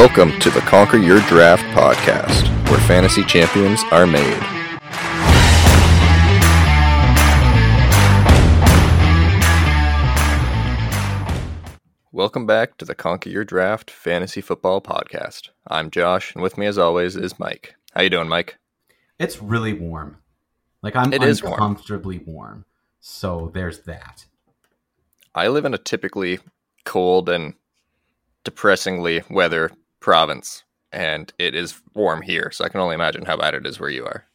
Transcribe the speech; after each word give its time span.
Welcome 0.00 0.38
to 0.40 0.48
the 0.48 0.62
Conquer 0.62 0.96
Your 0.96 1.20
Draft 1.28 1.62
podcast, 1.76 2.48
where 2.70 2.80
fantasy 2.80 3.22
champions 3.22 3.82
are 3.92 4.06
made. 4.06 4.40
Welcome 12.12 12.46
back 12.46 12.78
to 12.78 12.86
the 12.86 12.94
Conquer 12.94 13.28
Your 13.28 13.44
Draft 13.44 13.90
fantasy 13.90 14.40
football 14.40 14.80
podcast. 14.80 15.50
I'm 15.66 15.90
Josh, 15.90 16.34
and 16.34 16.42
with 16.42 16.56
me 16.56 16.64
as 16.64 16.78
always 16.78 17.14
is 17.14 17.38
Mike. 17.38 17.74
How 17.92 18.00
you 18.00 18.08
doing, 18.08 18.26
Mike? 18.26 18.56
It's 19.18 19.42
really 19.42 19.74
warm. 19.74 20.16
Like 20.80 20.96
I'm 20.96 21.12
It 21.12 21.22
is 21.22 21.42
warm. 21.42 21.52
uncomfortably 21.52 22.20
warm. 22.20 22.64
So 23.00 23.50
there's 23.52 23.80
that. 23.80 24.24
I 25.34 25.48
live 25.48 25.66
in 25.66 25.74
a 25.74 25.78
typically 25.78 26.38
cold 26.86 27.28
and 27.28 27.52
depressingly 28.44 29.22
weather 29.28 29.70
province, 30.00 30.64
and 30.92 31.32
it 31.38 31.54
is 31.54 31.80
warm 31.94 32.22
here, 32.22 32.50
so 32.50 32.64
I 32.64 32.68
can 32.68 32.80
only 32.80 32.94
imagine 32.94 33.24
how 33.24 33.36
bad 33.36 33.54
it 33.54 33.66
is 33.66 33.78
where 33.78 33.90
you 33.90 34.04
are. 34.04 34.26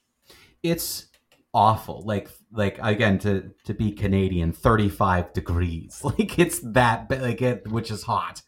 It's 0.63 1.07
awful. 1.53 2.03
Like 2.05 2.29
like 2.51 2.77
again 2.81 3.17
to 3.19 3.51
to 3.63 3.73
be 3.73 3.91
Canadian, 3.91 4.51
35 4.51 5.33
degrees. 5.33 6.01
Like 6.03 6.37
it's 6.37 6.59
that 6.59 7.09
like 7.09 7.41
it 7.41 7.67
which 7.67 7.89
is 7.89 8.03
hot. 8.03 8.41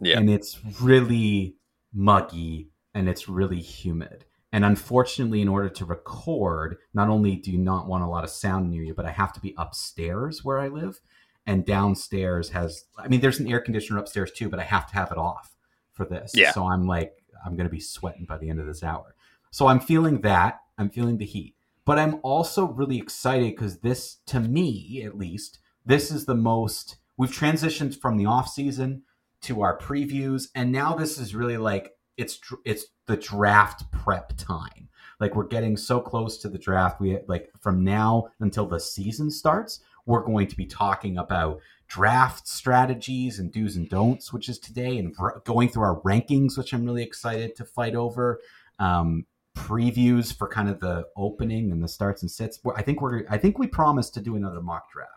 Yeah. 0.00 0.18
And 0.18 0.28
it's 0.28 0.58
really 0.80 1.56
muggy 1.92 2.70
and 2.94 3.08
it's 3.08 3.28
really 3.28 3.60
humid. 3.60 4.24
And 4.54 4.64
unfortunately, 4.66 5.40
in 5.40 5.48
order 5.48 5.70
to 5.70 5.84
record, 5.86 6.76
not 6.92 7.08
only 7.08 7.36
do 7.36 7.50
you 7.50 7.58
not 7.58 7.86
want 7.86 8.04
a 8.04 8.08
lot 8.08 8.24
of 8.24 8.30
sound 8.30 8.70
near 8.70 8.82
you, 8.82 8.94
but 8.94 9.06
I 9.06 9.10
have 9.10 9.32
to 9.34 9.40
be 9.40 9.54
upstairs 9.56 10.44
where 10.44 10.58
I 10.58 10.68
live. 10.68 11.00
And 11.46 11.64
downstairs 11.64 12.50
has, 12.50 12.84
I 12.98 13.08
mean, 13.08 13.20
there's 13.20 13.40
an 13.40 13.50
air 13.50 13.60
conditioner 13.60 13.98
upstairs 13.98 14.30
too, 14.30 14.50
but 14.50 14.60
I 14.60 14.64
have 14.64 14.86
to 14.88 14.94
have 14.94 15.10
it 15.10 15.16
off 15.16 15.56
for 15.92 16.04
this. 16.04 16.32
Yeah. 16.34 16.52
So 16.52 16.66
I'm 16.66 16.86
like, 16.86 17.14
I'm 17.44 17.56
going 17.56 17.66
to 17.66 17.72
be 17.72 17.80
sweating 17.80 18.24
by 18.24 18.38
the 18.38 18.48
end 18.48 18.60
of 18.60 18.66
this 18.66 18.82
hour. 18.82 19.14
So 19.50 19.66
I'm 19.66 19.80
feeling 19.80 20.20
that. 20.22 20.60
I'm 20.78 20.90
feeling 20.90 21.18
the 21.18 21.26
heat. 21.26 21.54
But 21.84 21.98
I'm 21.98 22.20
also 22.22 22.66
really 22.66 22.98
excited 22.98 23.54
because 23.54 23.80
this, 23.80 24.18
to 24.26 24.40
me 24.40 25.02
at 25.04 25.18
least, 25.18 25.58
this 25.84 26.10
is 26.10 26.26
the 26.26 26.34
most, 26.34 26.96
we've 27.16 27.30
transitioned 27.30 28.00
from 28.00 28.16
the 28.16 28.26
off 28.26 28.48
season 28.48 29.02
to 29.42 29.62
our 29.62 29.76
previews. 29.76 30.48
And 30.54 30.70
now 30.70 30.94
this 30.94 31.18
is 31.18 31.34
really 31.34 31.56
like, 31.56 31.92
it's 32.16 32.38
it's 32.64 32.86
the 33.06 33.16
draft 33.16 33.90
prep 33.90 34.34
time. 34.36 34.88
Like 35.18 35.34
we're 35.34 35.46
getting 35.46 35.76
so 35.76 36.00
close 36.00 36.38
to 36.38 36.48
the 36.48 36.58
draft. 36.58 37.00
We 37.00 37.18
like 37.26 37.50
from 37.60 37.82
now 37.82 38.28
until 38.40 38.66
the 38.66 38.78
season 38.78 39.30
starts, 39.30 39.80
we're 40.06 40.24
going 40.24 40.46
to 40.48 40.56
be 40.56 40.66
talking 40.66 41.18
about 41.18 41.60
draft 41.92 42.48
strategies 42.48 43.38
and 43.38 43.52
do's 43.52 43.76
and 43.76 43.86
don'ts, 43.90 44.32
which 44.32 44.48
is 44.48 44.58
today, 44.58 44.96
and 44.96 45.14
going 45.44 45.68
through 45.68 45.82
our 45.82 46.00
rankings, 46.00 46.56
which 46.56 46.72
I'm 46.72 46.86
really 46.86 47.02
excited 47.02 47.54
to 47.56 47.66
fight 47.66 47.94
over. 47.94 48.40
Um, 48.78 49.26
previews 49.54 50.34
for 50.34 50.48
kind 50.48 50.70
of 50.70 50.80
the 50.80 51.06
opening 51.14 51.70
and 51.70 51.84
the 51.84 51.88
starts 51.88 52.22
and 52.22 52.30
sits. 52.30 52.58
I 52.74 52.80
think 52.80 53.02
we're 53.02 53.24
I 53.28 53.36
think 53.36 53.58
we 53.58 53.66
promised 53.66 54.14
to 54.14 54.22
do 54.22 54.36
another 54.36 54.62
mock 54.62 54.90
draft. 54.90 55.10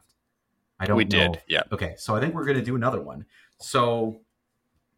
I 0.77 0.85
don't 0.85 0.97
we 0.97 1.05
know 1.05 1.31
did, 1.31 1.41
yeah. 1.47 1.63
Okay, 1.71 1.95
so 1.97 2.13
I 2.13 2.19
think 2.19 2.35
we're 2.35 2.43
going 2.43 2.57
to 2.57 2.63
do 2.63 2.75
another 2.75 2.99
one. 2.99 3.25
So 3.59 4.19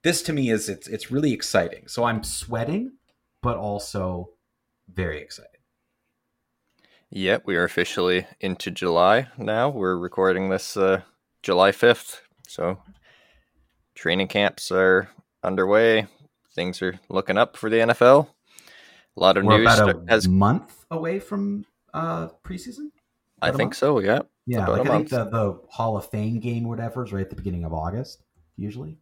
this 0.02 0.24
to 0.24 0.34
me 0.34 0.50
is 0.50 0.70
it's 0.70 0.88
it's 0.88 1.12
really 1.12 1.32
exciting. 1.32 1.88
So 1.88 2.06
I'm 2.06 2.24
sweating, 2.24 2.94
but 3.44 3.58
also 3.58 4.32
very 4.92 5.22
excited. 5.22 5.52
Yep, 7.12 7.44
we 7.46 7.56
are 7.56 7.64
officially 7.64 8.26
into 8.40 8.72
July 8.72 9.28
now. 9.38 9.70
We're 9.70 9.96
recording 9.96 10.50
this 10.50 10.76
uh, 10.76 11.04
July 11.48 11.72
5th. 11.72 12.20
So 12.46 12.78
training 13.96 14.28
camps 14.28 14.70
are 14.70 15.08
underway. 15.42 16.06
Things 16.54 16.82
are 16.82 17.00
looking 17.08 17.38
up 17.38 17.56
for 17.56 17.70
the 17.70 17.78
NFL. 17.78 18.28
A 19.16 19.20
lot 19.20 19.38
of 19.38 19.46
We're 19.46 19.60
news 19.60 19.80
about 19.80 19.96
a 19.96 20.12
has 20.12 20.28
month 20.28 20.84
away 20.92 21.22
from 21.22 21.66
uh 21.94 22.28
preseason. 22.44 22.90
I 23.42 23.48
about 23.48 23.56
a 23.56 23.58
think 23.60 23.68
month? 23.70 23.76
so, 23.78 24.00
yeah. 24.00 24.24
Yeah, 24.46 24.64
about 24.64 24.80
like 24.80 24.88
I 24.90 24.98
think 24.98 25.10
the 25.10 25.24
the 25.24 25.62
Hall 25.70 25.96
of 25.96 26.10
Fame 26.10 26.42
game, 26.42 26.66
or 26.66 26.70
whatever, 26.70 27.06
is 27.06 27.14
right 27.14 27.22
at 27.22 27.30
the 27.30 27.38
beginning 27.38 27.64
of 27.64 27.72
August. 27.72 28.24
Usually, 28.58 28.98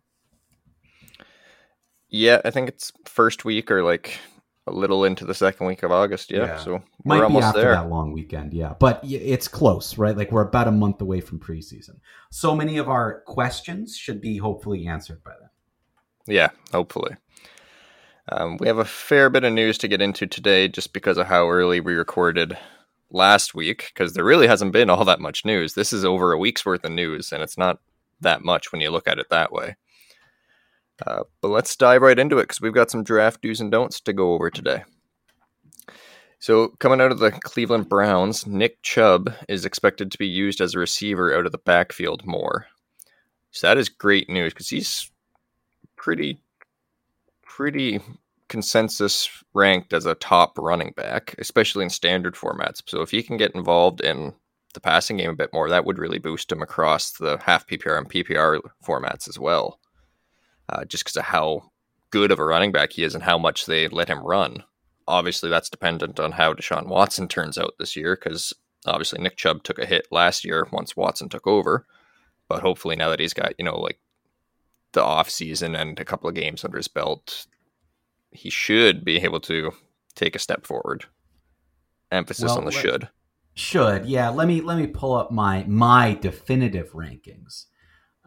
Yeah, 2.09 2.41
I 2.46 2.52
think 2.52 2.70
it's 2.70 2.91
first 3.06 3.44
week 3.44 3.72
or 3.72 3.81
like 3.81 4.20
a 4.68 4.72
little 4.72 5.06
into 5.06 5.26
the 5.26 5.34
second 5.34 5.68
week 5.68 5.84
of 5.84 5.92
August, 5.92 6.31
yeah. 6.31 6.46
Yeah. 6.46 6.58
So 6.58 6.84
might 7.03 7.18
we're 7.18 7.22
be 7.22 7.26
almost 7.26 7.48
after 7.48 7.62
there. 7.62 7.72
that 7.74 7.90
long 7.90 8.12
weekend. 8.12 8.53
Yeah, 8.53 8.74
but 8.80 9.00
it's 9.03 9.48
close, 9.48 9.98
right? 9.98 10.18
Like 10.18 10.31
we're 10.31 10.48
about 10.48 10.68
a 10.68 10.72
month 10.72 11.02
away 11.02 11.22
from 11.22 11.40
preseason. 11.40 12.00
So 12.31 12.56
many 12.56 12.78
of 12.78 12.90
our 12.90 13.22
questions 13.22 13.96
should 13.96 14.22
be 14.22 14.38
hopefully 14.38 14.88
answered 14.88 15.24
by 15.24 15.34
then. 15.40 15.50
Yeah, 16.36 16.50
hopefully. 16.72 17.16
Um, 18.31 18.58
we 18.58 18.68
have 18.68 18.80
a 18.80 18.86
fair 18.86 19.30
bit 19.30 19.44
of 19.44 19.53
news 19.53 19.78
to 19.80 19.88
get 19.88 20.02
into 20.02 20.26
today 20.26 20.68
just 20.68 20.94
because 20.94 21.18
of 21.18 21.28
how 21.28 21.47
early 21.47 21.80
we 21.80 21.94
recorded 21.94 22.58
last 23.12 23.53
week, 23.53 23.92
because 23.94 24.14
there 24.14 24.24
really 24.24 24.47
hasn't 24.47 24.72
been 24.74 24.90
all 24.90 25.06
that 25.06 25.20
much 25.20 25.46
news. 25.46 25.76
This 25.76 25.94
is 25.94 26.03
over 26.03 26.32
a 26.32 26.38
week's 26.38 26.66
worth 26.66 26.84
of 26.84 26.92
news, 26.92 27.32
and 27.32 27.44
it's 27.44 27.58
not 27.58 27.80
that 28.22 28.44
much 28.44 28.72
when 28.72 28.82
you 28.82 28.90
look 28.90 29.08
at 29.08 29.20
it 29.20 29.30
that 29.30 29.52
way. 29.52 29.76
Uh, 31.06 31.24
but 31.42 31.50
let's 31.50 31.76
dive 31.76 32.02
right 32.02 32.20
into 32.20 32.38
it 32.38 32.44
because 32.44 32.62
we've 32.62 32.74
got 32.74 32.92
some 32.92 33.04
draft 33.04 33.42
do's 33.42 33.60
and 33.60 33.72
don'ts 33.72 34.00
to 34.02 34.14
go 34.14 34.34
over 34.34 34.50
today. 34.50 34.84
So, 36.40 36.70
coming 36.80 37.02
out 37.02 37.12
of 37.12 37.20
the 37.20 37.32
Cleveland 37.32 37.90
Browns, 37.90 38.46
Nick 38.46 38.82
Chubb 38.84 39.34
is 39.50 39.66
expected 39.66 40.12
to 40.12 40.18
be 40.18 40.28
used 40.28 40.62
as 40.62 40.76
a 40.76 40.80
receiver 40.80 41.36
out 41.36 41.46
of 41.46 41.52
the 41.52 41.58
backfield 41.58 42.26
more. 42.26 42.68
So, 43.52 43.68
that 43.68 43.78
is 43.78 43.90
great 43.90 44.30
news 44.30 44.54
because 44.54 44.70
he's 44.70 45.10
pretty 45.96 46.40
pretty 47.44 48.02
consensus 48.50 49.30
ranked 49.54 49.94
as 49.94 50.06
a 50.06 50.16
top 50.16 50.58
running 50.58 50.94
back, 50.96 51.36
especially 51.40 51.84
in 51.84 51.90
standard 51.90 52.36
formats. 52.36 52.82
So 52.86 53.02
if 53.02 53.12
he 53.12 53.24
can 53.24 53.38
get 53.38 53.56
involved 53.56 54.02
in 54.02 54.34
the 54.74 54.80
passing 54.80 55.18
game 55.18 55.30
a 55.30 55.36
bit 55.36 55.54
more, 55.54 55.70
that 55.70 55.86
would 55.86 55.98
really 55.98 56.20
boost 56.20 56.52
him 56.52 56.62
across 56.62 57.12
the 57.12 57.38
half 57.44 57.66
PPR 57.66 57.98
and 57.98 58.10
PPR 58.10 58.60
formats 58.86 59.28
as 59.30 59.40
well. 59.40 59.80
Uh, 60.68 60.84
just 60.86 61.03
because 61.03 61.18
of 61.18 61.26
how 61.26 61.72
good 62.09 62.31
of 62.31 62.40
a 62.40 62.46
running 62.46 62.72
back 62.72 62.94
he 62.94 63.03
is 63.03 63.14
and 63.14 63.24
how 63.24 63.38
much 63.38 63.66
they 63.66 63.88
let 63.88 64.08
him 64.08 64.26
run. 64.26 64.64
Obviously, 65.08 65.50
that's 65.50 65.70
dependent 65.70 66.20
on 66.20 66.31
how 66.31 66.53
Deshaun 66.53 66.88
Watson 66.88 67.28
turns 67.28 67.58
out 67.58 67.76
this 67.78 67.96
year, 67.96 68.16
because 68.16 68.53
obviously 68.86 69.22
Nick 69.22 69.38
Chubb 69.38 69.64
took 69.64 69.78
a 69.78 69.86
hit 69.86 70.08
last 70.12 70.44
year 70.44 70.68
once 70.72 70.96
Watson 70.96 71.30
took 71.30 71.46
over. 71.46 71.86
But 72.48 72.62
hopefully, 72.62 72.96
now 72.96 73.09
that 73.09 73.20
he's 73.20 73.34
got 73.34 73.53
you 73.59 73.66
know 73.66 73.80
like 73.80 74.00
the 74.94 75.03
off 75.03 75.30
season 75.30 75.76
and 75.76 76.00
a 76.00 76.06
couple 76.06 76.30
of 76.30 76.36
games 76.36 76.64
under 76.64 76.78
his 76.78 76.88
belt, 76.88 77.47
he 78.32 78.50
should 78.50 79.03
be 79.03 79.18
able 79.18 79.42
to 79.42 79.74
take 80.16 80.36
a 80.36 80.40
step 80.40 80.66
forward. 80.66 81.06
Emphasis 82.12 82.46
Well, 82.46 82.59
on 82.59 82.66
the 82.66 82.72
should. 82.72 83.09
Should 83.53 84.06
yeah. 84.06 84.30
Let 84.30 84.47
me 84.47 84.62
let 84.62 84.78
me 84.78 84.88
pull 84.88 85.14
up 85.14 85.32
my 85.32 85.66
my 85.68 86.14
definitive 86.14 86.94
rankings 86.94 87.66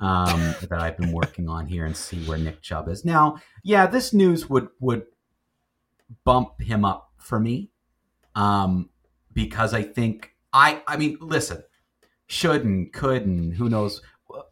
um, 0.00 0.54
that 0.60 0.80
I've 0.80 0.96
been 0.96 1.12
working 1.12 1.48
on 1.48 1.66
here 1.66 1.84
and 1.86 1.96
see 1.96 2.24
where 2.24 2.38
Nick 2.38 2.62
Chubb 2.62 2.88
is 2.88 3.04
now. 3.04 3.38
Yeah, 3.62 3.86
this 3.86 4.12
news 4.12 4.48
would 4.48 4.68
would 4.80 5.06
bump 6.24 6.60
him 6.60 6.84
up 6.84 7.12
for 7.18 7.38
me 7.38 7.70
um, 8.34 8.88
because 9.32 9.74
I 9.74 9.82
think 9.82 10.34
I 10.52 10.82
I 10.86 10.96
mean 10.96 11.18
listen 11.20 11.62
should 12.26 12.64
and 12.64 12.92
could 12.92 13.26
and 13.26 13.54
who 13.54 13.68
knows 13.68 14.02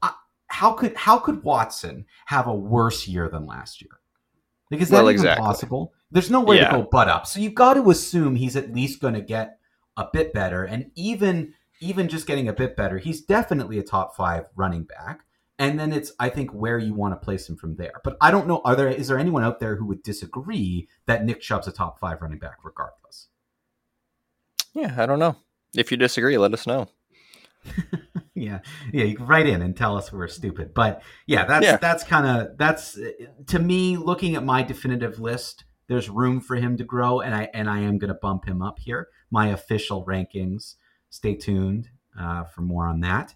I, 0.03 0.13
how 0.49 0.73
could 0.73 0.97
how 0.97 1.19
could 1.19 1.43
Watson 1.43 2.07
have 2.27 2.47
a 2.47 2.55
worse 2.55 3.07
year 3.07 3.29
than 3.29 3.47
last 3.47 3.81
year? 3.81 3.91
Like 4.71 4.81
is 4.81 4.89
that 4.91 4.97
Well, 4.99 5.11
even 5.13 5.21
exactly. 5.21 5.45
possible? 5.45 5.93
There's 6.11 6.31
no 6.31 6.41
way 6.41 6.57
Yeah. 6.57 6.71
to 6.71 6.83
go 6.83 6.89
but 6.91 7.09
up. 7.09 7.27
So 7.27 7.41
you've 7.41 7.55
got 7.55 7.75
to 7.75 7.91
assume 7.91 8.37
he's 8.37 8.57
at 8.57 8.73
least 8.73 9.01
going 9.01 9.15
to 9.15 9.21
get 9.21 9.59
a 9.97 10.07
bit 10.13 10.33
better, 10.35 10.65
and 10.65 10.91
even 10.95 11.55
even 11.81 12.09
just 12.09 12.27
getting 12.27 12.49
a 12.49 12.53
bit 12.53 12.75
better, 12.77 12.99
he's 12.99 13.21
definitely 13.23 13.79
a 13.79 13.83
top 13.83 14.17
five 14.17 14.47
running 14.57 14.85
back. 14.85 15.25
And 15.59 15.79
then 15.81 15.93
it's 15.93 16.13
I 16.21 16.29
think 16.29 16.51
where 16.53 16.79
you 16.79 16.93
want 16.95 17.13
to 17.13 17.25
place 17.25 17.49
him 17.49 17.57
from 17.57 17.77
there. 17.77 17.95
But 18.05 18.17
I 18.21 18.31
don't 18.31 18.47
know. 18.47 18.61
Are 18.65 18.77
there 18.77 18.89
is 18.89 19.09
there 19.09 19.19
anyone 19.19 19.43
out 19.43 19.59
there 19.61 19.77
who 19.77 19.87
would 19.87 20.03
disagree 20.03 20.89
that 21.07 21.25
Nick 21.25 21.41
Chubb's 21.41 21.67
a 21.67 21.73
top 21.73 21.99
five 21.99 22.21
running 22.21 22.39
back 22.39 22.59
regardless? 22.63 23.29
Yeah, 24.75 24.95
I 24.99 25.07
don't 25.07 25.19
know. 25.19 25.37
If 25.75 25.91
you 25.91 25.97
disagree, 25.97 26.37
let 26.37 26.53
us 26.53 26.67
know. 26.67 26.89
yeah 28.35 28.61
yeah 28.93 29.05
you 29.05 29.17
can 29.17 29.27
write 29.27 29.47
in 29.47 29.63
and 29.63 29.77
tell 29.77 29.97
us 29.97 30.13
we're 30.13 30.29
stupid 30.29 30.73
but 30.75 31.03
yeah 31.27 31.45
that's 31.47 31.65
Yeah. 31.67 31.77
that's 31.79 32.05
kind 32.05 32.27
of 32.27 32.57
that's 32.59 32.99
to 33.49 33.59
me 33.59 33.97
looking 33.97 34.37
at 34.37 34.45
my 34.45 34.63
definitive 34.63 35.19
list 35.19 35.65
there's 35.89 36.09
room 36.09 36.41
for 36.41 36.55
him 36.57 36.77
to 36.77 36.85
grow 36.85 37.21
and 37.21 37.35
i 37.35 37.49
and 37.55 37.69
i 37.69 37.81
am 37.81 37.99
going 37.99 38.09
to 38.13 38.19
bump 38.21 38.45
him 38.45 38.63
up 38.63 38.79
here 38.79 39.09
my 39.31 39.49
official 39.49 40.05
rankings 40.07 40.75
stay 41.11 41.35
tuned 41.35 41.89
uh, 42.21 42.45
for 42.45 42.61
more 42.61 42.87
on 42.87 43.01
that 43.01 43.35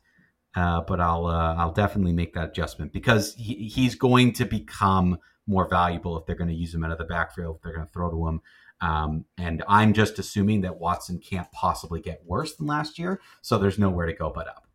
uh, 0.56 0.81
but 0.82 1.00
i'll 1.00 1.26
uh, 1.26 1.55
i'll 1.56 1.73
definitely 1.73 2.12
make 2.12 2.35
that 2.35 2.49
adjustment 2.50 2.93
because 2.93 3.35
he, 3.35 3.55
he's 3.69 3.94
going 3.94 4.32
to 4.32 4.44
become 4.44 5.19
more 5.47 5.69
valuable 5.69 6.19
if 6.19 6.26
they're 6.26 6.37
going 6.37 6.49
to 6.50 6.55
use 6.55 6.75
him 6.75 6.85
out 6.85 6.91
of 6.93 6.99
the 6.99 7.05
backfield 7.05 7.56
if 7.56 7.62
they're 7.62 7.75
going 7.75 7.87
to 7.87 7.93
throw 7.93 8.11
to 8.11 8.26
him 8.29 8.41
um, 8.81 9.25
and 9.38 9.62
i'm 9.69 9.93
just 9.93 10.19
assuming 10.19 10.61
that 10.62 10.79
watson 10.79 11.19
can't 11.19 11.50
possibly 11.52 12.00
get 12.00 12.20
worse 12.25 12.55
than 12.56 12.67
last 12.67 12.99
year 12.99 13.20
so 13.43 13.58
there's 13.58 13.79
nowhere 13.79 14.06
to 14.06 14.12
go 14.14 14.31
but 14.31 14.49
up 14.49 14.67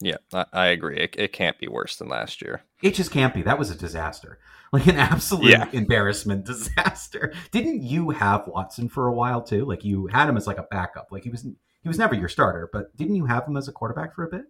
Yeah, 0.00 0.16
I, 0.32 0.44
I 0.52 0.66
agree. 0.66 0.98
It, 0.98 1.14
it 1.18 1.32
can't 1.32 1.58
be 1.58 1.68
worse 1.68 1.96
than 1.96 2.08
last 2.08 2.42
year. 2.42 2.62
It 2.82 2.94
just 2.94 3.10
can't 3.10 3.32
be. 3.32 3.42
That 3.42 3.58
was 3.58 3.70
a 3.70 3.74
disaster. 3.76 4.38
Like 4.74 4.88
an 4.88 4.96
absolute 4.96 5.50
Yeah. 5.52 5.68
embarrassment 5.72 6.44
disaster. 6.52 7.32
Didn't 7.52 7.84
you 7.84 8.10
have 8.10 8.48
Watson 8.48 8.88
for 8.88 9.06
a 9.06 9.14
while 9.14 9.40
too? 9.40 9.64
Like 9.64 9.84
you 9.84 10.08
had 10.08 10.28
him 10.28 10.36
as 10.36 10.48
like 10.48 10.58
a 10.58 10.64
backup. 10.68 11.12
Like 11.12 11.22
he 11.22 11.30
was 11.30 11.46
he 11.84 11.88
was 11.88 11.98
never 11.98 12.14
your 12.14 12.30
starter, 12.30 12.68
but 12.72 12.96
didn't 12.96 13.14
you 13.14 13.26
have 13.26 13.46
him 13.46 13.58
as 13.58 13.68
a 13.68 13.72
quarterback 13.72 14.14
for 14.14 14.24
a 14.24 14.28
bit? 14.28 14.46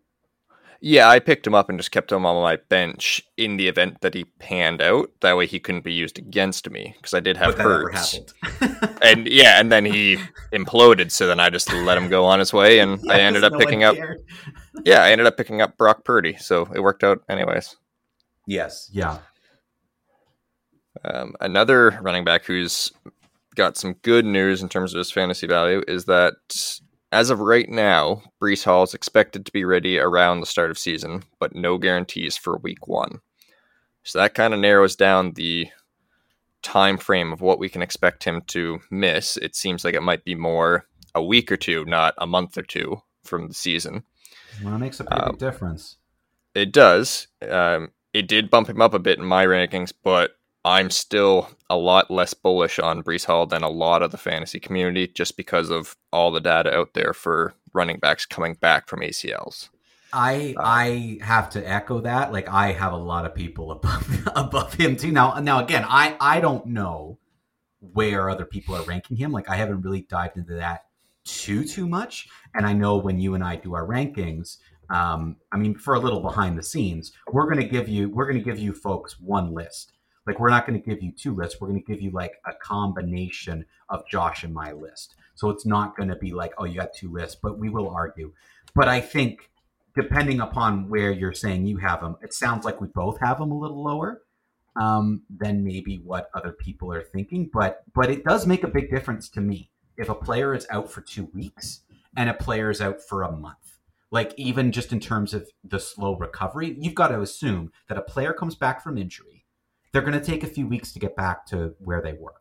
Yeah, 0.80 1.08
I 1.08 1.18
picked 1.18 1.46
him 1.46 1.54
up 1.54 1.68
and 1.68 1.78
just 1.78 1.90
kept 1.90 2.12
him 2.12 2.24
on 2.24 2.42
my 2.42 2.56
bench 2.56 3.22
in 3.36 3.56
the 3.56 3.66
event 3.68 4.02
that 4.02 4.14
he 4.14 4.24
panned 4.38 4.80
out. 4.80 5.10
That 5.20 5.36
way 5.36 5.46
he 5.46 5.58
couldn't 5.58 5.82
be 5.82 5.92
used 5.92 6.18
against 6.18 6.70
me 6.70 6.94
because 6.96 7.12
I 7.12 7.20
did 7.20 7.36
have 7.36 7.56
Hurts. 7.56 8.20
And 9.02 9.26
yeah, 9.26 9.58
and 9.60 9.72
then 9.72 9.84
he 9.84 10.18
imploded, 10.52 11.10
so 11.10 11.26
then 11.26 11.40
I 11.40 11.50
just 11.50 11.72
let 11.72 11.98
him 11.98 12.08
go 12.08 12.24
on 12.24 12.38
his 12.38 12.52
way, 12.52 12.78
and 12.78 13.00
I 13.10 13.20
ended 13.20 13.44
up 13.44 13.52
no 13.52 13.58
picking 13.58 13.82
up. 13.84 13.96
Yeah, 14.84 15.02
I 15.02 15.12
ended 15.12 15.26
up 15.26 15.36
picking 15.36 15.62
up 15.62 15.78
Brock 15.78 16.04
Purdy, 16.04 16.36
so 16.36 16.68
it 16.74 16.80
worked 16.80 17.04
out 17.04 17.22
anyways. 17.28 17.76
Yes. 18.46 18.90
Yeah. 18.92 19.18
Um, 21.04 21.34
another 21.40 21.98
running 22.02 22.24
back 22.24 22.44
who's 22.44 22.92
got 23.54 23.76
some 23.76 23.94
good 24.02 24.24
news 24.24 24.62
in 24.62 24.68
terms 24.68 24.92
of 24.92 24.98
his 24.98 25.10
fantasy 25.10 25.46
value 25.46 25.82
is 25.88 26.04
that 26.06 26.34
as 27.14 27.30
of 27.30 27.38
right 27.38 27.68
now, 27.68 28.22
Breece 28.42 28.64
Hall 28.64 28.82
is 28.82 28.92
expected 28.92 29.46
to 29.46 29.52
be 29.52 29.64
ready 29.64 29.98
around 29.98 30.40
the 30.40 30.46
start 30.46 30.70
of 30.70 30.78
season, 30.78 31.22
but 31.38 31.54
no 31.54 31.78
guarantees 31.78 32.36
for 32.36 32.58
week 32.58 32.88
one. 32.88 33.20
So 34.02 34.18
that 34.18 34.34
kind 34.34 34.52
of 34.52 34.58
narrows 34.58 34.96
down 34.96 35.32
the 35.32 35.68
time 36.62 36.98
frame 36.98 37.32
of 37.32 37.40
what 37.40 37.60
we 37.60 37.68
can 37.68 37.82
expect 37.82 38.24
him 38.24 38.42
to 38.48 38.80
miss. 38.90 39.36
It 39.36 39.54
seems 39.54 39.84
like 39.84 39.94
it 39.94 40.02
might 40.02 40.24
be 40.24 40.34
more 40.34 40.86
a 41.14 41.22
week 41.22 41.52
or 41.52 41.56
two, 41.56 41.84
not 41.84 42.14
a 42.18 42.26
month 42.26 42.58
or 42.58 42.62
two 42.62 43.00
from 43.22 43.46
the 43.46 43.54
season. 43.54 44.02
Well, 44.62 44.74
it 44.74 44.78
makes 44.78 44.98
a 44.98 45.04
pretty 45.04 45.22
Um, 45.22 45.30
big 45.32 45.38
difference. 45.38 45.98
It 46.54 46.72
does. 46.72 47.28
Um, 47.48 47.92
it 48.12 48.26
did 48.26 48.50
bump 48.50 48.68
him 48.68 48.82
up 48.82 48.92
a 48.92 48.98
bit 48.98 49.18
in 49.18 49.24
my 49.24 49.46
rankings, 49.46 49.92
but 50.02 50.32
I'm 50.64 50.90
still 50.90 51.50
a 51.68 51.76
lot 51.76 52.10
less 52.10 52.32
bullish 52.32 52.78
on 52.78 53.02
Breece 53.02 53.26
Hall 53.26 53.46
than 53.46 53.62
a 53.62 53.68
lot 53.68 54.02
of 54.02 54.10
the 54.10 54.16
fantasy 54.16 54.58
community 54.58 55.08
just 55.08 55.36
because 55.36 55.70
of 55.70 55.96
all 56.12 56.30
the 56.30 56.40
data 56.40 56.74
out 56.74 56.94
there 56.94 57.12
for 57.12 57.54
running 57.74 57.98
backs 57.98 58.24
coming 58.24 58.54
back 58.54 58.88
from 58.88 59.00
ACLs. 59.00 59.68
I 60.14 60.54
uh, 60.56 60.62
I 60.62 61.18
have 61.22 61.50
to 61.50 61.68
echo 61.68 62.00
that. 62.00 62.32
Like 62.32 62.48
I 62.48 62.72
have 62.72 62.92
a 62.92 62.96
lot 62.96 63.26
of 63.26 63.34
people 63.34 63.72
above 63.72 64.28
above 64.36 64.74
him 64.74 64.96
too. 64.96 65.10
Now 65.10 65.34
now 65.40 65.62
again, 65.62 65.84
I 65.86 66.16
I 66.20 66.40
don't 66.40 66.66
know 66.66 67.18
where 67.80 68.30
other 68.30 68.46
people 68.46 68.76
are 68.76 68.84
ranking 68.84 69.16
him. 69.16 69.32
Like 69.32 69.50
I 69.50 69.56
haven't 69.56 69.82
really 69.82 70.02
dived 70.02 70.38
into 70.38 70.54
that 70.54 70.86
too 71.24 71.64
too 71.64 71.88
much. 71.88 72.28
And 72.54 72.64
I 72.64 72.72
know 72.72 72.96
when 72.96 73.18
you 73.18 73.34
and 73.34 73.42
I 73.42 73.56
do 73.56 73.74
our 73.74 73.86
rankings, 73.86 74.58
um, 74.88 75.36
I 75.50 75.58
mean 75.58 75.74
for 75.74 75.94
a 75.94 76.00
little 76.00 76.20
behind 76.20 76.56
the 76.56 76.62
scenes, 76.62 77.12
we're 77.32 77.48
gonna 77.48 77.66
give 77.66 77.88
you 77.88 78.08
we're 78.08 78.26
gonna 78.26 78.38
give 78.38 78.58
you 78.58 78.72
folks 78.72 79.18
one 79.20 79.52
list. 79.52 79.93
Like 80.26 80.40
we're 80.40 80.50
not 80.50 80.66
gonna 80.66 80.78
give 80.78 81.02
you 81.02 81.12
two 81.12 81.34
lists. 81.34 81.60
We're 81.60 81.68
gonna 81.68 81.80
give 81.80 82.00
you 82.00 82.10
like 82.10 82.32
a 82.46 82.52
combination 82.54 83.66
of 83.88 84.06
Josh 84.08 84.44
and 84.44 84.54
my 84.54 84.72
list. 84.72 85.14
So 85.34 85.50
it's 85.50 85.66
not 85.66 85.96
gonna 85.96 86.16
be 86.16 86.32
like, 86.32 86.52
oh, 86.58 86.64
you 86.64 86.76
got 86.76 86.94
two 86.94 87.12
lists, 87.12 87.38
but 87.40 87.58
we 87.58 87.68
will 87.68 87.90
argue. 87.90 88.32
But 88.74 88.88
I 88.88 89.00
think 89.00 89.50
depending 89.94 90.40
upon 90.40 90.88
where 90.88 91.12
you're 91.12 91.32
saying 91.32 91.66
you 91.66 91.78
have 91.78 92.00
them, 92.00 92.16
it 92.22 92.34
sounds 92.34 92.64
like 92.64 92.80
we 92.80 92.88
both 92.88 93.20
have 93.20 93.38
them 93.38 93.52
a 93.52 93.58
little 93.58 93.82
lower 93.82 94.22
um, 94.76 95.22
than 95.30 95.64
maybe 95.64 96.00
what 96.04 96.30
other 96.34 96.52
people 96.52 96.92
are 96.92 97.02
thinking. 97.02 97.50
But 97.52 97.82
but 97.94 98.10
it 98.10 98.24
does 98.24 98.46
make 98.46 98.64
a 98.64 98.68
big 98.68 98.90
difference 98.90 99.28
to 99.30 99.40
me 99.40 99.70
if 99.96 100.08
a 100.08 100.14
player 100.14 100.54
is 100.54 100.66
out 100.70 100.90
for 100.90 101.00
two 101.00 101.30
weeks 101.34 101.80
and 102.16 102.28
a 102.28 102.34
player 102.34 102.70
is 102.70 102.80
out 102.80 103.00
for 103.00 103.22
a 103.22 103.32
month. 103.32 103.78
Like 104.10 104.32
even 104.36 104.70
just 104.72 104.92
in 104.92 105.00
terms 105.00 105.34
of 105.34 105.48
the 105.64 105.80
slow 105.80 106.16
recovery, 106.16 106.76
you've 106.78 106.94
got 106.94 107.08
to 107.08 107.20
assume 107.20 107.72
that 107.88 107.98
a 107.98 108.02
player 108.02 108.32
comes 108.32 108.54
back 108.54 108.82
from 108.82 108.96
injury. 108.96 109.33
They're 109.94 110.02
going 110.02 110.18
to 110.18 110.24
take 110.24 110.42
a 110.42 110.48
few 110.48 110.66
weeks 110.66 110.92
to 110.94 110.98
get 110.98 111.14
back 111.14 111.46
to 111.46 111.76
where 111.78 112.02
they 112.02 112.14
were. 112.14 112.34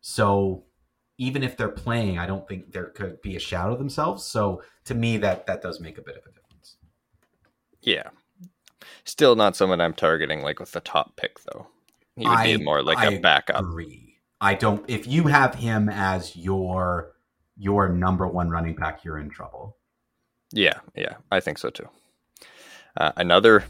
So 0.00 0.64
even 1.18 1.42
if 1.42 1.54
they're 1.54 1.68
playing, 1.68 2.18
I 2.18 2.26
don't 2.26 2.48
think 2.48 2.72
there 2.72 2.86
could 2.86 3.20
be 3.20 3.36
a 3.36 3.38
shadow 3.38 3.74
of 3.74 3.78
themselves. 3.78 4.24
So 4.24 4.62
to 4.86 4.94
me, 4.94 5.18
that 5.18 5.46
that 5.48 5.60
does 5.60 5.80
make 5.80 5.98
a 5.98 6.02
bit 6.02 6.16
of 6.16 6.22
a 6.22 6.32
difference. 6.32 6.78
Yeah. 7.82 8.08
Still 9.04 9.36
not 9.36 9.54
someone 9.54 9.82
I'm 9.82 9.92
targeting 9.92 10.40
like 10.40 10.58
with 10.58 10.72
the 10.72 10.80
top 10.80 11.16
pick 11.16 11.40
though. 11.44 11.66
He 12.16 12.26
would 12.26 12.38
I- 12.38 12.56
be 12.56 12.64
more 12.64 12.82
like 12.82 12.98
I 12.98 13.12
a 13.12 13.20
backup. 13.20 13.60
Agree. 13.60 14.14
I 14.40 14.54
don't. 14.54 14.82
If 14.88 15.06
you 15.06 15.24
have 15.24 15.56
him 15.56 15.90
as 15.90 16.36
your 16.36 17.12
your 17.58 17.90
number 17.90 18.26
one 18.26 18.48
running 18.48 18.76
back, 18.76 19.04
you're 19.04 19.18
in 19.18 19.28
trouble. 19.28 19.76
Yeah, 20.52 20.80
yeah, 20.94 21.16
I 21.30 21.40
think 21.40 21.58
so 21.58 21.68
too. 21.68 21.88
Uh, 22.96 23.12
another 23.16 23.64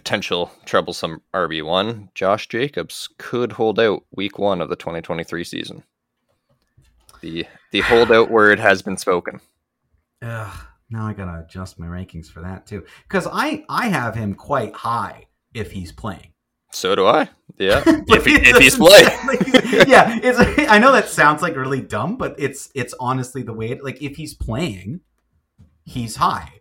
potential 0.00 0.50
troublesome 0.64 1.20
RB1, 1.34 2.08
Josh 2.14 2.48
Jacobs 2.48 3.06
could 3.18 3.52
hold 3.52 3.78
out 3.78 4.02
week 4.16 4.38
one 4.38 4.62
of 4.62 4.70
the 4.70 4.76
2023 4.76 5.44
season. 5.44 5.82
The 7.20 7.44
the 7.70 7.82
holdout 7.82 8.30
word 8.38 8.58
has 8.58 8.80
been 8.80 8.96
spoken. 8.96 9.42
Ugh, 10.22 10.58
now 10.88 11.06
I 11.06 11.12
gotta 11.12 11.44
adjust 11.44 11.78
my 11.78 11.86
rankings 11.86 12.28
for 12.28 12.40
that 12.40 12.66
too, 12.66 12.86
because 13.06 13.28
I 13.30 13.62
I 13.68 13.88
have 13.88 14.14
him 14.14 14.32
quite 14.34 14.74
high 14.74 15.26
if 15.52 15.70
he's 15.72 15.92
playing. 15.92 16.32
So 16.72 16.94
do 16.94 17.06
I. 17.06 17.28
Yeah, 17.58 17.82
if, 17.86 18.24
he, 18.24 18.36
if 18.36 18.56
he's 18.56 18.76
playing. 18.76 19.06
like- 19.26 19.86
yeah, 19.86 20.18
it's. 20.22 20.38
I 20.70 20.78
know 20.78 20.92
that 20.92 21.08
sounds 21.10 21.42
like 21.42 21.56
really 21.56 21.82
dumb, 21.82 22.16
but 22.16 22.36
it's 22.38 22.70
it's 22.74 22.94
honestly 22.98 23.42
the 23.42 23.52
way. 23.52 23.72
It, 23.72 23.84
like 23.84 24.00
if 24.00 24.16
he's 24.16 24.32
playing, 24.32 25.00
he's 25.84 26.16
high. 26.16 26.52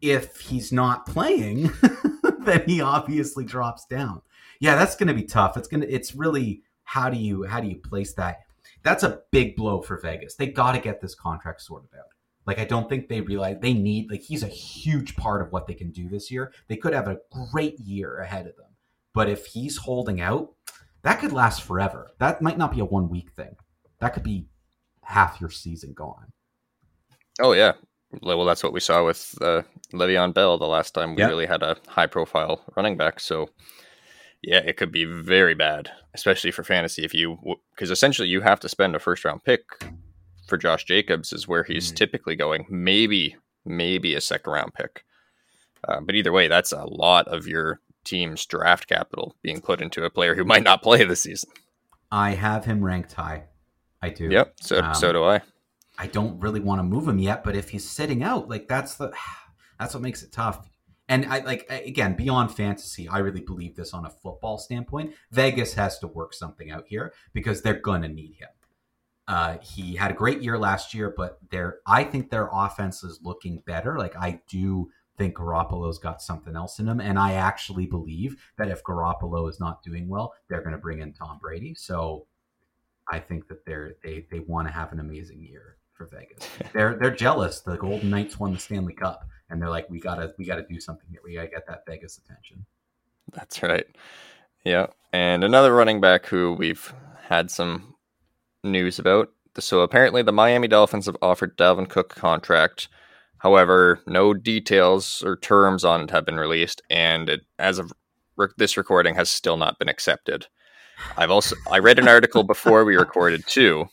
If 0.00 0.38
he's 0.40 0.72
not 0.72 1.06
playing, 1.06 1.72
then 2.46 2.62
he 2.66 2.80
obviously 2.80 3.44
drops 3.44 3.84
down. 3.86 4.22
Yeah, 4.60 4.74
that's 4.74 4.96
going 4.96 5.08
to 5.08 5.14
be 5.14 5.24
tough. 5.24 5.56
It's 5.56 5.68
gonna. 5.68 5.86
It's 5.88 6.14
really 6.14 6.62
how 6.84 7.10
do 7.10 7.18
you 7.18 7.44
how 7.44 7.60
do 7.60 7.68
you 7.68 7.76
place 7.76 8.14
that? 8.14 8.38
That's 8.82 9.02
a 9.02 9.20
big 9.30 9.56
blow 9.56 9.82
for 9.82 9.98
Vegas. 9.98 10.36
They 10.36 10.46
got 10.46 10.72
to 10.72 10.80
get 10.80 11.00
this 11.00 11.14
contract 11.14 11.60
sorted 11.60 11.90
out. 11.98 12.06
Like 12.46 12.58
I 12.58 12.64
don't 12.64 12.88
think 12.88 13.08
they 13.08 13.20
realize 13.20 13.58
they 13.60 13.74
need. 13.74 14.10
Like 14.10 14.22
he's 14.22 14.42
a 14.42 14.48
huge 14.48 15.16
part 15.16 15.42
of 15.42 15.52
what 15.52 15.66
they 15.66 15.74
can 15.74 15.90
do 15.90 16.08
this 16.08 16.30
year. 16.30 16.52
They 16.68 16.76
could 16.76 16.94
have 16.94 17.08
a 17.08 17.18
great 17.52 17.78
year 17.80 18.18
ahead 18.18 18.46
of 18.46 18.56
them. 18.56 18.70
But 19.12 19.28
if 19.28 19.46
he's 19.46 19.78
holding 19.78 20.20
out, 20.20 20.54
that 21.02 21.20
could 21.20 21.32
last 21.32 21.62
forever. 21.62 22.10
That 22.18 22.40
might 22.40 22.58
not 22.58 22.72
be 22.72 22.80
a 22.80 22.84
one 22.84 23.08
week 23.08 23.30
thing. 23.32 23.56
That 23.98 24.14
could 24.14 24.22
be 24.22 24.46
half 25.02 25.40
your 25.40 25.50
season 25.50 25.92
gone. 25.92 26.32
Oh 27.40 27.52
yeah. 27.52 27.72
Well, 28.22 28.44
that's 28.44 28.62
what 28.62 28.72
we 28.72 28.80
saw 28.80 29.04
with 29.04 29.34
uh, 29.40 29.62
Le'Veon 29.92 30.32
Bell 30.32 30.58
the 30.58 30.66
last 30.66 30.94
time 30.94 31.14
we 31.14 31.22
really 31.28 31.46
had 31.46 31.62
a 31.62 31.76
high 31.88 32.06
profile 32.06 32.62
running 32.76 32.96
back. 32.96 33.20
So 33.20 33.48
yeah, 34.42 34.58
it 34.58 34.76
could 34.76 34.92
be 34.92 35.04
very 35.04 35.54
bad, 35.54 35.90
especially 36.14 36.50
for 36.52 36.62
fantasy 36.62 37.04
if 37.04 37.12
you 37.12 37.36
because 37.74 37.90
essentially 37.90 38.28
you 38.28 38.40
have 38.42 38.60
to 38.60 38.68
spend 38.68 38.94
a 38.94 38.98
first 39.00 39.24
round 39.24 39.42
pick 39.44 39.62
for 40.46 40.56
Josh 40.56 40.84
Jacobs 40.84 41.32
is 41.32 41.48
where 41.48 41.64
he's 41.64 41.90
Mhm. 41.92 41.96
typically 41.96 42.36
going. 42.36 42.66
Maybe 42.70 43.36
maybe 43.64 44.14
a 44.14 44.20
second 44.20 44.52
round 44.52 44.72
pick. 44.74 45.04
Uh, 45.86 46.00
but 46.00 46.14
either 46.14 46.30
way, 46.32 46.46
that's 46.48 46.70
a 46.72 46.84
lot 46.84 47.26
of 47.28 47.46
your 47.48 47.80
team's 48.04 48.46
draft 48.46 48.86
capital 48.86 49.34
being 49.42 49.60
put 49.60 49.80
into 49.82 50.04
a 50.04 50.10
player 50.10 50.36
who 50.36 50.44
might 50.44 50.62
not 50.62 50.82
play 50.82 51.02
this 51.04 51.22
season. 51.22 51.50
I 52.12 52.30
have 52.30 52.64
him 52.64 52.84
ranked 52.84 53.14
high. 53.14 53.44
I 54.00 54.10
do. 54.10 54.28
Yep. 54.30 54.54
So 54.60 54.78
Um, 54.80 54.94
so 54.94 55.12
do 55.12 55.24
I. 55.24 55.40
I 55.98 56.06
don't 56.06 56.38
really 56.40 56.60
want 56.60 56.78
to 56.80 56.82
move 56.82 57.08
him 57.08 57.18
yet, 57.18 57.42
but 57.44 57.56
if 57.56 57.70
he's 57.70 57.88
sitting 57.88 58.22
out, 58.22 58.48
like 58.48 58.68
that's 58.68 58.94
the 58.94 59.12
that's 59.78 59.94
what 59.94 60.02
makes 60.02 60.22
it 60.22 60.32
tough. 60.32 60.68
And 61.08 61.24
I 61.26 61.38
like 61.40 61.66
again 61.70 62.16
beyond 62.16 62.52
fantasy, 62.52 63.08
I 63.08 63.18
really 63.18 63.40
believe 63.40 63.76
this 63.76 63.94
on 63.94 64.06
a 64.06 64.10
football 64.10 64.58
standpoint. 64.58 65.14
Vegas 65.30 65.74
has 65.74 65.98
to 66.00 66.06
work 66.06 66.34
something 66.34 66.70
out 66.70 66.86
here 66.88 67.12
because 67.32 67.62
they're 67.62 67.80
gonna 67.80 68.08
need 68.08 68.34
him. 68.34 68.48
Uh, 69.28 69.58
he 69.58 69.96
had 69.96 70.10
a 70.10 70.14
great 70.14 70.40
year 70.42 70.58
last 70.58 70.94
year, 70.94 71.12
but 71.16 71.38
their 71.50 71.78
I 71.86 72.04
think 72.04 72.30
their 72.30 72.48
offense 72.52 73.02
is 73.02 73.20
looking 73.22 73.62
better. 73.66 73.98
Like 73.98 74.16
I 74.16 74.40
do 74.48 74.90
think 75.16 75.36
Garoppolo's 75.36 75.98
got 75.98 76.20
something 76.20 76.54
else 76.54 76.78
in 76.78 76.88
him, 76.88 77.00
and 77.00 77.18
I 77.18 77.34
actually 77.34 77.86
believe 77.86 78.36
that 78.58 78.68
if 78.68 78.82
Garoppolo 78.84 79.48
is 79.48 79.58
not 79.58 79.82
doing 79.82 80.08
well, 80.08 80.34
they're 80.48 80.60
going 80.60 80.72
to 80.72 80.78
bring 80.78 81.00
in 81.00 81.12
Tom 81.12 81.38
Brady. 81.40 81.74
So 81.74 82.26
I 83.10 83.18
think 83.18 83.48
that 83.48 83.64
they're 83.64 83.94
they 84.02 84.26
they 84.30 84.40
want 84.40 84.68
to 84.68 84.74
have 84.74 84.92
an 84.92 85.00
amazing 85.00 85.42
year 85.42 85.76
for 85.96 86.06
Vegas. 86.06 86.48
they're 86.72 86.96
they're 86.96 87.14
jealous. 87.14 87.60
The 87.60 87.76
Golden 87.76 88.10
Knights 88.10 88.38
won 88.38 88.52
the 88.52 88.58
Stanley 88.58 88.94
Cup, 88.94 89.26
and 89.50 89.60
they're 89.60 89.70
like, 89.70 89.88
we 89.90 90.00
gotta 90.00 90.34
we 90.38 90.44
gotta 90.44 90.64
do 90.68 90.80
something 90.80 91.08
here. 91.10 91.20
We 91.24 91.34
gotta 91.34 91.48
get 91.48 91.66
that 91.66 91.84
Vegas 91.86 92.18
attention. 92.18 92.66
That's 93.32 93.62
right. 93.62 93.86
Yeah. 94.64 94.86
And 95.12 95.44
another 95.44 95.74
running 95.74 96.00
back 96.00 96.26
who 96.26 96.52
we've 96.52 96.92
had 97.28 97.50
some 97.50 97.94
news 98.62 98.98
about. 98.98 99.30
So 99.58 99.80
apparently 99.80 100.22
the 100.22 100.32
Miami 100.32 100.68
Dolphins 100.68 101.06
have 101.06 101.16
offered 101.22 101.56
Dalvin 101.56 101.88
Cook 101.88 102.14
a 102.16 102.20
contract. 102.20 102.88
However, 103.38 104.00
no 104.06 104.34
details 104.34 105.22
or 105.24 105.36
terms 105.36 105.84
on 105.84 106.02
it 106.02 106.10
have 106.10 106.26
been 106.26 106.36
released, 106.36 106.82
and 106.90 107.28
it, 107.28 107.40
as 107.58 107.78
of 107.78 107.92
this 108.56 108.76
recording, 108.76 109.14
has 109.14 109.30
still 109.30 109.56
not 109.56 109.78
been 109.78 109.88
accepted. 109.88 110.46
I've 111.16 111.30
also 111.30 111.56
I 111.70 111.78
read 111.78 111.98
an 111.98 112.08
article 112.08 112.42
before 112.42 112.84
we 112.84 112.96
recorded 112.96 113.46
too 113.46 113.88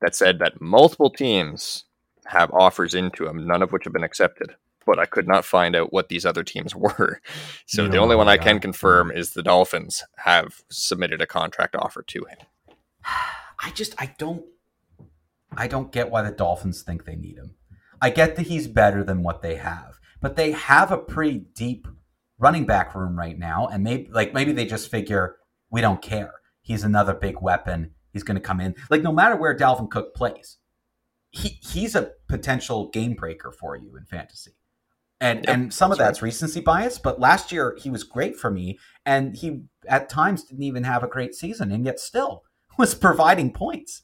that 0.00 0.14
said 0.14 0.38
that 0.38 0.60
multiple 0.60 1.10
teams 1.10 1.84
have 2.26 2.50
offers 2.52 2.94
into 2.94 3.26
him, 3.26 3.46
none 3.46 3.62
of 3.62 3.72
which 3.72 3.84
have 3.84 3.92
been 3.92 4.04
accepted. 4.04 4.54
but 4.86 4.98
I 4.98 5.06
could 5.06 5.28
not 5.28 5.44
find 5.44 5.76
out 5.76 5.92
what 5.92 6.08
these 6.08 6.24
other 6.26 6.42
teams 6.42 6.74
were. 6.84 7.20
So 7.66 7.84
You 7.84 7.90
the 7.90 7.98
only 7.98 8.16
one 8.16 8.28
I 8.28 8.38
can 8.38 8.60
confirm 8.60 9.10
is 9.10 9.30
the 9.30 9.42
Dolphins 9.42 10.04
have 10.18 10.62
submitted 10.70 11.20
a 11.20 11.26
contract 11.26 11.76
offer 11.76 12.02
to 12.02 12.24
him. 12.24 12.38
I 13.62 13.70
just 13.74 13.94
I 13.98 14.14
don't 14.18 14.44
I 15.56 15.66
don't 15.66 15.92
get 15.92 16.10
why 16.10 16.22
the 16.22 16.30
Dolphins 16.30 16.82
think 16.82 17.04
they 17.04 17.16
need 17.16 17.36
him. 17.36 17.56
I 18.00 18.08
get 18.10 18.36
that 18.36 18.46
he's 18.46 18.66
better 18.68 19.04
than 19.04 19.22
what 19.22 19.42
they 19.42 19.56
have, 19.56 19.98
but 20.22 20.36
they 20.36 20.52
have 20.52 20.90
a 20.90 20.96
pretty 20.96 21.38
deep 21.54 21.86
running 22.38 22.64
back 22.64 22.94
room 22.94 23.18
right 23.18 23.38
now, 23.38 23.66
and 23.66 23.84
maybe 23.84 24.08
like 24.10 24.32
maybe 24.32 24.52
they 24.52 24.64
just 24.64 24.90
figure 24.90 25.36
we 25.70 25.82
don't 25.82 26.00
care. 26.00 26.32
He's 26.62 26.84
another 26.84 27.12
big 27.12 27.42
weapon. 27.42 27.90
He's 28.12 28.22
going 28.22 28.36
to 28.36 28.40
come 28.40 28.60
in. 28.60 28.74
Like 28.90 29.02
no 29.02 29.12
matter 29.12 29.36
where 29.36 29.56
Dalvin 29.56 29.90
Cook 29.90 30.14
plays, 30.14 30.58
he 31.30 31.60
he's 31.62 31.94
a 31.94 32.12
potential 32.28 32.88
game 32.90 33.14
breaker 33.14 33.52
for 33.52 33.76
you 33.76 33.96
in 33.96 34.04
fantasy. 34.04 34.52
And 35.20 35.44
Yep, 35.44 35.54
and 35.54 35.74
some 35.74 35.92
of 35.92 35.98
that's 35.98 36.08
that's 36.08 36.22
recency 36.22 36.60
bias, 36.60 36.98
but 36.98 37.20
last 37.20 37.52
year 37.52 37.76
he 37.80 37.90
was 37.90 38.04
great 38.04 38.36
for 38.36 38.50
me, 38.50 38.78
and 39.04 39.36
he 39.36 39.62
at 39.86 40.08
times 40.08 40.44
didn't 40.44 40.62
even 40.62 40.84
have 40.84 41.02
a 41.02 41.08
great 41.08 41.34
season, 41.34 41.70
and 41.70 41.84
yet 41.84 42.00
still 42.00 42.44
was 42.78 42.94
providing 42.94 43.52
points. 43.52 44.02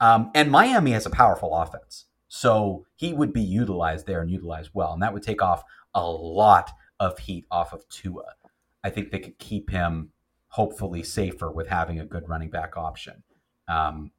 Um, 0.00 0.30
and 0.34 0.50
Miami 0.50 0.92
has 0.92 1.06
a 1.06 1.10
powerful 1.10 1.54
offense, 1.54 2.06
so 2.28 2.86
he 2.96 3.12
would 3.12 3.32
be 3.32 3.42
utilized 3.42 4.06
there 4.06 4.20
and 4.20 4.30
utilized 4.30 4.70
well, 4.74 4.92
and 4.92 5.02
that 5.02 5.12
would 5.12 5.22
take 5.22 5.42
off 5.42 5.62
a 5.94 6.10
lot 6.10 6.70
of 6.98 7.18
heat 7.18 7.46
off 7.50 7.72
of 7.72 7.88
Tua. 7.88 8.34
I 8.82 8.90
think 8.90 9.10
they 9.10 9.18
could 9.18 9.38
keep 9.38 9.70
him 9.70 10.10
hopefully 10.48 11.02
safer 11.02 11.50
with 11.50 11.68
having 11.68 11.98
a 11.98 12.06
good 12.06 12.28
running 12.28 12.50
back 12.50 12.76
option. 12.76 13.22
Um, 13.68 14.10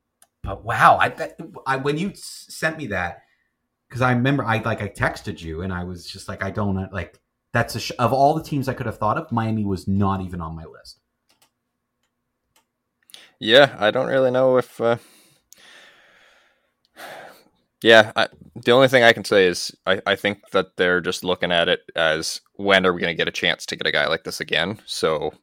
but 0.44 0.64
wow, 0.64 0.98
I, 1.00 1.14
I 1.66 1.78
when 1.78 1.98
you 1.98 2.12
sent 2.16 2.78
me 2.78 2.88
that 2.88 3.24
because 3.88 4.02
I 4.02 4.12
remember 4.12 4.44
I 4.44 4.60
like 4.60 4.82
I 4.82 4.90
texted 4.90 5.42
you 5.42 5.62
and 5.62 5.74
I 5.74 5.84
was 5.84 6.06
just 6.06 6.28
like 6.28 6.44
I 6.44 6.52
don't 6.52 6.92
like 6.92 7.20
that's 7.52 7.75
a 7.75 7.80
sh- 7.80 7.92
of 7.98 8.12
all 8.12 8.34
the 8.34 8.44
teams 8.44 8.68
I 8.68 8.74
could 8.74 8.86
have 8.86 8.98
thought 8.98 9.18
of, 9.18 9.32
Miami 9.32 9.64
was 9.64 9.88
not 9.88 10.22
even 10.22 10.42
on 10.42 10.56
my 10.56 10.66
list. 10.66 11.00
Yeah, 13.40 13.75
I 13.80 13.92
don't 13.92 14.08
really 14.08 14.32
know 14.32 14.58
if. 14.58 14.80
Uh... 14.80 14.98
Yeah, 17.82 18.12
I, 18.16 18.28
the 18.56 18.72
only 18.72 18.88
thing 18.88 19.04
I 19.04 19.14
can 19.14 19.24
say 19.24 19.46
is 19.46 19.75
I, 19.86 20.02
I 20.06 20.16
think 20.16 20.50
that 20.52 20.75
they're 20.75 21.02
just 21.02 21.24
looking 21.24 21.52
at 21.52 21.70
it 21.70 21.82
as 21.96 22.42
when 22.56 22.86
are 22.86 22.92
we 22.92 23.00
going 23.00 23.14
to 23.14 23.18
get 23.18 23.28
a 23.28 23.32
chance 23.32 23.66
to 23.68 23.75
get 23.75 23.88
a 23.88 23.92
guy 23.92 24.08
like 24.08 24.24
this 24.24 24.40
again? 24.40 24.80
So 24.86 25.34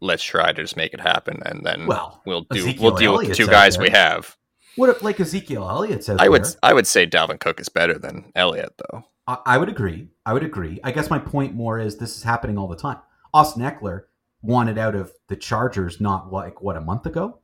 let's 0.00 0.22
try 0.22 0.52
to 0.52 0.62
just 0.62 0.76
make 0.76 0.94
it 0.94 1.00
happen, 1.00 1.42
and 1.44 1.64
then 1.64 1.86
Well, 1.86 2.22
we'll 2.26 2.42
do 2.42 2.58
Ezekiel 2.58 2.82
we'll 2.82 2.96
deal 2.96 3.16
with 3.16 3.28
the 3.28 3.34
two 3.34 3.46
guys 3.46 3.78
we 3.78 3.90
have. 3.90 4.36
What 4.76 4.90
if 4.90 5.02
like 5.02 5.18
Ezekiel 5.18 5.68
Elliott's 5.68 6.08
out 6.08 6.20
I 6.20 6.28
would 6.28 6.44
there? 6.44 6.52
I 6.62 6.74
would 6.74 6.86
say 6.86 7.06
Dalvin 7.06 7.40
Cook 7.40 7.60
is 7.60 7.68
better 7.68 7.98
than 7.98 8.30
Elliott 8.34 8.74
though. 8.78 9.04
I, 9.26 9.38
I 9.46 9.58
would 9.58 9.68
agree. 9.68 10.08
I 10.24 10.32
would 10.32 10.44
agree. 10.44 10.80
I 10.84 10.92
guess 10.92 11.08
my 11.08 11.18
point 11.18 11.54
more 11.54 11.78
is 11.78 11.96
this 11.96 12.16
is 12.16 12.22
happening 12.22 12.58
all 12.58 12.68
the 12.68 12.76
time. 12.76 12.98
Austin 13.32 13.62
Ekeler 13.62 14.02
wanted 14.42 14.78
out 14.78 14.94
of 14.94 15.12
the 15.28 15.36
Chargers 15.36 16.00
not 16.00 16.32
like 16.32 16.62
what 16.62 16.76
a 16.76 16.80
month 16.80 17.06
ago. 17.06 17.40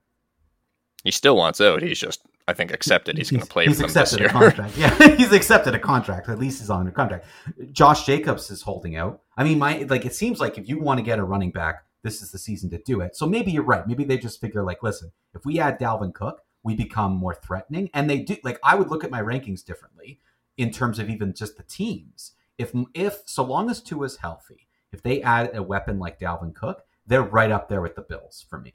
He 1.05 1.11
still 1.11 1.37
wants 1.37 1.61
out. 1.61 1.83
He's 1.83 1.99
just 1.99 2.21
I 2.47 2.55
think 2.55 2.73
accepted 2.73 3.17
he's, 3.17 3.31
going 3.31 3.41
to 3.41 3.47
play 3.47 3.67
He's 3.67 3.77
for 3.77 3.87
them 3.87 3.95
this 3.95 4.13
accepted 4.13 4.21
year. 4.21 4.29
a 4.29 4.33
contract. 4.33 4.77
Yeah, 4.77 5.17
he's 5.17 5.33
accepted 5.33 5.75
a 5.75 5.79
contract. 5.79 6.29
At 6.29 6.39
least 6.39 6.61
he's 6.61 6.71
on 6.71 6.87
a 6.87 6.91
contract. 6.91 7.27
Josh 7.71 8.05
Jacobs 8.05 8.51
is 8.51 8.63
holding 8.63 8.97
out. 8.97 9.23
I 9.37 9.45
mean, 9.45 9.59
my 9.59 9.87
like 9.89 10.05
it 10.05 10.15
seems 10.15 10.41
like 10.41 10.59
if 10.59 10.69
you 10.69 10.81
want 10.81 10.99
to 10.99 11.03
get 11.05 11.19
a 11.19 11.25
running 11.25 11.51
back, 11.51 11.85
this 12.03 12.23
is 12.23 12.31
the 12.31 12.39
season 12.39 12.71
to 12.71 12.79
do 12.79 13.01
it. 13.01 13.17
So 13.17 13.27
maybe 13.27 13.53
you're 13.53 13.63
right. 13.63 13.87
Maybe 13.87 14.05
they 14.05 14.19
just 14.19 14.41
figure 14.41 14.63
like, 14.63 14.83
listen, 14.83 15.13
if 15.35 15.45
we 15.45 15.59
add 15.59 15.79
Dalvin 15.79 16.13
Cook, 16.13 16.43
we 16.63 16.75
become 16.75 17.17
more 17.17 17.35
threatening. 17.35 17.91
And 17.95 18.09
they 18.09 18.19
do 18.19 18.37
like 18.45 18.59
I 18.63 18.75
would 18.75 18.91
look 18.91 19.05
at 19.05 19.11
my 19.11 19.21
rankings 19.21 19.65
differently 19.65 20.21
in 20.57 20.71
terms 20.71 20.99
of 20.99 21.09
even 21.09 21.35
just 21.35 21.57
the 21.57 21.63
teams. 21.63 22.33
If 22.59 22.73
if 22.95 23.23
so 23.27 23.43
long 23.43 23.71
as 23.71 23.81
Tua 23.81 24.07
is 24.07 24.17
healthy, 24.17 24.69
if 24.93 25.03
they 25.03 25.23
add 25.23 25.55
a 25.55 25.63
weapon 25.63 25.99
like 25.99 26.21
Dalvin 26.21 26.55
Cook, 26.55 26.85
they're 27.07 27.23
right 27.23 27.51
up 27.51 27.69
there 27.69 27.81
with 27.81 27.97
the 27.97 28.03
Bills 28.03 28.45
for 28.49 28.61
me. 28.61 28.75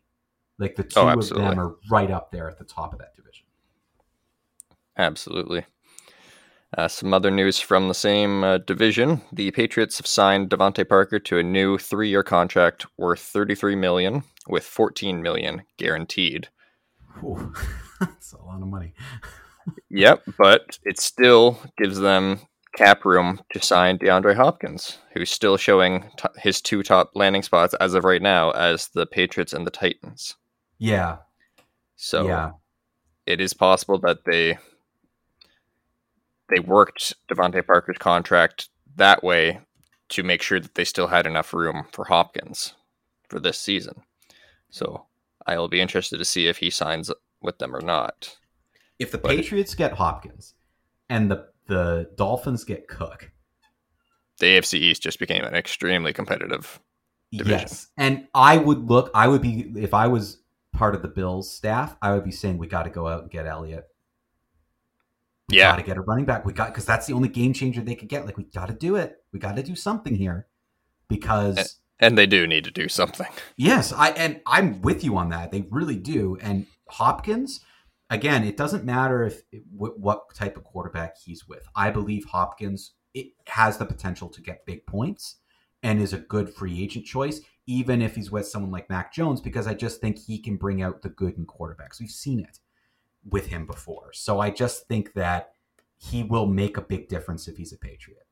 Like 0.57 0.75
the 0.75 0.83
oh, 0.83 0.87
two 0.87 0.99
Oh, 0.99 1.19
of 1.19 1.29
them 1.29 1.59
are 1.59 1.75
right 1.89 2.09
up 2.09 2.31
there 2.31 2.49
at 2.49 2.57
the 2.57 2.65
top 2.65 2.93
of 2.93 2.99
that 2.99 3.15
division. 3.15 3.45
Absolutely. 4.97 5.65
Uh, 6.75 6.87
some 6.87 7.13
other 7.13 7.31
news 7.31 7.59
from 7.59 7.87
the 7.87 7.93
same 7.93 8.43
uh, 8.43 8.57
division: 8.57 9.21
the 9.31 9.51
Patriots 9.51 9.97
have 9.97 10.07
signed 10.07 10.49
DeVante 10.49 10.87
Parker 10.87 11.19
to 11.19 11.37
a 11.37 11.43
new 11.43 11.77
three-year 11.77 12.23
contract 12.23 12.85
worth 12.97 13.21
33 13.21 13.75
million, 13.75 14.23
with 14.47 14.63
14 14.63 15.21
million 15.21 15.63
guaranteed. 15.77 16.49
Whew. 17.21 17.53
That's 17.99 18.33
a 18.33 18.37
lot 18.37 18.61
of 18.61 18.67
money. 18.67 18.93
Yep, 19.89 20.23
but 20.37 20.79
it 20.83 20.97
still 20.97 21.59
gives 21.77 21.99
them 21.99 22.39
cap 22.77 23.03
room 23.03 23.41
to 23.51 23.61
sign 23.61 23.97
DeAndre 23.97 24.33
Hopkins, 24.35 24.99
who's 25.13 25.29
still 25.29 25.57
showing 25.57 26.09
t- 26.17 26.29
his 26.37 26.61
two 26.61 26.83
top 26.83 27.11
landing 27.15 27.43
spots 27.43 27.73
as 27.81 27.93
of 27.93 28.05
right 28.05 28.21
now 28.21 28.51
as 28.51 28.87
the 28.93 29.05
Patriots 29.05 29.51
and 29.51 29.67
the 29.67 29.71
Titans. 29.71 30.35
Yeah, 30.77 31.17
So 31.97 32.27
yeah, 32.27 32.51
it 33.25 33.41
is 33.41 33.53
possible 33.53 33.99
that 33.99 34.19
they 34.25 34.57
they 36.49 36.59
worked 36.59 37.13
DeVante 37.29 37.65
Parker's 37.65 37.97
contract 37.97 38.69
that 38.95 39.23
way 39.23 39.59
to 40.09 40.23
make 40.23 40.41
sure 40.41 40.59
that 40.59 40.75
they 40.75 40.85
still 40.85 41.07
had 41.07 41.27
enough 41.27 41.53
room 41.53 41.85
for 41.91 42.05
Hopkins 42.05 42.73
for 43.27 43.39
this 43.39 43.59
season. 43.59 44.03
So 44.69 45.05
I'll 45.45 45.67
be 45.67 45.81
interested 45.81 46.17
to 46.17 46.25
see 46.25 46.47
if 46.47 46.57
he 46.57 46.69
signs 46.69 47.11
with 47.41 47.57
them 47.59 47.75
or 47.75 47.81
not. 47.81 48.37
if 48.99 49.11
the 49.11 49.17
But- 49.17 49.31
Patriots 49.35 49.75
get 49.75 49.93
Hopkins 49.93 50.53
and 51.09 51.29
the 51.29 51.47
the 51.67 52.09
Dolphins 52.15 52.63
get 52.63 52.87
Cook, 52.87 53.31
The 54.39 54.45
AFC 54.57 54.75
East 54.79 55.01
just 55.03 55.19
became 55.19 55.43
an 55.43 55.53
extremely 55.53 56.13
competitive. 56.13 56.79
Division. 57.33 57.59
yes, 57.59 57.87
and 57.97 58.27
I 58.33 58.55
would 58.55 58.89
look. 58.89 59.11
I 59.13 59.27
would 59.27 59.41
be 59.41 59.73
if 59.75 59.93
I 59.93 60.07
was 60.07 60.41
part 60.71 60.95
of 60.95 61.01
the 61.01 61.09
Bills 61.09 61.51
staff. 61.53 61.97
I 62.01 62.13
would 62.13 62.23
be 62.23 62.31
saying 62.31 62.57
we 62.57 62.67
got 62.67 62.83
to 62.83 62.89
go 62.89 63.05
out 63.09 63.23
and 63.23 63.29
get 63.31 63.45
Elliott. 63.45 63.85
We 65.49 65.57
Yeah. 65.57 65.71
got 65.71 65.77
to 65.77 65.83
get 65.83 65.97
a 65.97 66.01
running 66.01 66.25
back. 66.25 66.45
We 66.45 66.53
got 66.53 66.69
because 66.69 66.85
that's 66.85 67.07
the 67.07 67.13
only 67.13 67.29
game 67.29 67.53
changer 67.53 67.81
they 67.81 67.95
could 67.95 68.09
get. 68.09 68.25
Like 68.25 68.37
we 68.37 68.43
got 68.43 68.67
to 68.67 68.73
do 68.73 68.95
it. 68.95 69.23
We 69.31 69.39
got 69.39 69.55
to 69.55 69.63
do 69.63 69.75
something 69.75 70.15
here 70.15 70.47
because. 71.07 71.79
And 71.99 72.15
they 72.15 72.27
do 72.27 72.45
need 72.45 72.63
to 72.65 72.71
do 72.71 72.87
something. 72.87 73.27
Yes, 73.57 73.91
I 73.91 74.09
and 74.09 74.41
I'm 74.45 74.81
with 74.81 75.03
you 75.03 75.17
on 75.17 75.29
that. 75.29 75.51
They 75.51 75.65
really 75.71 75.95
do. 75.97 76.37
And 76.41 76.67
Hopkins, 76.89 77.61
again, 78.09 78.43
it 78.43 78.55
doesn't 78.55 78.83
matter 78.85 79.23
if 79.23 79.41
what, 79.71 79.99
what 79.99 80.35
type 80.35 80.57
of 80.57 80.63
quarterback 80.63 81.15
he's 81.17 81.47
with. 81.47 81.67
I 81.75 81.89
believe 81.89 82.25
Hopkins 82.25 82.93
it 83.15 83.27
has 83.47 83.77
the 83.77 83.85
potential 83.85 84.29
to 84.29 84.41
get 84.41 84.65
big 84.65 84.85
points 84.85 85.37
and 85.81 85.99
is 85.99 86.13
a 86.13 86.19
good 86.19 86.53
free 86.53 86.83
agent 86.83 87.05
choice, 87.05 87.41
even 87.65 87.99
if 88.01 88.13
he's 88.15 88.29
with 88.29 88.47
someone 88.47 88.69
like 88.71 88.89
Mac 88.91 89.11
Jones, 89.11 89.41
because 89.41 89.65
I 89.65 89.73
just 89.73 89.99
think 89.99 90.19
he 90.19 90.37
can 90.37 90.55
bring 90.57 90.83
out 90.83 91.01
the 91.01 91.09
good 91.09 91.35
in 91.35 91.47
quarterbacks. 91.47 91.99
We've 91.99 92.11
seen 92.11 92.39
it 92.39 92.59
with 93.29 93.47
him 93.47 93.65
before, 93.65 94.11
so 94.13 94.39
I 94.39 94.49
just 94.49 94.87
think 94.87 95.13
that 95.13 95.51
he 95.97 96.23
will 96.23 96.45
make 96.45 96.77
a 96.77 96.81
big 96.81 97.07
difference 97.07 97.47
if 97.47 97.57
he's 97.57 97.73
a 97.73 97.77
Patriot. 97.77 98.27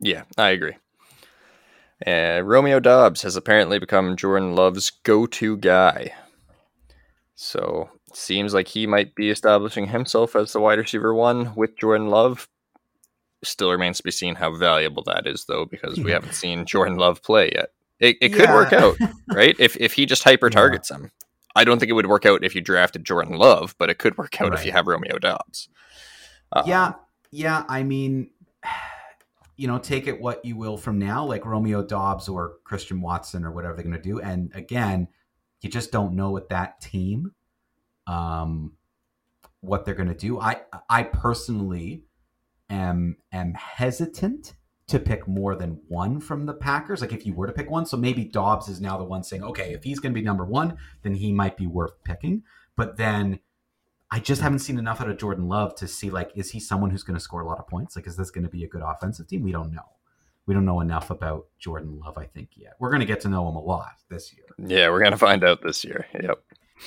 Yeah, 0.00 0.24
I 0.36 0.50
agree. 0.50 0.76
Uh, 2.06 2.42
Romeo 2.44 2.80
Doubs 2.80 3.22
has 3.22 3.36
apparently 3.36 3.78
become 3.78 4.16
Jordan 4.16 4.54
Love's 4.54 4.90
go-to 4.90 5.56
guy. 5.56 6.12
So 7.34 7.90
it 8.08 8.16
seems 8.16 8.52
like 8.52 8.68
he 8.68 8.86
might 8.86 9.14
be 9.14 9.30
establishing 9.30 9.88
himself 9.88 10.36
as 10.36 10.52
the 10.52 10.60
wide 10.60 10.78
receiver 10.78 11.14
one 11.14 11.54
with 11.54 11.76
Jordan 11.78 12.08
Love. 12.08 12.48
Still 13.42 13.70
remains 13.70 13.98
to 13.98 14.02
be 14.02 14.10
seen 14.10 14.34
how 14.34 14.54
valuable 14.56 15.02
that 15.04 15.26
is, 15.26 15.44
though, 15.46 15.66
because 15.66 15.98
we 16.00 16.10
haven't 16.10 16.34
seen 16.34 16.64
Jordan 16.64 16.96
Love 16.96 17.22
play 17.22 17.50
yet. 17.54 17.70
It, 18.00 18.16
it 18.20 18.28
could 18.30 18.48
work 18.48 18.72
out, 18.72 18.96
right? 19.28 19.54
If 19.58 19.76
if 19.76 19.92
he 19.92 20.06
just 20.06 20.24
hyper 20.24 20.50
targets 20.50 20.90
him, 20.90 21.10
I 21.54 21.64
don't 21.64 21.78
think 21.78 21.90
it 21.90 21.94
would 21.94 22.06
work 22.06 22.26
out 22.26 22.44
if 22.44 22.54
you 22.54 22.60
drafted 22.60 23.04
Jordan 23.04 23.36
Love, 23.36 23.74
but 23.78 23.90
it 23.90 23.98
could 23.98 24.18
work 24.18 24.40
out 24.40 24.54
if 24.54 24.64
you 24.64 24.72
have 24.72 24.86
Romeo 24.86 25.18
Doubs. 25.18 25.68
Um, 26.52 26.64
yeah, 26.66 26.92
yeah. 27.30 27.64
I 27.68 27.82
mean, 27.82 28.30
you 29.56 29.68
know, 29.68 29.78
take 29.78 30.06
it 30.08 30.20
what 30.20 30.44
you 30.44 30.56
will 30.56 30.76
from 30.76 30.98
now, 30.98 31.24
like 31.24 31.46
Romeo 31.46 31.84
Doubs 31.84 32.28
or 32.28 32.56
Christian 32.64 33.00
Watson 33.00 33.44
or 33.44 33.52
whatever 33.52 33.74
they're 33.74 33.84
going 33.84 33.96
to 33.96 34.02
do. 34.02 34.20
And 34.20 34.50
again, 34.54 35.08
you 35.60 35.70
just 35.70 35.92
don't 35.92 36.14
know 36.14 36.30
with 36.30 36.48
that 36.48 36.80
team, 36.80 37.32
um, 38.06 38.72
what 39.60 39.84
they're 39.84 39.94
going 39.94 40.08
to 40.08 40.14
do. 40.14 40.40
I, 40.40 40.60
I 40.90 41.04
personally 41.04 42.02
am 42.68 43.16
am 43.32 43.54
hesitant 43.54 44.54
to 44.86 44.98
pick 44.98 45.26
more 45.26 45.54
than 45.54 45.80
one 45.88 46.20
from 46.20 46.46
the 46.46 46.52
Packers. 46.52 47.00
Like 47.00 47.12
if 47.12 47.24
you 47.24 47.32
were 47.34 47.46
to 47.46 47.52
pick 47.52 47.70
one, 47.70 47.86
so 47.86 47.96
maybe 47.96 48.24
Doubs 48.24 48.68
is 48.68 48.80
now 48.80 48.98
the 48.98 49.04
one 49.04 49.22
saying, 49.22 49.42
okay, 49.42 49.72
if 49.72 49.84
he's 49.84 49.98
going 49.98 50.12
to 50.12 50.20
be 50.20 50.24
number 50.24 50.44
one, 50.44 50.76
then 51.02 51.14
he 51.14 51.32
might 51.32 51.56
be 51.56 51.66
worth 51.66 52.02
picking. 52.04 52.42
But 52.76 52.96
then 52.96 53.40
I 54.10 54.20
just 54.20 54.42
haven't 54.42 54.58
seen 54.58 54.78
enough 54.78 55.00
out 55.00 55.08
of 55.08 55.16
Jordan 55.16 55.48
Love 55.48 55.74
to 55.76 55.88
see 55.88 56.10
like, 56.10 56.32
is 56.34 56.50
he 56.50 56.60
someone 56.60 56.90
who's 56.90 57.02
going 57.02 57.16
to 57.16 57.20
score 57.20 57.40
a 57.40 57.46
lot 57.46 57.58
of 57.58 57.66
points? 57.66 57.96
Like, 57.96 58.06
is 58.06 58.16
this 58.16 58.30
going 58.30 58.44
to 58.44 58.50
be 58.50 58.62
a 58.62 58.68
good 58.68 58.82
offensive 58.82 59.26
team? 59.26 59.42
We 59.42 59.52
don't 59.52 59.72
know. 59.72 59.88
We 60.46 60.52
don't 60.52 60.66
know 60.66 60.80
enough 60.80 61.08
about 61.08 61.46
Jordan 61.58 61.98
Love, 62.04 62.18
I 62.18 62.26
think, 62.26 62.50
yet. 62.54 62.74
We're 62.78 62.90
going 62.90 63.00
to 63.00 63.06
get 63.06 63.20
to 63.22 63.28
know 63.30 63.48
him 63.48 63.56
a 63.56 63.62
lot 63.62 63.92
this 64.10 64.34
year, 64.34 64.44
Yeah, 64.58 64.90
we're 64.90 65.02
gonna 65.02 65.16
find 65.16 65.42
out 65.42 65.62
this 65.62 65.82
year. 65.84 66.06
Yep. 66.12 66.38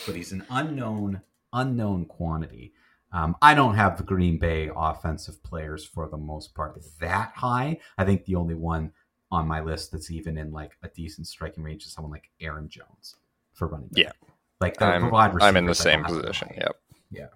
but 0.05 0.15
he's 0.15 0.31
an 0.31 0.45
unknown, 0.51 1.21
unknown 1.51 2.05
quantity. 2.05 2.73
Um, 3.11 3.35
I 3.41 3.53
don't 3.53 3.75
have 3.75 3.97
the 3.97 4.03
Green 4.03 4.37
Bay 4.37 4.69
offensive 4.75 5.41
players 5.43 5.85
for 5.85 6.09
the 6.09 6.17
most 6.17 6.53
part 6.53 6.77
that 6.99 7.31
high. 7.35 7.79
I 7.97 8.03
think 8.03 8.25
the 8.25 8.35
only 8.35 8.55
one 8.55 8.91
on 9.31 9.47
my 9.47 9.61
list 9.61 9.91
that's 9.91 10.11
even 10.11 10.37
in 10.37 10.51
like 10.51 10.77
a 10.83 10.89
decent 10.89 11.27
striking 11.27 11.63
range 11.63 11.85
is 11.85 11.93
someone 11.93 12.11
like 12.11 12.29
Aaron 12.39 12.69
Jones 12.69 13.15
for 13.53 13.67
running 13.67 13.89
back. 13.89 14.03
Yeah. 14.03 14.11
Like 14.59 14.81
I'm, 14.81 15.13
I'm 15.13 15.57
in 15.57 15.65
the 15.65 15.75
same 15.75 16.01
don't 16.01 16.05
have 16.05 16.13
them 16.13 16.21
position. 16.21 16.49
Yep. 16.57 16.75
Yeah. 17.11 17.27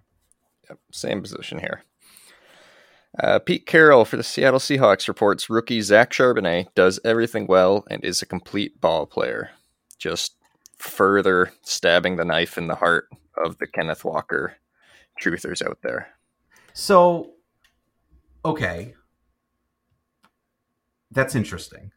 Yep. 0.69 0.79
Same 0.91 1.21
position 1.21 1.59
here. 1.59 1.83
Uh, 3.19 3.39
Pete 3.39 3.65
Carroll 3.65 4.05
for 4.05 4.17
the 4.17 4.23
Seattle 4.23 4.59
Seahawks 4.59 5.07
reports 5.07 5.49
rookie 5.49 5.81
Zach 5.81 6.11
Charbonnet 6.11 6.67
does 6.75 6.99
everything 7.03 7.45
well 7.45 7.85
and 7.89 8.03
is 8.03 8.21
a 8.21 8.25
complete 8.25 8.79
ball 8.79 9.05
player. 9.05 9.51
Just 9.97 10.35
further 10.77 11.51
stabbing 11.61 12.15
the 12.15 12.25
knife 12.25 12.57
in 12.57 12.67
the 12.67 12.75
heart 12.75 13.09
of 13.43 13.57
the 13.57 13.67
Kenneth 13.67 14.05
Walker 14.05 14.55
truthers 15.21 15.65
out 15.65 15.79
there. 15.83 16.09
So, 16.73 17.31
okay. 18.43 18.93
That's 21.11 21.35
interesting 21.35 21.91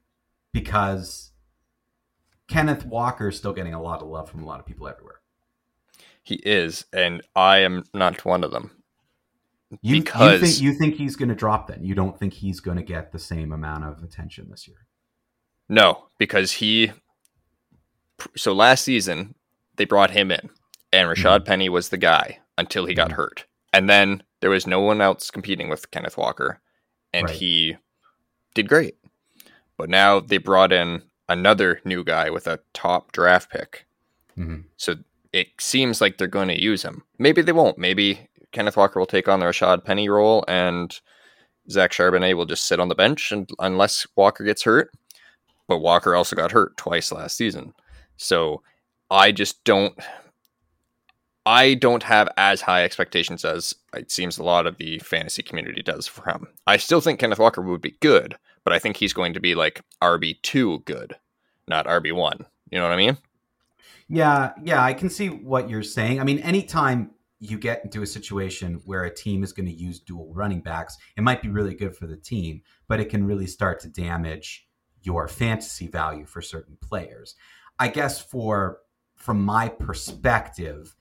because 0.52 1.33
Kenneth 2.49 2.85
Walker 2.85 3.28
is 3.28 3.37
still 3.37 3.52
getting 3.52 3.75
a 3.75 3.83
lot 3.83 4.02
of 4.02 4.09
love 4.09 4.28
from 4.28 4.43
a 4.43 4.47
lot 4.47 4.61
of 4.61 4.66
people 4.66 4.88
everywhere. 4.88 5.21
He 6.23 6.37
is, 6.37 6.87
and 6.93 7.23
I 7.37 7.59
am 7.59 7.85
not 7.93 8.25
one 8.25 8.43
of 8.45 8.50
them. 8.50 8.71
You, 9.83 10.02
Because- 10.02 10.40
you 10.40 10.47
think 10.47 10.62
you 10.62 10.78
think 10.78 10.95
he's 10.97 11.16
going 11.16 11.28
to 11.28 11.35
drop 11.35 11.69
then? 11.69 11.85
You 11.85 11.95
don't 11.95 12.19
think 12.19 12.33
he's 12.33 12.61
going 12.61 12.76
to 12.76 12.83
get 12.83 13.12
the 13.12 13.19
same 13.19 13.52
amount 13.52 13.85
of 13.85 14.02
attention 14.02 14.49
this 14.50 14.66
year? 14.66 14.87
No, 15.69 16.09
because 16.19 16.52
he. 16.52 16.93
So 18.37 18.52
last 18.52 18.85
season, 18.85 19.35
they 19.76 19.85
brought 19.85 20.12
him 20.12 20.31
in, 20.31 20.50
and 20.93 21.09
Rashad 21.09 21.38
mm-hmm. 21.38 21.45
Penny 21.45 21.69
was 21.69 21.88
the 21.88 21.97
guy 21.97 22.38
until 22.59 22.87
he 22.87 22.95
got 22.95 23.11
Mhm. 23.11 23.15
hurt. 23.15 23.45
And 23.73 23.89
then 23.89 24.23
there 24.41 24.51
was 24.51 24.67
no 24.67 24.81
one 24.81 25.01
else 25.01 25.31
competing 25.31 25.69
with 25.69 25.91
Kenneth 25.91 26.17
Walker, 26.17 26.61
and 27.13 27.27
Right. 27.29 27.37
he 27.37 27.77
did 28.55 28.69
great. 28.69 28.97
But 29.77 29.89
now 29.89 30.21
they 30.21 30.39
brought 30.39 30.73
in 30.73 31.03
another 31.29 31.81
new 31.85 32.05
guy 32.05 32.31
with 32.31 32.47
a 32.47 32.61
top 32.73 33.11
draft 33.13 33.51
pick. 33.51 33.87
Mhm. 34.37 34.65
So 34.77 34.97
it 35.33 35.49
seems 35.61 36.01
like 36.01 36.19
they're 36.19 36.29
going 36.29 36.49
to 36.49 36.61
use 36.63 36.83
him. 36.83 37.05
Maybe 37.19 37.43
they 37.43 37.53
won't. 37.53 37.79
Maybe 37.79 38.29
Kenneth 38.53 38.77
Walker 38.77 39.01
will 39.01 39.07
take 39.07 39.29
on 39.29 39.41
the 39.41 39.47
Rashad 39.47 39.85
Penny 39.85 40.09
role, 40.09 40.45
and 40.47 41.01
Zach 41.71 41.91
Charbonnet 41.91 42.37
will 42.37 42.45
just 42.47 42.67
sit 42.69 42.79
on 42.79 42.89
the 42.89 42.95
bench 42.95 43.33
and, 43.33 43.51
unless 43.59 44.07
Walker 44.15 44.45
gets 44.45 44.63
hurt. 44.63 44.93
But 45.67 45.79
Walker 45.79 46.15
also 46.15 46.37
got 46.37 46.53
hurt 46.53 46.77
twice 46.77 47.11
last 47.11 47.37
season. 47.37 47.75
So 48.17 48.63
I 49.11 49.33
just 49.33 49.65
don't. 49.65 49.99
I 51.47 51.75
don't 51.75 52.03
have 52.05 52.29
as 52.37 52.63
high 52.63 52.85
expectations 52.85 53.45
as 53.45 53.75
it 53.95 54.11
seems 54.11 54.39
a 54.39 54.43
lot 54.43 54.67
of 54.67 54.79
the 54.79 54.99
fantasy 55.01 55.43
community 55.43 55.83
does 55.83 56.07
for 56.07 56.29
him. 56.31 56.49
I 56.67 56.79
still 56.79 57.01
think 57.01 57.21
Kenneth 57.21 57.39
Walker 57.39 57.61
would 57.61 57.83
be 57.83 57.97
good, 58.01 58.37
but 58.65 58.73
I 58.73 58.79
think 58.79 58.97
he's 58.97 59.13
going 59.13 59.35
to 59.35 59.41
be 59.41 59.55
like 59.55 59.83
RB2 60.03 60.85
good, 60.85 61.17
not 61.69 61.87
RB1. 61.87 62.47
You 62.71 62.79
know 62.79 62.85
what 62.85 62.93
I 62.93 62.97
mean? 62.97 63.19
Yeah, 64.09 64.53
yeah, 64.63 64.83
I 64.83 64.95
can 64.95 65.11
see 65.11 65.29
what 65.29 65.69
you're 65.69 65.83
saying. 65.83 66.21
I 66.21 66.25
mean, 66.25 66.39
anytime 66.41 67.11
you 67.41 67.59
get 67.59 67.85
into 67.85 68.03
a 68.03 68.07
situation 68.07 68.81
where 68.87 69.05
a 69.05 69.15
team 69.15 69.43
is 69.43 69.53
going 69.53 69.67
to 69.67 69.73
use 69.73 70.01
dual 70.01 70.33
running 70.33 70.61
backs, 70.61 70.97
it 71.17 71.23
might 71.23 71.43
be 71.43 71.49
really 71.49 71.75
good 71.75 71.95
for 71.95 72.07
the 72.07 72.17
team, 72.17 72.63
but 72.89 73.01
it 73.01 73.11
can 73.11 73.27
really 73.27 73.47
start 73.47 73.81
to 73.81 73.89
damage 73.89 74.67
your 75.03 75.29
fantasy 75.29 75.87
value 75.87 76.25
for 76.25 76.41
certain 76.41 76.79
players. 76.81 77.35
I 77.79 77.89
guess 77.89 78.21
for 78.21 78.79
from 79.15 79.43
my 79.43 79.69
perspective, 79.69 80.95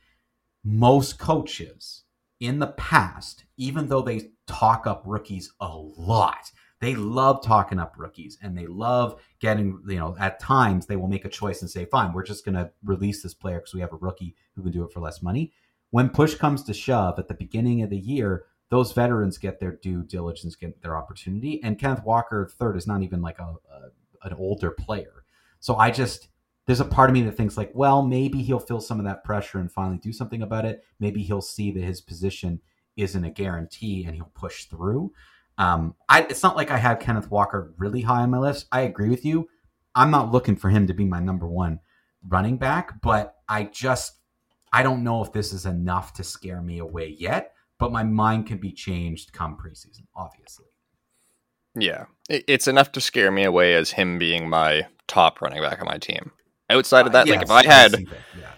most 0.64 1.20
coaches 1.20 2.04
in 2.40 2.60
the 2.60 2.68
past, 2.68 3.46
even 3.58 3.88
though 3.88 4.02
they 4.02 4.30
talk 4.48 4.88
up 4.88 5.04
rookies 5.06 5.52
a 5.60 5.78
lot, 5.78 6.52
they 6.82 6.96
love 6.96 7.44
talking 7.44 7.80
up 7.80 7.96
rookies 7.98 8.38
and 8.42 8.58
they 8.58 8.68
love 8.68 9.22
getting, 9.40 9.82
you 9.88 9.98
know, 9.98 10.16
at 10.20 10.40
times 10.40 10.86
they 10.86 10.96
will 10.96 11.08
make 11.08 11.26
a 11.26 11.30
choice 11.30 11.62
and 11.62 11.72
say, 11.72 11.86
fine, 11.86 12.12
we're 12.12 12.24
just 12.24 12.44
going 12.44 12.56
to 12.56 12.72
release 12.84 13.24
this 13.24 13.34
player 13.34 13.60
because 13.60 13.74
we 13.74 13.82
have 13.82 13.94
a 13.94 13.98
rookie 13.98 14.36
who 14.56 14.64
can 14.64 14.72
do 14.72 14.84
it 14.84 14.92
for 14.92 15.00
less 15.00 15.22
money. 15.22 15.54
When 15.92 16.10
push 16.10 16.36
comes 16.36 16.64
to 16.64 16.74
shove 16.74 17.20
at 17.20 17.28
the 17.28 17.34
beginning 17.34 17.84
of 17.84 17.90
the 17.90 17.98
year, 17.98 18.46
those 18.70 18.92
veterans 18.92 19.38
get 19.38 19.60
their 19.60 19.74
due 19.74 20.04
diligence, 20.04 20.56
get 20.56 20.82
their 20.82 20.98
opportunity. 20.98 21.62
And 21.64 21.80
Kenneth 21.80 22.04
Walker, 22.04 22.50
third, 22.52 22.76
is 22.76 22.88
not 22.88 23.04
even 23.04 23.22
like 23.22 23.40
a, 23.40 23.44
a 23.44 23.90
an 24.24 24.34
older 24.34 24.72
player. 24.72 25.24
So 25.60 25.76
I 25.76 25.92
just, 25.92 26.30
there's 26.66 26.80
a 26.80 26.86
part 26.86 27.10
of 27.10 27.14
me 27.14 27.22
that 27.24 27.34
thinks 27.34 27.58
like, 27.58 27.72
well, 27.74 28.02
maybe 28.02 28.42
he'll 28.42 28.60
feel 28.60 28.80
some 28.80 29.00
of 29.00 29.06
that 29.06 29.24
pressure 29.24 29.60
and 29.60 29.72
finally 29.72 29.98
do 29.98 30.14
something 30.14 30.42
about 30.42 30.66
it. 30.66 30.84
Maybe 31.00 31.22
he'll 31.22 31.42
see 31.42 31.72
that 31.72 31.84
his 31.84 32.02
position 32.02 32.62
isn't 32.96 33.24
a 33.24 33.30
guarantee 33.30 34.06
and 34.06 34.16
he'll 34.16 34.32
push 34.34 34.66
through. 34.66 35.12
Um, 35.58 35.96
I, 36.08 36.22
it's 36.24 36.44
not 36.44 36.56
like 36.56 36.72
I 36.72 36.78
have 36.78 37.00
Kenneth 37.00 37.30
Walker 37.30 37.74
really 37.78 38.02
high 38.02 38.22
on 38.22 38.32
my 38.32 38.40
list. 38.40 38.68
I 38.72 38.82
agree 38.82 39.10
with 39.10 39.26
you. 39.26 39.50
I'm 39.96 40.10
not 40.10 40.32
looking 40.32 40.56
for 40.56 40.70
him 40.70 40.88
to 40.88 40.94
be 40.94 41.06
my 41.06 41.20
number 41.20 41.48
one 41.48 41.80
running 42.28 42.58
back, 42.58 43.02
but 43.02 43.36
I 43.48 43.66
just 43.66 44.16
I 44.72 44.82
don't 44.82 45.04
know 45.04 45.24
if 45.24 45.32
this 45.32 45.54
is 45.54 45.66
enough 45.66 46.14
to 46.14 46.24
scare 46.24 46.62
me 46.62 46.80
away 46.80 47.16
yet. 47.20 47.54
But 47.78 47.92
my 47.92 48.04
mind 48.04 48.48
can 48.48 48.60
be 48.60 48.72
changed 48.72 49.34
come 49.34 49.58
preseason, 49.58 50.06
obviously. 50.16 50.68
Yeah, 51.76 52.06
it's 52.30 52.68
enough 52.68 52.92
to 52.94 53.02
scare 53.02 53.32
me 53.32 53.44
away 53.44 53.74
as 53.74 53.92
him 53.92 54.18
being 54.20 54.48
my 54.48 54.88
top 55.08 55.42
running 55.42 55.62
back 55.62 55.82
on 55.82 55.88
my 55.88 55.98
team. 55.98 56.32
Outside 56.74 57.06
of 57.06 57.14
that, 57.14 57.28
like 57.28 57.40
Yes, 57.42 57.44
if 57.44 57.52
I 57.52 57.66
had, 57.66 57.92
yeah. 58.38 58.52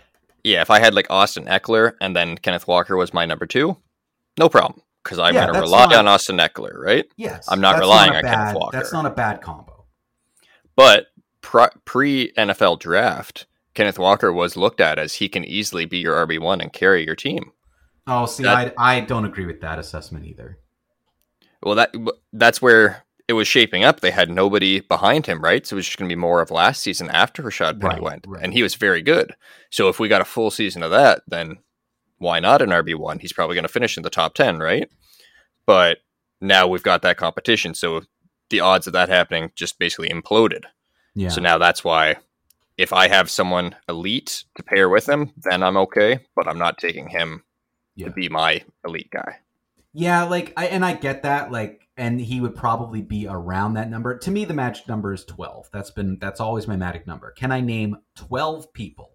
yeah, 0.44 0.62
if 0.62 0.72
I 0.72 0.80
had 0.80 0.94
like 0.94 1.08
Austin 1.10 1.46
Ekeler 1.46 1.94
and 2.02 2.16
then 2.16 2.38
Kenneth 2.38 2.68
Walker 2.68 2.96
was 2.98 3.14
my 3.14 3.26
number 3.26 3.46
two, 3.46 3.78
no 4.40 4.50
problem 4.50 4.82
because 5.04 5.20
I'm 5.20 5.36
Yeah, 5.36 5.44
going 5.46 5.54
to 5.56 5.60
rely 5.62 5.86
not- 5.86 5.96
on 5.96 6.08
Austin 6.08 6.38
Ekeler, 6.38 6.74
right? 6.78 7.06
Yes, 7.18 7.46
I'm 7.50 7.62
not 7.62 7.80
relying 7.80 8.14
a 8.14 8.18
on 8.18 8.24
Kenneth 8.24 8.56
Walker. 8.56 8.78
That's 8.78 8.94
not 8.94 9.06
a 9.06 9.10
bad 9.12 9.42
combo. 9.42 9.86
But 10.76 11.08
pre 11.42 12.32
NFL 12.38 12.80
draft, 12.80 13.46
Kenneth 13.76 14.00
Walker 14.00 14.34
was 14.34 14.58
looked 14.58 14.82
at 14.82 14.98
as 14.98 15.16
he 15.16 15.30
can 15.30 15.46
easily 15.46 15.86
be 15.86 16.00
your 16.00 16.16
RB 16.26 16.40
one 16.40 16.60
and 16.62 16.74
carry 16.74 17.06
your 17.06 17.16
team. 17.16 17.52
Oh, 18.08 18.26
see, 18.26 18.44
That- 18.44 18.74
I 18.78 18.98
I 18.98 19.00
don't 19.02 19.26
agree 19.26 19.46
with 19.46 19.62
that 19.62 19.80
assessment 19.80 20.26
either. 20.26 20.58
Well, 21.64 21.76
that 21.76 21.94
that's 22.34 22.62
where 22.62 23.04
it 23.28 23.34
was 23.34 23.48
shaping 23.48 23.84
up. 23.84 24.00
They 24.02 24.12
had 24.12 24.30
nobody 24.30 24.82
behind 24.82 25.26
him, 25.26 25.42
right? 25.44 25.66
So 25.66 25.76
it 25.76 25.78
was 25.78 25.86
just 25.86 25.98
going 25.98 26.08
to 26.10 26.16
be 26.16 26.20
more 26.20 26.42
of 26.42 26.52
last 26.52 26.82
season 26.84 27.10
after 27.10 27.42
Rashad 27.44 27.80
Penny 27.82 27.96
Right, 27.96 28.02
went, 28.02 28.26
right. 28.28 28.44
and 28.44 28.54
he 28.54 28.62
was 28.64 28.76
very 28.76 29.02
good. 29.02 29.34
So 29.72 29.90
if 29.90 30.00
we 30.00 30.08
got 30.08 30.22
a 30.22 30.26
full 30.26 30.52
season 30.52 30.84
of 30.84 30.92
that, 30.92 31.22
then 31.28 31.58
why 32.18 32.40
not 32.40 32.62
an 32.62 32.70
RB 32.70 32.96
one? 32.96 33.20
He's 33.20 33.34
probably 33.34 33.56
going 33.56 33.64
to 33.66 33.72
finish 33.72 33.98
in 33.98 34.04
the 34.04 34.10
top 34.10 34.36
ten, 34.36 34.60
right? 34.60 34.90
But 35.66 36.00
now 36.42 36.68
we've 36.68 36.84
got 36.84 37.02
that 37.02 37.18
competition, 37.18 37.74
so 37.74 38.02
the 38.50 38.60
odds 38.60 38.86
of 38.88 38.94
that 38.94 39.10
happening 39.10 39.52
just 39.56 39.80
basically 39.80 40.10
imploded. 40.10 40.64
Yeah. 41.16 41.30
So 41.30 41.42
now 41.42 41.58
that's 41.58 41.84
why 41.84 42.18
if 42.78 42.94
I 42.94 43.08
have 43.08 43.30
someone 43.30 43.76
elite 43.90 44.44
to 44.56 44.64
pair 44.64 44.88
with 44.90 45.08
him, 45.10 45.32
then 45.38 45.64
I'm 45.64 45.78
okay. 45.78 46.20
But 46.36 46.48
I'm 46.48 46.60
not 46.60 46.78
taking 46.78 47.08
him 47.08 47.44
Yeah. 47.96 48.08
to 48.08 48.12
be 48.14 48.30
my 48.30 48.64
elite 48.86 49.10
guy. 49.12 49.38
Yeah, 49.94 50.24
like 50.26 50.54
I 50.58 50.68
and 50.68 50.84
I 50.86 50.94
get 50.94 51.24
that, 51.24 51.52
like, 51.52 51.85
and 51.98 52.20
he 52.20 52.42
would 52.42 52.56
probably 52.56 53.02
be 53.02 53.28
around 53.28 53.74
that 53.74 53.90
number. 53.90 54.18
To 54.18 54.32
me, 54.32 54.46
the 54.46 54.54
magic 54.54 54.88
number 54.88 55.14
is 55.14 55.26
twelve. 55.26 55.70
That's 55.72 55.92
been 55.92 56.18
that's 56.20 56.40
always 56.40 56.68
my 56.68 56.76
magic 56.76 57.08
number. 57.08 57.32
Can 57.32 57.52
I 57.52 57.62
name 57.62 57.98
twelve 58.16 58.72
people, 58.74 59.12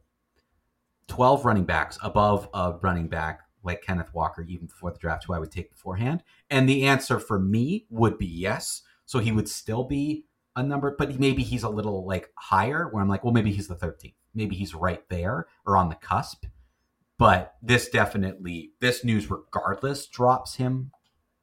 twelve 1.07 1.45
running 1.45 1.64
backs 1.64 1.99
above 2.03 2.49
a 2.55 2.75
running 2.83 3.09
back 3.09 3.40
like 3.62 3.83
Kenneth 3.83 4.14
Walker, 4.14 4.43
even 4.43 4.66
before 4.66 4.90
the 4.90 4.99
draft, 4.99 5.25
who 5.25 5.35
I 5.35 5.38
would 5.38 5.53
take 5.53 5.71
beforehand? 5.71 6.23
And 6.49 6.69
the 6.69 6.87
answer 6.87 7.19
for 7.19 7.38
me 7.38 7.87
would 7.90 8.19
be 8.19 8.27
yes. 8.27 8.83
So 9.05 9.19
he 9.19 9.33
would 9.33 9.49
still 9.49 9.85
be 9.85 10.25
a 10.57 10.62
number, 10.62 10.95
but 10.97 11.19
maybe 11.19 11.43
he's 11.43 11.62
a 11.62 11.69
little 11.69 12.07
like 12.07 12.31
higher, 12.37 12.88
where 12.90 13.03
I'm 13.03 13.09
like, 13.09 13.25
well, 13.25 13.35
maybe 13.35 13.53
he's 13.53 13.69
the 13.69 13.75
thirteenth. 13.75 14.14
Maybe 14.35 14.57
he's 14.57 14.75
right 14.75 15.07
there 15.09 15.49
or 15.66 15.77
on 15.77 15.88
the 15.88 15.97
cusp 15.97 16.47
but 17.21 17.57
this 17.61 17.90
definitely 17.90 18.73
this 18.81 19.05
news 19.05 19.31
regardless 19.31 20.07
drops 20.07 20.55
him 20.55 20.90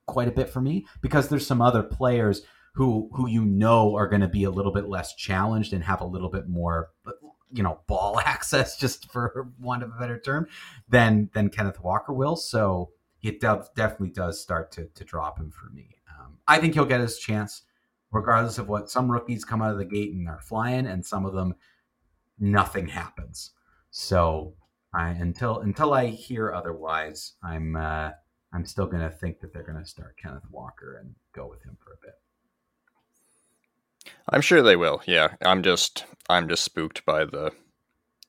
quite 0.07 0.27
a 0.27 0.31
bit 0.31 0.49
for 0.49 0.61
me 0.61 0.87
because 1.01 1.29
there's 1.29 1.45
some 1.45 1.61
other 1.61 1.83
players 1.83 2.41
who 2.73 3.09
who 3.13 3.27
you 3.27 3.45
know 3.45 3.95
are 3.95 4.07
going 4.07 4.21
to 4.21 4.27
be 4.27 4.43
a 4.43 4.51
little 4.51 4.71
bit 4.71 4.87
less 4.87 5.15
challenged 5.15 5.73
and 5.73 5.83
have 5.83 6.01
a 6.01 6.05
little 6.05 6.29
bit 6.29 6.47
more 6.47 6.89
you 7.51 7.63
know 7.63 7.79
ball 7.87 8.19
access 8.25 8.77
just 8.77 9.11
for 9.11 9.49
want 9.59 9.83
of 9.83 9.91
a 9.95 9.99
better 9.99 10.19
term 10.19 10.47
than 10.89 11.29
than 11.33 11.49
Kenneth 11.49 11.81
Walker 11.81 12.13
will. 12.13 12.35
So 12.35 12.91
it 13.21 13.41
definitely 13.41 14.11
does 14.11 14.41
start 14.41 14.71
to 14.73 14.85
to 14.95 15.03
drop 15.03 15.39
him 15.39 15.51
for 15.51 15.69
me. 15.71 15.97
Um, 16.19 16.37
I 16.47 16.59
think 16.59 16.73
he'll 16.73 16.85
get 16.85 17.01
his 17.01 17.17
chance 17.19 17.63
regardless 18.11 18.57
of 18.57 18.69
what 18.69 18.89
some 18.89 19.11
rookies 19.11 19.43
come 19.43 19.61
out 19.61 19.71
of 19.71 19.77
the 19.77 19.85
gate 19.85 20.13
and 20.13 20.29
are 20.29 20.39
flying 20.39 20.87
and 20.87 21.05
some 21.05 21.25
of 21.25 21.33
them 21.33 21.55
nothing 22.39 22.87
happens. 22.87 23.51
So 23.89 24.53
I 24.93 25.09
until 25.09 25.59
until 25.59 25.93
I 25.93 26.07
hear 26.07 26.53
otherwise, 26.53 27.33
I'm 27.43 27.75
uh, 27.75 28.11
I'm 28.53 28.65
still 28.65 28.87
gonna 28.87 29.11
think 29.11 29.39
that 29.41 29.53
they're 29.53 29.63
gonna 29.63 29.85
start 29.85 30.17
Kenneth 30.21 30.49
Walker 30.51 30.97
and 30.99 31.15
go 31.33 31.47
with 31.47 31.63
him 31.63 31.77
for 31.83 31.93
a 31.93 31.97
bit. 32.01 32.15
I'm 34.29 34.41
sure 34.41 34.61
they 34.61 34.75
will. 34.75 35.01
Yeah, 35.05 35.35
I'm 35.41 35.63
just 35.63 36.05
I'm 36.29 36.47
just 36.47 36.63
spooked 36.63 37.05
by 37.05 37.25
the 37.25 37.51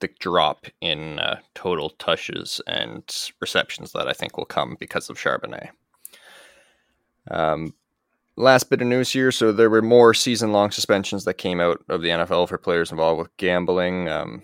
the 0.00 0.09
drop 0.20 0.66
in 0.81 1.18
uh, 1.18 1.40
total 1.54 1.90
touches 1.90 2.61
and 2.66 3.02
receptions 3.40 3.92
that 3.92 4.09
I 4.09 4.12
think 4.12 4.37
will 4.37 4.44
come 4.44 4.76
because 4.78 5.11
of 5.11 5.18
Charbonnet. 5.18 5.70
Um, 7.31 7.74
last 8.37 8.70
bit 8.70 8.81
of 8.81 8.87
news 8.87 9.12
here. 9.12 9.33
So 9.33 9.52
there 9.52 9.70
were 9.70 9.83
more 9.83 10.14
season-long 10.14 10.70
suspensions 10.70 11.24
that 11.24 11.35
came 11.35 11.61
out 11.61 11.83
of 11.88 12.02
the 12.02 12.09
NFL 12.09 12.48
for 12.48 12.59
players 12.59 12.92
involved 12.92 13.18
with 13.18 13.37
gambling. 13.37 14.09
Um, 14.09 14.42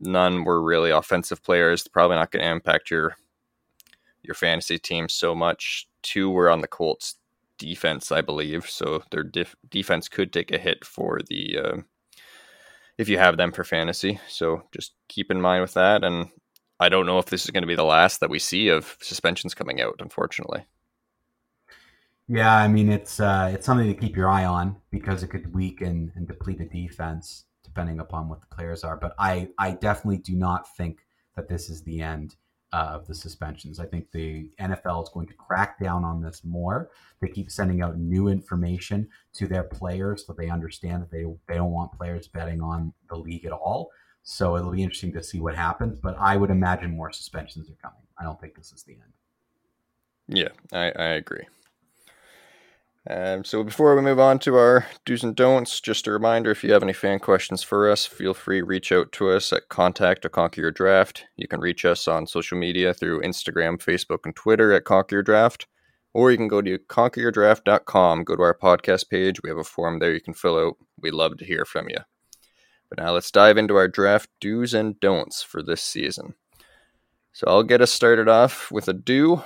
none 0.00 0.44
were 0.44 0.60
really 0.60 0.90
offensive 0.90 1.42
players. 1.42 1.86
Probably 1.88 2.16
not 2.16 2.32
going 2.32 2.44
to 2.44 2.50
impact 2.50 2.90
your 2.90 3.16
your 4.26 4.34
fantasy 4.34 4.78
team 4.78 5.08
so 5.08 5.34
much. 5.34 5.88
Two 6.02 6.30
were 6.30 6.50
on 6.50 6.60
the 6.60 6.68
Colts 6.68 7.16
defense, 7.58 8.12
I 8.12 8.20
believe. 8.20 8.68
So 8.68 9.02
their 9.10 9.22
def- 9.22 9.56
defense 9.68 10.08
could 10.08 10.32
take 10.32 10.52
a 10.52 10.58
hit 10.58 10.84
for 10.84 11.20
the 11.28 11.58
uh, 11.58 11.76
if 12.98 13.08
you 13.08 13.18
have 13.18 13.36
them 13.36 13.52
for 13.52 13.64
fantasy. 13.64 14.20
So 14.28 14.62
just 14.72 14.94
keep 15.08 15.30
in 15.30 15.40
mind 15.40 15.62
with 15.62 15.74
that. 15.74 16.04
And 16.04 16.28
I 16.80 16.88
don't 16.88 17.06
know 17.06 17.18
if 17.18 17.26
this 17.26 17.44
is 17.44 17.50
going 17.50 17.62
to 17.62 17.68
be 17.68 17.74
the 17.74 17.84
last 17.84 18.20
that 18.20 18.30
we 18.30 18.38
see 18.38 18.68
of 18.68 18.96
suspensions 19.00 19.54
coming 19.54 19.80
out, 19.80 19.96
unfortunately. 20.00 20.66
Yeah, 22.28 22.54
I 22.54 22.66
mean 22.66 22.90
it's 22.90 23.20
uh, 23.20 23.50
it's 23.54 23.66
something 23.66 23.86
to 23.86 23.94
keep 23.94 24.16
your 24.16 24.28
eye 24.28 24.44
on 24.44 24.76
because 24.90 25.22
it 25.22 25.28
could 25.28 25.54
weaken 25.54 26.12
and 26.16 26.26
deplete 26.26 26.60
a 26.60 26.64
defense 26.64 27.44
depending 27.62 28.00
upon 28.00 28.28
what 28.28 28.40
the 28.40 28.54
players 28.54 28.82
are. 28.82 28.96
But 28.96 29.14
I 29.18 29.48
I 29.58 29.72
definitely 29.72 30.18
do 30.18 30.34
not 30.34 30.74
think 30.76 30.98
that 31.36 31.48
this 31.48 31.70
is 31.70 31.82
the 31.82 32.00
end 32.00 32.34
of 32.72 33.06
the 33.06 33.14
suspensions. 33.14 33.78
I 33.78 33.86
think 33.86 34.10
the 34.10 34.50
NFL 34.60 35.02
is 35.02 35.08
going 35.08 35.26
to 35.28 35.34
crack 35.34 35.78
down 35.78 36.04
on 36.04 36.20
this 36.20 36.42
more. 36.44 36.90
They 37.20 37.28
keep 37.28 37.50
sending 37.50 37.80
out 37.80 37.98
new 37.98 38.28
information 38.28 39.08
to 39.34 39.46
their 39.46 39.62
players 39.62 40.26
so 40.26 40.32
they 40.32 40.50
understand 40.50 41.02
that 41.02 41.10
they 41.10 41.24
they 41.48 41.54
don't 41.56 41.72
want 41.72 41.92
players 41.92 42.28
betting 42.28 42.60
on 42.60 42.92
the 43.08 43.16
league 43.16 43.44
at 43.44 43.52
all. 43.52 43.90
So 44.22 44.56
it'll 44.56 44.72
be 44.72 44.82
interesting 44.82 45.12
to 45.12 45.22
see 45.22 45.40
what 45.40 45.54
happens. 45.54 46.00
But 46.00 46.16
I 46.18 46.36
would 46.36 46.50
imagine 46.50 46.96
more 46.96 47.12
suspensions 47.12 47.70
are 47.70 47.74
coming. 47.80 48.02
I 48.18 48.24
don't 48.24 48.40
think 48.40 48.56
this 48.56 48.72
is 48.72 48.82
the 48.82 48.94
end. 48.94 49.12
Yeah, 50.28 50.48
I, 50.72 50.90
I 50.90 51.08
agree. 51.14 51.46
Um, 53.08 53.44
so 53.44 53.62
before 53.62 53.94
we 53.94 54.02
move 54.02 54.18
on 54.18 54.40
to 54.40 54.56
our 54.56 54.86
do's 55.04 55.22
and 55.22 55.36
don'ts, 55.36 55.80
just 55.80 56.08
a 56.08 56.12
reminder: 56.12 56.50
if 56.50 56.64
you 56.64 56.72
have 56.72 56.82
any 56.82 56.92
fan 56.92 57.20
questions 57.20 57.62
for 57.62 57.88
us, 57.88 58.04
feel 58.04 58.34
free 58.34 58.60
to 58.60 58.66
reach 58.66 58.90
out 58.90 59.12
to 59.12 59.30
us 59.30 59.52
at 59.52 59.68
contact 59.68 60.24
at 60.24 60.32
Conquer 60.32 60.62
Your 60.62 60.72
Draft. 60.72 61.24
You 61.36 61.46
can 61.46 61.60
reach 61.60 61.84
us 61.84 62.08
on 62.08 62.26
social 62.26 62.58
media 62.58 62.92
through 62.92 63.22
Instagram, 63.22 63.78
Facebook, 63.78 64.20
and 64.24 64.34
Twitter 64.34 64.72
at 64.72 64.84
Conquer 64.84 65.16
Your 65.16 65.22
Draft, 65.22 65.68
or 66.14 66.32
you 66.32 66.36
can 66.36 66.48
go 66.48 66.60
to 66.60 66.78
conqueryourdraft.com. 66.78 68.24
Go 68.24 68.34
to 68.34 68.42
our 68.42 68.58
podcast 68.58 69.08
page. 69.08 69.40
We 69.42 69.50
have 69.50 69.58
a 69.58 69.64
form 69.64 70.00
there 70.00 70.12
you 70.12 70.20
can 70.20 70.34
fill 70.34 70.58
out. 70.58 70.76
We'd 71.00 71.14
love 71.14 71.36
to 71.38 71.44
hear 71.44 71.64
from 71.64 71.88
you. 71.88 71.98
But 72.88 72.98
now 72.98 73.12
let's 73.12 73.30
dive 73.30 73.56
into 73.56 73.76
our 73.76 73.88
draft 73.88 74.30
do's 74.40 74.74
and 74.74 74.98
don'ts 74.98 75.44
for 75.44 75.62
this 75.62 75.82
season. 75.82 76.34
So 77.32 77.46
I'll 77.46 77.62
get 77.62 77.82
us 77.82 77.92
started 77.92 78.28
off 78.28 78.72
with 78.72 78.88
a 78.88 78.92
do. 78.92 79.44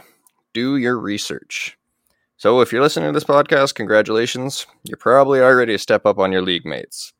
Do 0.54 0.76
your 0.76 0.98
research. 0.98 1.76
So 2.40 2.62
if 2.62 2.72
you're 2.72 2.81
listening 2.81 3.11
to 3.11 3.12
this 3.12 3.22
podcast, 3.22 3.74
congratulations. 3.74 4.66
You're 4.85 4.96
probably 4.96 5.40
already 5.40 5.74
a 5.74 5.79
step 5.79 6.07
up 6.07 6.18
on 6.18 6.33
your 6.33 6.40
league 6.40 6.64
mates. 6.64 7.12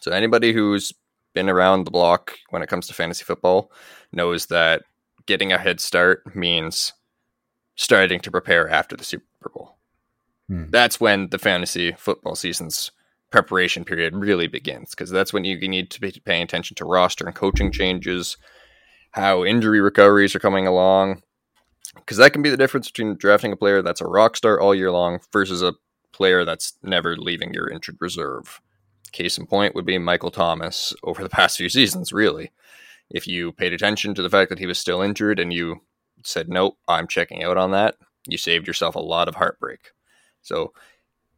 So 0.00 0.12
anybody 0.12 0.52
who's 0.52 0.92
been 1.34 1.48
around 1.48 1.82
the 1.82 1.90
block 1.90 2.38
when 2.50 2.62
it 2.62 2.68
comes 2.68 2.86
to 2.86 2.94
fantasy 2.94 3.24
football 3.24 3.72
knows 4.12 4.46
that 4.46 4.82
getting 5.26 5.52
a 5.52 5.58
head 5.58 5.80
start 5.80 6.36
means 6.36 6.92
starting 7.74 8.20
to 8.20 8.30
prepare 8.30 8.68
after 8.68 8.94
the 8.94 9.02
Super 9.02 9.24
Bowl. 9.52 9.76
Hmm. 10.46 10.66
That's 10.70 11.00
when 11.00 11.30
the 11.30 11.38
fantasy 11.38 11.90
football 11.98 12.36
season's 12.36 12.92
preparation 13.32 13.84
period 13.84 14.14
really 14.14 14.46
begins 14.46 14.90
because 14.90 15.10
that's 15.10 15.32
when 15.32 15.42
you 15.42 15.58
need 15.66 15.90
to 15.90 16.00
be 16.00 16.12
paying 16.24 16.44
attention 16.44 16.76
to 16.76 16.84
roster 16.84 17.26
and 17.26 17.34
coaching 17.34 17.72
changes, 17.72 18.36
how 19.10 19.44
injury 19.44 19.80
recoveries 19.80 20.36
are 20.36 20.38
coming 20.38 20.68
along, 20.68 21.24
because 21.98 22.16
that 22.16 22.32
can 22.32 22.42
be 22.42 22.50
the 22.50 22.56
difference 22.56 22.90
between 22.90 23.16
drafting 23.16 23.52
a 23.52 23.56
player 23.56 23.82
that's 23.82 24.00
a 24.00 24.06
rock 24.06 24.36
star 24.36 24.60
all 24.60 24.74
year 24.74 24.90
long 24.90 25.20
versus 25.32 25.62
a 25.62 25.74
player 26.12 26.44
that's 26.44 26.74
never 26.82 27.16
leaving 27.16 27.52
your 27.54 27.68
injured 27.68 27.96
reserve. 28.00 28.60
Case 29.12 29.38
in 29.38 29.46
point 29.46 29.74
would 29.74 29.86
be 29.86 29.98
Michael 29.98 30.30
Thomas 30.30 30.94
over 31.04 31.22
the 31.22 31.28
past 31.38 31.56
few 31.56 31.68
seasons, 31.68 32.12
really. 32.12 32.50
If 33.10 33.26
you 33.26 33.52
paid 33.52 33.72
attention 33.72 34.14
to 34.14 34.22
the 34.22 34.30
fact 34.30 34.50
that 34.50 34.58
he 34.58 34.66
was 34.66 34.78
still 34.78 35.00
injured 35.00 35.38
and 35.38 35.52
you 35.52 35.80
said, 36.22 36.48
nope, 36.48 36.76
I'm 36.88 37.06
checking 37.06 37.42
out 37.42 37.56
on 37.56 37.70
that, 37.70 37.96
you 38.26 38.36
saved 38.36 38.66
yourself 38.66 38.94
a 38.94 39.00
lot 39.00 39.28
of 39.28 39.36
heartbreak. 39.36 39.92
So 40.42 40.72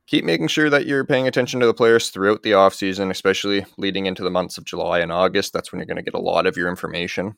keep 0.07 0.25
making 0.25 0.49
sure 0.49 0.71
that 0.71 0.87
you're 0.87 1.05
paying 1.05 1.29
attention 1.29 1.61
to 1.61 1.67
the 1.67 1.75
players 1.75 2.11
throughout 2.11 2.43
the 2.43 2.53
offseason, 2.53 3.11
especially 3.11 3.67
leading 3.77 4.07
into 4.07 4.25
the 4.25 4.31
months 4.31 4.59
of 4.59 4.65
July 4.65 4.99
and 4.99 5.13
August. 5.13 5.53
That's 5.53 5.71
when 5.71 5.79
you're 5.79 5.87
going 5.87 5.97
to 5.97 6.03
get 6.03 6.15
a 6.15 6.19
lot 6.19 6.47
of 6.47 6.57
your 6.57 6.69
information 6.69 7.37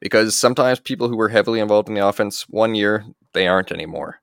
because 0.00 0.36
sometimes 0.36 0.80
people 0.80 1.08
who 1.08 1.16
were 1.16 1.28
heavily 1.28 1.60
involved 1.60 1.88
in 1.88 1.94
the 1.94 2.06
offense 2.06 2.48
one 2.48 2.74
year 2.74 3.04
they 3.32 3.46
aren't 3.46 3.72
anymore. 3.72 4.20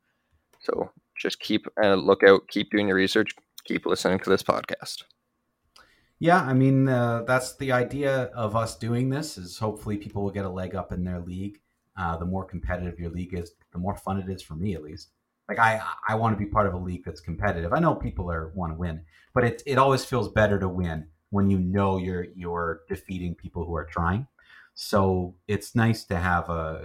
So 0.61 0.91
just 1.17 1.39
keep 1.39 1.67
a 1.81 1.95
lookout, 1.95 2.47
keep 2.47 2.71
doing 2.71 2.87
your 2.87 2.97
research, 2.97 3.31
keep 3.63 3.85
listening 3.85 4.19
to 4.19 4.29
this 4.29 4.43
podcast. 4.43 5.03
Yeah, 6.19 6.41
I 6.41 6.53
mean 6.53 6.87
uh, 6.87 7.23
that's 7.27 7.55
the 7.57 7.71
idea 7.71 8.31
of 8.33 8.55
us 8.55 8.77
doing 8.77 9.09
this 9.09 9.37
is 9.37 9.57
hopefully 9.57 9.97
people 9.97 10.23
will 10.23 10.31
get 10.31 10.45
a 10.45 10.49
leg 10.49 10.75
up 10.75 10.91
in 10.91 11.03
their 11.03 11.19
league. 11.19 11.59
Uh, 11.95 12.17
the 12.17 12.25
more 12.25 12.43
competitive 12.43 12.99
your 12.99 13.11
league 13.11 13.33
is, 13.33 13.51
the 13.71 13.77
more 13.77 13.95
fun 13.95 14.19
it 14.19 14.29
is 14.29 14.41
for 14.41 14.55
me 14.55 14.73
at 14.73 14.81
least. 14.81 15.09
Like 15.47 15.59
I, 15.59 15.81
I 16.07 16.15
want 16.15 16.37
to 16.37 16.43
be 16.43 16.49
part 16.49 16.65
of 16.65 16.73
a 16.73 16.77
league 16.77 17.03
that's 17.05 17.19
competitive. 17.19 17.73
I 17.73 17.79
know 17.79 17.93
people 17.93 18.31
are 18.31 18.51
want 18.55 18.71
to 18.71 18.77
win, 18.77 19.03
but 19.33 19.43
it 19.43 19.61
it 19.65 19.77
always 19.77 20.05
feels 20.05 20.29
better 20.29 20.57
to 20.59 20.69
win 20.69 21.07
when 21.29 21.49
you 21.49 21.59
know 21.59 21.97
you're 21.97 22.27
you're 22.35 22.81
defeating 22.87 23.35
people 23.35 23.65
who 23.65 23.75
are 23.75 23.85
trying. 23.85 24.27
So 24.75 25.35
it's 25.47 25.75
nice 25.75 26.03
to 26.05 26.17
have 26.17 26.49
uh, 26.49 26.79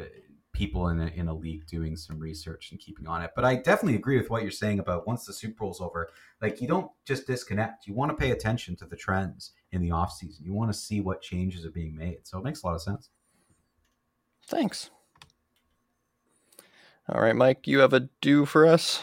people 0.53 0.89
in 0.89 1.01
a, 1.01 1.07
in 1.07 1.29
a 1.29 1.35
league 1.35 1.67
doing 1.67 1.97
some 1.97 2.19
research 2.19 2.71
and 2.71 2.81
keeping 2.81 3.07
on 3.07 3.23
it. 3.23 3.31
But 3.37 3.45
I 3.45 3.55
definitely 3.55 3.95
agree 3.95 4.19
with 4.19 4.29
what 4.29 4.43
you're 4.43 4.51
saying 4.51 4.81
about 4.81 5.07
once 5.07 5.25
the 5.25 5.33
Super 5.33 5.55
Bowl's 5.59 5.81
over, 5.81 6.11
like 6.43 6.61
you 6.61 6.67
don't 6.67 6.91
just 7.05 7.27
disconnect. 7.27 7.87
You 7.87 7.95
want 7.95 8.11
to 8.11 8.17
pay 8.17 8.33
attention 8.33 8.75
to 8.77 8.85
the 8.85 8.97
trends 8.97 9.53
in 9.73 9.81
the 9.81 9.93
off 9.93 10.13
season. 10.13 10.45
You 10.45 10.53
want 10.53 10.73
to 10.73 10.79
see 10.79 11.01
what 11.01 11.23
changes 11.23 11.65
are 11.65 11.71
being 11.71 11.97
made. 11.97 12.27
So 12.27 12.39
it 12.39 12.45
makes 12.45 12.63
a 12.63 12.67
lot 12.67 12.75
of 12.75 12.83
sense. 12.83 13.11
Thanks. 14.47 14.91
All 17.09 17.23
right, 17.23 17.37
Mike, 17.37 17.67
you 17.67 17.79
have 17.79 17.93
a 17.93 18.09
do 18.21 18.45
for 18.45 18.67
us? 18.67 19.03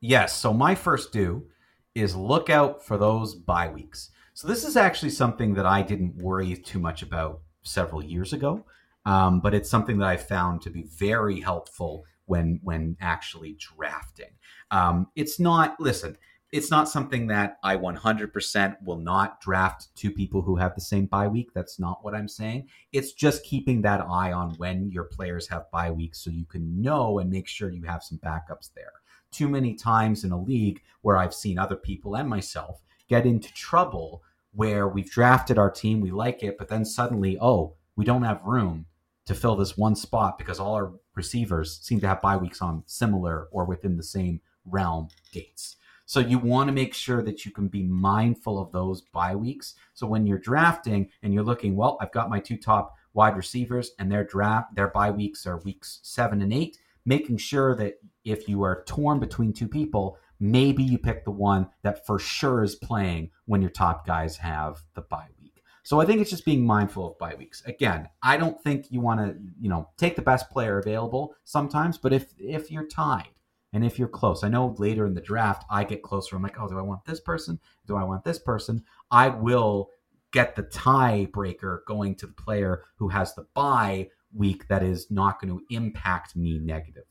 Yes. 0.00 0.36
So 0.36 0.52
my 0.52 0.74
first 0.74 1.12
do 1.12 1.46
is 1.94 2.14
look 2.14 2.48
out 2.48 2.84
for 2.84 2.96
those 2.96 3.34
bye 3.34 3.68
weeks. 3.68 4.10
So 4.34 4.46
this 4.46 4.64
is 4.64 4.76
actually 4.76 5.10
something 5.10 5.54
that 5.54 5.66
I 5.66 5.82
didn't 5.82 6.16
worry 6.16 6.54
too 6.56 6.78
much 6.78 7.02
about 7.02 7.40
several 7.62 8.02
years 8.04 8.32
ago, 8.32 8.64
um, 9.06 9.40
but 9.40 9.54
it's 9.54 9.70
something 9.70 9.98
that 9.98 10.08
I 10.08 10.16
found 10.16 10.62
to 10.62 10.70
be 10.70 10.82
very 10.82 11.40
helpful 11.40 12.04
when 12.26 12.60
when 12.62 12.96
actually 13.00 13.56
drafting. 13.58 14.30
Um, 14.70 15.08
it's 15.16 15.40
not 15.40 15.78
listen. 15.80 16.16
It's 16.52 16.70
not 16.70 16.88
something 16.88 17.28
that 17.28 17.58
I 17.62 17.76
100% 17.76 18.76
will 18.82 18.98
not 18.98 19.40
draft 19.40 19.86
two 19.94 20.10
people 20.10 20.42
who 20.42 20.56
have 20.56 20.74
the 20.74 20.80
same 20.80 21.06
bye 21.06 21.28
week. 21.28 21.50
That's 21.54 21.78
not 21.78 22.02
what 22.02 22.12
I'm 22.12 22.26
saying. 22.26 22.68
It's 22.92 23.12
just 23.12 23.44
keeping 23.44 23.82
that 23.82 24.00
eye 24.00 24.32
on 24.32 24.54
when 24.56 24.90
your 24.90 25.04
players 25.04 25.46
have 25.48 25.70
bye 25.70 25.92
weeks 25.92 26.18
so 26.18 26.30
you 26.30 26.44
can 26.44 26.82
know 26.82 27.20
and 27.20 27.30
make 27.30 27.46
sure 27.46 27.70
you 27.70 27.84
have 27.84 28.02
some 28.02 28.18
backups 28.18 28.70
there. 28.74 28.92
Too 29.30 29.48
many 29.48 29.74
times 29.74 30.24
in 30.24 30.32
a 30.32 30.42
league 30.42 30.82
where 31.02 31.16
I've 31.16 31.34
seen 31.34 31.56
other 31.56 31.76
people 31.76 32.16
and 32.16 32.28
myself 32.28 32.82
get 33.08 33.26
into 33.26 33.52
trouble 33.54 34.24
where 34.52 34.88
we've 34.88 35.10
drafted 35.10 35.58
our 35.58 35.70
team, 35.70 36.00
we 36.00 36.10
like 36.10 36.42
it, 36.42 36.58
but 36.58 36.68
then 36.68 36.84
suddenly, 36.84 37.38
oh, 37.40 37.76
we 37.96 38.04
don't 38.04 38.22
have 38.22 38.42
room 38.44 38.86
to 39.26 39.34
fill 39.34 39.56
this 39.56 39.76
one 39.76 39.94
spot 39.94 40.38
because 40.38 40.58
all 40.58 40.74
our 40.74 40.92
receivers 41.14 41.78
seem 41.82 42.00
to 42.00 42.08
have 42.08 42.20
bye 42.20 42.36
weeks 42.36 42.60
on 42.60 42.82
similar 42.86 43.48
or 43.52 43.64
within 43.64 43.96
the 43.96 44.02
same 44.02 44.40
realm 44.64 45.08
dates. 45.32 45.76
So 46.06 46.18
you 46.18 46.38
want 46.40 46.66
to 46.66 46.72
make 46.72 46.92
sure 46.92 47.22
that 47.22 47.44
you 47.44 47.52
can 47.52 47.68
be 47.68 47.84
mindful 47.84 48.58
of 48.60 48.72
those 48.72 49.02
bye 49.02 49.36
weeks. 49.36 49.76
So 49.94 50.08
when 50.08 50.26
you're 50.26 50.38
drafting 50.38 51.08
and 51.22 51.32
you're 51.32 51.44
looking, 51.44 51.76
well, 51.76 51.96
I've 52.00 52.10
got 52.10 52.30
my 52.30 52.40
two 52.40 52.56
top 52.56 52.96
wide 53.12 53.36
receivers 53.36 53.92
and 53.98 54.10
their 54.10 54.24
draft 54.24 54.74
their 54.74 54.88
bye 54.88 55.10
weeks 55.10 55.46
are 55.46 55.58
weeks 55.58 56.00
7 56.02 56.42
and 56.42 56.52
8, 56.52 56.76
making 57.04 57.36
sure 57.36 57.76
that 57.76 58.00
if 58.24 58.48
you 58.48 58.62
are 58.62 58.82
torn 58.86 59.20
between 59.20 59.52
two 59.52 59.68
people, 59.68 60.18
maybe 60.40 60.82
you 60.82 60.98
pick 60.98 61.24
the 61.24 61.30
one 61.30 61.68
that 61.82 62.06
for 62.06 62.18
sure 62.18 62.64
is 62.64 62.74
playing 62.74 63.30
when 63.44 63.60
your 63.60 63.70
top 63.70 64.06
guys 64.06 64.38
have 64.38 64.78
the 64.94 65.02
bye 65.02 65.28
week. 65.40 65.62
So 65.82 66.00
I 66.00 66.06
think 66.06 66.20
it's 66.20 66.30
just 66.30 66.44
being 66.44 66.64
mindful 66.64 67.12
of 67.12 67.18
bye 67.18 67.34
weeks. 67.34 67.62
Again, 67.66 68.08
I 68.22 68.36
don't 68.36 68.60
think 68.62 68.86
you 68.90 69.00
want 69.00 69.20
to, 69.20 69.36
you 69.60 69.68
know, 69.68 69.88
take 69.96 70.16
the 70.16 70.22
best 70.22 70.50
player 70.50 70.78
available 70.78 71.34
sometimes, 71.44 71.98
but 71.98 72.12
if 72.12 72.32
if 72.38 72.70
you're 72.70 72.86
tied 72.86 73.28
and 73.72 73.84
if 73.84 73.98
you're 73.98 74.08
close, 74.08 74.42
I 74.42 74.48
know 74.48 74.74
later 74.78 75.06
in 75.06 75.14
the 75.14 75.20
draft 75.20 75.64
I 75.70 75.84
get 75.84 76.02
closer. 76.02 76.36
I'm 76.36 76.42
like, 76.42 76.60
oh, 76.60 76.68
do 76.68 76.78
I 76.78 76.82
want 76.82 77.04
this 77.04 77.20
person? 77.20 77.60
Do 77.86 77.96
I 77.96 78.04
want 78.04 78.24
this 78.24 78.38
person? 78.38 78.84
I 79.10 79.28
will 79.28 79.90
get 80.32 80.54
the 80.54 80.62
tiebreaker 80.62 81.84
going 81.86 82.14
to 82.16 82.26
the 82.26 82.32
player 82.32 82.84
who 82.96 83.08
has 83.08 83.34
the 83.34 83.46
bye 83.54 84.08
week 84.32 84.68
that 84.68 84.82
is 84.82 85.10
not 85.10 85.40
going 85.40 85.52
to 85.52 85.74
impact 85.74 86.36
me 86.36 86.58
negatively. 86.58 87.09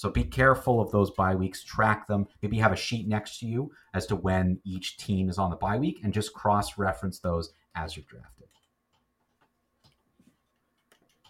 So 0.00 0.08
be 0.08 0.24
careful 0.24 0.80
of 0.80 0.90
those 0.90 1.10
bye 1.10 1.34
weeks, 1.34 1.62
track 1.62 2.06
them. 2.06 2.26
Maybe 2.40 2.56
have 2.56 2.72
a 2.72 2.76
sheet 2.76 3.06
next 3.06 3.38
to 3.40 3.46
you 3.46 3.70
as 3.92 4.06
to 4.06 4.16
when 4.16 4.58
each 4.64 4.96
team 4.96 5.28
is 5.28 5.36
on 5.36 5.50
the 5.50 5.56
bye 5.56 5.76
week 5.76 6.00
and 6.02 6.10
just 6.10 6.32
cross 6.32 6.78
reference 6.78 7.18
those 7.18 7.52
as 7.74 7.94
you're 7.94 8.06
drafted. 8.08 8.46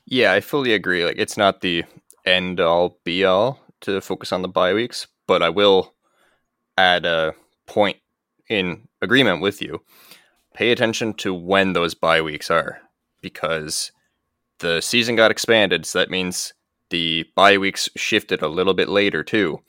Yeah, 0.07 0.33
I 0.33 0.41
fully 0.41 0.73
agree. 0.73 1.05
Like 1.05 1.17
it's 1.19 1.37
not 1.37 1.63
the 1.63 1.83
end 2.25 2.61
all 2.61 3.01
be 3.03 3.25
all 3.25 3.59
to 3.81 4.01
focus 4.01 4.31
on 4.31 4.43
the 4.43 4.47
bye 4.47 4.73
weeks, 4.73 5.09
but 5.27 5.43
I 5.43 5.49
will 5.49 5.93
add 6.79 7.05
a 7.05 7.35
point 7.67 7.97
in 8.49 8.87
agreement 9.03 9.41
with 9.41 9.61
you. 9.61 9.83
Pay 10.55 10.71
attention 10.71 11.15
to 11.15 11.35
when 11.35 11.73
those 11.73 11.97
bye 11.97 12.23
weeks 12.23 12.53
are 12.53 12.81
because 13.21 13.91
the 14.61 14.81
season 14.81 15.17
got 15.17 15.33
expanded, 15.33 15.87
so 15.87 15.99
that 15.99 16.09
means 16.09 16.55
the 16.91 17.25
bye 17.35 17.59
weeks 17.59 17.89
shifted 17.97 18.43
a 18.43 18.49
little 18.49 18.75
bit 18.75 18.89
later 18.89 19.25
too. 19.25 19.61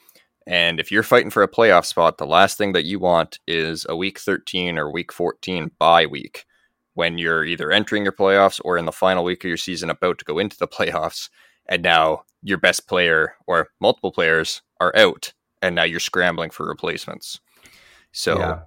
And 0.47 0.79
if 0.79 0.91
you're 0.91 1.03
fighting 1.03 1.29
for 1.29 1.43
a 1.43 1.47
playoff 1.47 1.85
spot, 1.85 2.17
the 2.17 2.25
last 2.25 2.57
thing 2.57 2.73
that 2.73 2.85
you 2.85 2.99
want 2.99 3.39
is 3.47 3.85
a 3.87 3.95
week 3.95 4.19
13 4.19 4.77
or 4.77 4.91
week 4.91 5.11
14 5.11 5.71
bye 5.77 6.07
week 6.07 6.45
when 6.93 7.17
you're 7.17 7.45
either 7.45 7.71
entering 7.71 8.03
your 8.03 8.11
playoffs 8.11 8.59
or 8.65 8.77
in 8.77 8.85
the 8.85 8.91
final 8.91 9.23
week 9.23 9.43
of 9.43 9.47
your 9.47 9.57
season 9.57 9.89
about 9.89 10.17
to 10.17 10.25
go 10.25 10.39
into 10.39 10.57
the 10.57 10.67
playoffs. 10.67 11.29
And 11.69 11.83
now 11.83 12.23
your 12.41 12.57
best 12.57 12.87
player 12.87 13.35
or 13.47 13.69
multiple 13.79 14.11
players 14.11 14.61
are 14.79 14.95
out, 14.95 15.33
and 15.61 15.75
now 15.75 15.83
you're 15.83 15.99
scrambling 15.99 16.49
for 16.49 16.67
replacements. 16.67 17.39
So 18.11 18.39
yeah. 18.39 18.59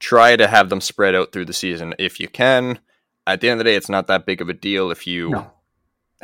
try 0.00 0.36
to 0.36 0.48
have 0.48 0.68
them 0.68 0.80
spread 0.80 1.14
out 1.14 1.32
through 1.32 1.44
the 1.44 1.52
season 1.52 1.94
if 1.98 2.18
you 2.18 2.28
can. 2.28 2.80
At 3.26 3.40
the 3.40 3.48
end 3.48 3.60
of 3.60 3.64
the 3.64 3.70
day, 3.70 3.76
it's 3.76 3.88
not 3.88 4.06
that 4.08 4.26
big 4.26 4.40
of 4.40 4.48
a 4.48 4.54
deal 4.54 4.90
if 4.90 5.06
you 5.06 5.30
no. 5.30 5.52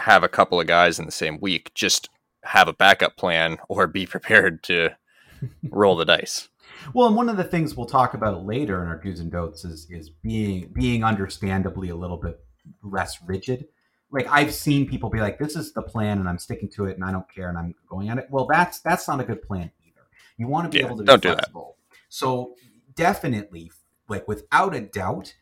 Have 0.01 0.23
a 0.23 0.29
couple 0.29 0.61
of 0.61 0.67
guys 0.67 0.99
in 0.99 1.07
the 1.07 1.13
same 1.13 1.39
week. 1.41 1.73
Just 1.75 2.09
have 2.45 2.69
a 2.69 2.73
backup 2.73 3.17
plan 3.17 3.59
or 3.69 3.87
be 3.87 4.07
prepared 4.07 4.63
to 4.65 4.91
roll 5.71 5.97
the 5.97 6.05
dice. 6.05 6.49
Well, 6.95 7.09
and 7.09 7.17
one 7.17 7.29
of 7.29 7.37
the 7.37 7.45
things 7.45 7.77
we'll 7.77 7.87
talk 7.87 8.15
about 8.15 8.47
later 8.47 8.83
in 8.83 8.89
our 8.89 8.97
do's 8.97 9.21
and 9.21 9.31
don'ts 9.31 9.65
is 9.65 9.87
is 9.91 10.09
being 10.09 10.71
being 10.73 11.05
understandably 11.05 11.91
a 11.91 11.97
little 11.97 12.17
bit 12.17 12.43
less 12.83 13.19
rigid. 13.23 13.67
Like 14.11 14.27
I've 14.29 14.55
seen 14.55 14.89
people 14.89 15.11
be 15.11 15.21
like, 15.21 15.39
"This 15.39 15.57
is 15.57 15.73
the 15.73 15.83
plan, 15.83 16.19
and 16.19 16.29
I'm 16.29 16.39
sticking 16.39 16.71
to 16.71 16.87
it, 16.87 16.97
and 16.97 17.05
I 17.05 17.13
don't 17.13 17.29
care, 17.33 17.49
and 17.49 17.59
I'm 17.59 17.75
going 17.89 18.09
at 18.09 18.19
it." 18.19 18.29
Well, 18.31 18.47
that's 18.47 18.81
that's 18.81 19.07
not 19.07 19.21
a 19.21 19.25
good 19.25 19.43
plan 19.43 19.71
either. 19.87 20.07
You 20.39 20.49
want 20.49 20.71
to 20.71 20.77
be 20.77 20.81
yeah, 20.81 20.87
able 20.87 20.97
to 20.99 21.05
do 21.05 21.17
be 21.19 21.29
flexible. 21.29 21.77
So 22.09 22.55
definitely, 22.95 23.71
like 24.09 24.27
without 24.27 24.75
a 24.75 24.81
doubt, 24.81 25.35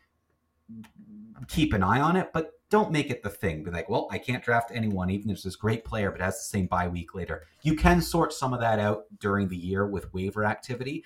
keep 1.47 1.73
an 1.73 1.83
eye 1.83 2.01
on 2.01 2.17
it, 2.17 2.31
but 2.33 2.58
don't 2.71 2.93
make 2.93 3.11
it 3.11 3.23
the 3.23 3.31
thing. 3.31 3.63
Be 3.63 3.71
like, 3.71 3.89
well, 3.89 4.09
I 4.11 4.19
can't 4.19 4.45
draft 4.45 4.71
anyone, 4.75 5.11
even 5.11 5.31
if 5.31 5.37
it's 5.37 5.45
this 5.45 5.57
great 5.57 5.85
player, 5.85 6.11
but 6.11 6.21
has 6.21 6.37
the 6.37 6.45
same 6.45 6.67
bye 6.67 6.89
week 6.89 7.15
later. 7.15 7.45
You 7.63 7.75
can 7.75 8.03
sort 8.03 8.33
some 8.33 8.53
of 8.53 8.61
that 8.61 8.79
out 8.79 9.05
during 9.19 9.49
the 9.49 9.57
year 9.57 9.87
with 9.87 10.13
waiver 10.13 10.45
activity. 10.45 11.05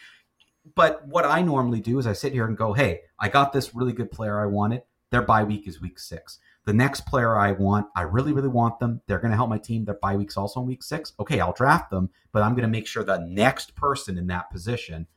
But 0.74 1.06
what 1.06 1.24
I 1.24 1.42
normally 1.42 1.80
do 1.80 1.98
is 1.98 2.06
I 2.06 2.12
sit 2.12 2.32
here 2.32 2.46
and 2.46 2.56
go, 2.56 2.72
hey, 2.72 3.02
I 3.18 3.28
got 3.28 3.52
this 3.52 3.74
really 3.74 3.92
good 3.92 4.10
player 4.10 4.40
I 4.40 4.46
wanted. 4.46 4.82
Their 5.10 5.22
bye 5.22 5.44
week 5.44 5.68
is 5.68 5.80
week 5.80 5.98
six. 5.98 6.38
The 6.64 6.72
next 6.72 7.06
player 7.06 7.36
I 7.36 7.52
want, 7.52 7.88
I 7.96 8.02
really, 8.02 8.32
really 8.32 8.48
want 8.48 8.78
them. 8.78 9.00
They're 9.06 9.18
going 9.18 9.32
to 9.32 9.36
help 9.36 9.50
my 9.50 9.58
team. 9.58 9.84
Their 9.84 9.98
bye 10.00 10.16
week's 10.16 10.36
also 10.36 10.60
in 10.60 10.66
week 10.66 10.82
six. 10.82 11.12
Okay, 11.18 11.40
I'll 11.40 11.52
draft 11.52 11.90
them, 11.90 12.10
but 12.32 12.42
I'm 12.42 12.52
going 12.52 12.62
to 12.62 12.68
make 12.68 12.86
sure 12.86 13.02
the 13.02 13.18
next 13.18 13.74
person 13.74 14.16
in 14.16 14.28
that 14.28 14.50
position 14.50 15.08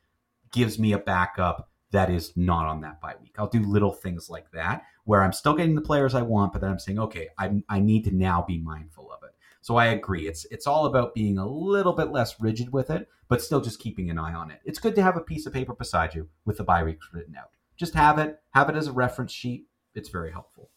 gives 0.52 0.80
me 0.80 0.94
a 0.94 0.98
backup 0.98 1.70
that 1.92 2.10
is 2.10 2.34
not 2.36 2.66
on 2.66 2.82
that 2.82 3.00
bye 3.00 3.16
week. 3.22 3.36
I'll 3.38 3.48
do 3.48 3.62
little 3.62 3.94
things 3.94 4.30
like 4.30 4.52
that 4.52 4.84
where 5.06 5.24
I'm 5.24 5.34
still 5.34 5.54
getting 5.54 5.76
the 5.76 5.82
players 5.82 6.13
I 6.13 6.22
want, 6.24 6.52
but 6.52 6.62
then 6.62 6.72
I'm 6.72 6.80
saying, 6.80 7.00
okay, 7.00 7.30
I, 7.38 7.63
I 7.70 7.80
need 7.80 8.04
to 8.06 8.15
now 8.15 8.44
be 8.46 8.58
mindful 8.58 9.12
of 9.12 9.24
it. 9.24 9.32
So 9.62 9.78
I 9.78 9.86
agree. 9.88 10.28
It's 10.28 10.46
it's 10.52 10.68
all 10.68 10.86
about 10.86 11.15
being 11.15 11.39
a 11.39 11.48
little 11.48 11.94
bit 11.94 12.12
less 12.12 12.39
rigid 12.39 12.72
with 12.72 12.91
it, 12.91 13.10
but 13.28 13.41
still 13.41 13.62
just 13.62 13.80
keeping 13.80 14.12
an 14.12 14.20
eye 14.20 14.34
on 14.34 14.52
it. 14.52 14.60
It's 14.63 14.78
good 14.78 14.94
to 14.96 15.02
have 15.02 15.18
a 15.18 15.22
piece 15.22 15.48
of 15.48 15.54
paper 15.54 15.74
beside 15.74 16.13
you 16.13 16.28
with 16.46 16.58
the 16.58 16.63
bye 16.63 16.84
weeks 16.84 17.08
written 17.12 17.36
out. 17.36 17.50
Just 17.76 17.96
have 17.96 18.20
it, 18.20 18.39
have 18.54 18.70
it 18.70 18.76
as 18.76 18.86
a 18.88 18.91
reference 18.91 19.32
sheet. 19.32 19.65
It's 19.96 20.10
very 20.10 20.32
helpful. 20.32 20.70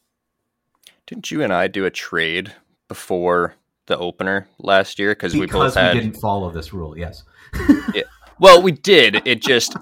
Didn't 1.06 1.30
you 1.30 1.42
and 1.42 1.52
I 1.52 1.68
do 1.68 1.84
a 1.84 1.90
trade 1.90 2.54
before 2.88 3.56
the 3.86 3.98
opener 3.98 4.48
last 4.58 4.98
year 4.98 5.12
because 5.12 5.34
we 5.34 5.46
both 5.46 5.74
had 5.74 5.94
we 5.94 6.00
didn't 6.00 6.16
follow 6.16 6.50
this 6.50 6.72
rule? 6.72 6.96
Yes. 6.96 7.24
yeah. 7.94 8.02
Well, 8.40 8.62
we 8.62 8.72
did. 8.72 9.20
It 9.26 9.42
just 9.42 9.76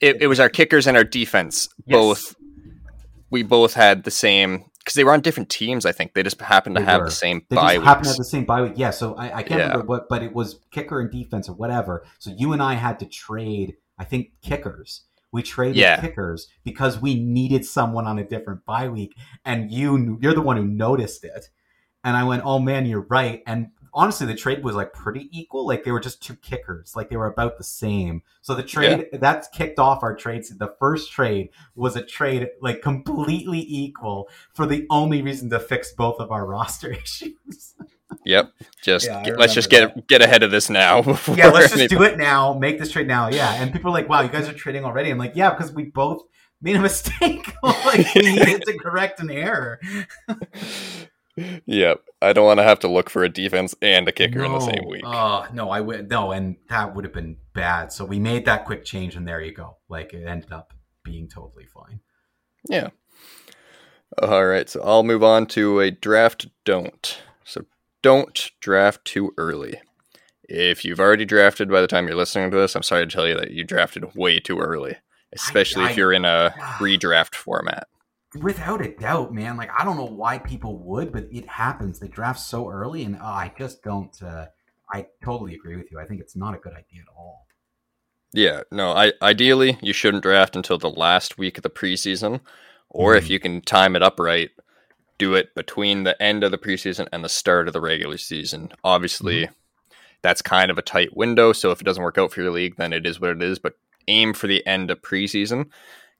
it, 0.00 0.20
it 0.20 0.26
was 0.26 0.40
our 0.40 0.48
kickers 0.48 0.86
and 0.86 0.96
our 0.96 1.04
defense 1.04 1.68
yes. 1.86 1.96
both. 1.96 2.34
We 3.34 3.42
both 3.42 3.74
had 3.74 4.04
the 4.04 4.12
same 4.12 4.64
because 4.78 4.94
they 4.94 5.02
were 5.02 5.12
on 5.12 5.20
different 5.20 5.48
teams. 5.48 5.84
I 5.84 5.90
think 5.90 6.14
they 6.14 6.22
just 6.22 6.40
happened 6.40 6.76
to 6.76 6.82
they 6.82 6.86
have 6.86 7.00
were. 7.00 7.06
the 7.06 7.10
same 7.10 7.42
they 7.48 7.56
bye. 7.56 7.74
Just 7.74 7.84
happened 7.84 8.04
to 8.04 8.10
have 8.10 8.18
the 8.18 8.24
same 8.24 8.44
bye 8.44 8.62
week. 8.62 8.74
Yeah, 8.76 8.90
so 8.90 9.14
I, 9.14 9.38
I 9.38 9.42
can't 9.42 9.58
yeah. 9.58 9.66
remember 9.68 9.86
what, 9.86 10.08
but 10.08 10.22
it 10.22 10.32
was 10.32 10.60
kicker 10.70 11.00
and 11.00 11.10
defense 11.10 11.48
or 11.48 11.54
whatever. 11.54 12.04
So 12.20 12.30
you 12.30 12.52
and 12.52 12.62
I 12.62 12.74
had 12.74 13.00
to 13.00 13.06
trade. 13.06 13.74
I 13.98 14.04
think 14.04 14.30
kickers. 14.40 15.02
We 15.32 15.42
traded 15.42 15.74
yeah. 15.74 16.00
kickers 16.00 16.46
because 16.62 17.00
we 17.00 17.20
needed 17.20 17.64
someone 17.64 18.06
on 18.06 18.20
a 18.20 18.24
different 18.24 18.64
bye 18.64 18.88
week, 18.88 19.16
and 19.44 19.68
you 19.68 20.16
you're 20.22 20.32
the 20.32 20.40
one 20.40 20.56
who 20.56 20.64
noticed 20.64 21.24
it. 21.24 21.48
And 22.04 22.16
I 22.16 22.22
went, 22.22 22.42
"Oh 22.44 22.60
man, 22.60 22.86
you're 22.86 23.00
right." 23.00 23.42
And 23.48 23.70
honestly, 23.94 24.26
the 24.26 24.34
trade 24.34 24.62
was 24.62 24.74
like 24.74 24.92
pretty 24.92 25.28
equal. 25.32 25.66
Like 25.66 25.84
they 25.84 25.92
were 25.92 26.00
just 26.00 26.22
two 26.22 26.34
kickers, 26.36 26.94
like 26.96 27.08
they 27.08 27.16
were 27.16 27.26
about 27.26 27.56
the 27.56 27.64
same. 27.64 28.22
So 28.42 28.54
the 28.54 28.62
trade 28.62 29.06
yeah. 29.12 29.18
that's 29.18 29.48
kicked 29.48 29.78
off 29.78 30.02
our 30.02 30.14
trades. 30.14 30.50
The 30.50 30.74
first 30.78 31.12
trade 31.12 31.50
was 31.74 31.96
a 31.96 32.02
trade 32.02 32.48
like 32.60 32.82
completely 32.82 33.64
equal 33.66 34.28
for 34.52 34.66
the 34.66 34.86
only 34.90 35.22
reason 35.22 35.48
to 35.50 35.60
fix 35.60 35.92
both 35.92 36.20
of 36.20 36.30
our 36.30 36.44
roster 36.54 36.92
issues. 36.92 37.74
Yep. 38.24 38.52
Just 38.82 39.06
yeah, 39.06 39.22
get, 39.24 39.38
let's 39.38 39.54
just 39.54 39.70
get 39.70 39.94
that. 39.94 40.08
get 40.08 40.22
ahead 40.22 40.42
of 40.42 40.50
this 40.50 40.68
now. 40.68 41.02
Yeah, 41.34 41.48
let's 41.48 41.74
just 41.74 41.90
do 41.90 42.02
it 42.02 42.18
now. 42.18 42.54
Make 42.54 42.78
this 42.78 42.90
trade 42.90 43.06
now. 43.06 43.28
Yeah. 43.28 43.54
And 43.54 43.72
people 43.72 43.90
are 43.90 43.94
like, 43.94 44.08
"Wow, 44.08 44.20
you 44.20 44.28
guys 44.28 44.48
are 44.48 44.52
trading 44.52 44.84
already." 44.84 45.10
I'm 45.10 45.18
like, 45.18 45.32
"Yeah, 45.34 45.50
because 45.50 45.72
we 45.72 45.84
both 45.84 46.22
made 46.60 46.76
a 46.76 46.80
mistake. 46.80 47.52
like 47.62 48.14
we 48.14 48.22
needed 48.22 48.62
to 48.62 48.78
correct 48.78 49.20
an 49.20 49.30
error." 49.30 49.80
Yep. 51.36 52.00
I 52.22 52.32
don't 52.32 52.46
want 52.46 52.58
to 52.58 52.64
have 52.64 52.78
to 52.80 52.88
look 52.88 53.10
for 53.10 53.24
a 53.24 53.28
defense 53.28 53.74
and 53.82 54.08
a 54.08 54.12
kicker 54.12 54.40
no. 54.40 54.46
in 54.46 54.52
the 54.52 54.60
same 54.60 54.88
week. 54.88 55.02
Uh, 55.04 55.46
no, 55.52 55.70
I 55.70 55.80
would 55.80 56.08
no, 56.08 56.32
and 56.32 56.56
that 56.68 56.94
would 56.94 57.04
have 57.04 57.12
been 57.12 57.36
bad. 57.52 57.92
So 57.92 58.04
we 58.04 58.18
made 58.18 58.44
that 58.46 58.64
quick 58.64 58.84
change, 58.84 59.16
and 59.16 59.26
there 59.26 59.40
you 59.40 59.52
go. 59.52 59.76
Like 59.88 60.14
it 60.14 60.26
ended 60.26 60.52
up 60.52 60.72
being 61.02 61.28
totally 61.28 61.66
fine. 61.66 62.00
Yeah. 62.68 62.90
All 64.22 64.46
right, 64.46 64.68
so 64.68 64.80
I'll 64.82 65.02
move 65.02 65.24
on 65.24 65.46
to 65.48 65.80
a 65.80 65.90
draft 65.90 66.46
don't. 66.64 67.18
So 67.44 67.66
don't 68.02 68.50
draft 68.60 69.04
too 69.04 69.32
early. 69.36 69.80
If 70.44 70.84
you've 70.84 71.00
already 71.00 71.24
drafted 71.24 71.68
by 71.68 71.80
the 71.80 71.86
time 71.86 72.06
you're 72.06 72.16
listening 72.16 72.50
to 72.50 72.56
this, 72.56 72.76
I'm 72.76 72.82
sorry 72.82 73.06
to 73.06 73.12
tell 73.12 73.26
you 73.26 73.36
that 73.36 73.50
you 73.50 73.64
drafted 73.64 74.14
way 74.14 74.38
too 74.38 74.60
early, 74.60 74.96
especially 75.32 75.82
I, 75.82 75.88
I, 75.88 75.90
if 75.90 75.96
you're 75.96 76.12
in 76.12 76.24
a 76.24 76.54
redraft 76.78 77.34
format 77.34 77.88
without 78.40 78.84
a 78.84 78.94
doubt, 78.94 79.32
man. 79.32 79.56
Like 79.56 79.70
I 79.76 79.84
don't 79.84 79.96
know 79.96 80.04
why 80.04 80.38
people 80.38 80.78
would, 80.78 81.12
but 81.12 81.26
it 81.30 81.48
happens. 81.48 81.98
They 81.98 82.08
draft 82.08 82.40
so 82.40 82.70
early, 82.70 83.04
and 83.04 83.16
oh, 83.16 83.24
I 83.24 83.52
just 83.58 83.82
don't. 83.82 84.14
Uh, 84.22 84.46
I 84.92 85.06
totally 85.24 85.54
agree 85.54 85.76
with 85.76 85.90
you. 85.90 85.98
I 85.98 86.04
think 86.04 86.20
it's 86.20 86.36
not 86.36 86.54
a 86.54 86.58
good 86.58 86.72
idea 86.72 87.02
at 87.02 87.16
all. 87.16 87.46
Yeah, 88.32 88.62
no. 88.70 88.92
I 88.92 89.12
ideally 89.22 89.78
you 89.80 89.92
shouldn't 89.92 90.22
draft 90.22 90.56
until 90.56 90.78
the 90.78 90.90
last 90.90 91.38
week 91.38 91.56
of 91.56 91.62
the 91.62 91.70
preseason, 91.70 92.40
or 92.88 93.14
mm 93.14 93.18
if 93.18 93.24
mm-hmm. 93.24 93.32
you 93.32 93.40
can 93.40 93.60
time 93.60 93.96
it 93.96 94.02
up 94.02 94.18
right, 94.18 94.50
do 95.18 95.34
it 95.34 95.54
between 95.54 96.04
the 96.04 96.20
end 96.22 96.44
of 96.44 96.50
the 96.50 96.58
preseason 96.58 97.08
and 97.12 97.24
the 97.24 97.28
start 97.28 97.68
of 97.68 97.72
the 97.72 97.80
regular 97.80 98.18
season. 98.18 98.72
Obviously, 98.82 99.46
mm 99.46 99.50
that's 100.22 100.40
kind 100.40 100.70
of 100.70 100.78
a 100.78 100.82
tight 100.82 101.14
window. 101.14 101.52
So 101.52 101.70
if 101.70 101.82
it 101.82 101.84
doesn't 101.84 102.02
work 102.02 102.16
out 102.16 102.32
for 102.32 102.40
your 102.40 102.50
league, 102.50 102.76
then 102.76 102.94
it 102.94 103.04
is 103.04 103.20
what 103.20 103.28
it 103.28 103.42
is. 103.42 103.58
But 103.58 103.74
aim 104.08 104.32
for 104.32 104.46
the 104.46 104.66
end 104.66 104.90
of 104.90 105.02
preseason 105.02 105.66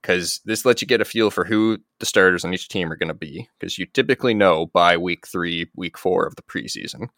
because 0.04 0.42
this 0.44 0.66
lets 0.66 0.82
you 0.82 0.86
get 0.86 1.00
a 1.00 1.04
feel 1.04 1.30
for 1.30 1.46
who 1.46 1.78
the 1.98 2.04
starters 2.04 2.44
on 2.44 2.52
each 2.52 2.68
team 2.68 2.92
are 2.92 2.96
going 2.96 3.08
to 3.08 3.14
be 3.14 3.48
because 3.58 3.78
you 3.78 3.86
typically 3.86 4.34
know 4.34 4.66
by 4.66 4.98
week 4.98 5.26
three, 5.26 5.70
week 5.76 5.96
four 5.96 6.26
of 6.26 6.36
the 6.36 6.42
preseason 6.42 7.08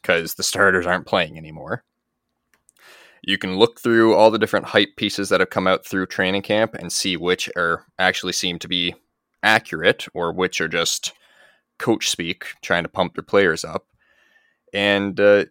because 0.00 0.36
the 0.36 0.44
starters 0.44 0.86
aren't 0.86 1.08
playing 1.08 1.36
anymore. 1.36 1.82
You 3.24 3.36
can 3.36 3.56
look 3.56 3.80
through 3.80 4.14
all 4.14 4.30
the 4.30 4.38
different 4.38 4.66
hype 4.66 4.94
pieces 4.96 5.28
that 5.28 5.40
have 5.40 5.50
come 5.50 5.66
out 5.66 5.84
through 5.84 6.06
training 6.06 6.42
camp 6.42 6.74
and 6.74 6.92
see 6.92 7.16
which 7.16 7.50
are 7.56 7.84
actually 7.98 8.32
seem 8.32 8.60
to 8.60 8.68
be 8.68 8.94
accurate 9.42 10.06
or 10.14 10.32
which 10.32 10.60
are 10.60 10.68
just 10.68 11.14
coach 11.80 12.08
speak 12.08 12.46
trying 12.62 12.84
to 12.84 12.88
pump 12.88 13.16
their 13.16 13.24
players 13.24 13.64
up. 13.64 13.86
And 14.72 15.18
uh, 15.18 15.46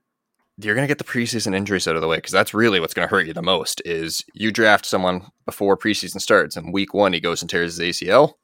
you're 0.57 0.75
going 0.75 0.87
to 0.87 0.91
get 0.91 0.97
the 0.97 1.03
preseason 1.03 1.55
injuries 1.55 1.87
out 1.87 1.95
of 1.95 2.01
the 2.01 2.07
way 2.07 2.17
because 2.17 2.31
that's 2.31 2.53
really 2.53 2.79
what's 2.79 2.93
going 2.93 3.07
to 3.07 3.13
hurt 3.13 3.27
you 3.27 3.33
the 3.33 3.41
most 3.41 3.81
is 3.83 4.23
you 4.33 4.51
draft 4.51 4.85
someone 4.85 5.27
before 5.45 5.77
preseason 5.77 6.21
starts 6.21 6.55
and 6.55 6.73
week 6.73 6.93
one 6.93 7.13
he 7.13 7.19
goes 7.19 7.41
and 7.41 7.49
tears 7.49 7.77
his 7.77 7.97
acl 7.97 8.35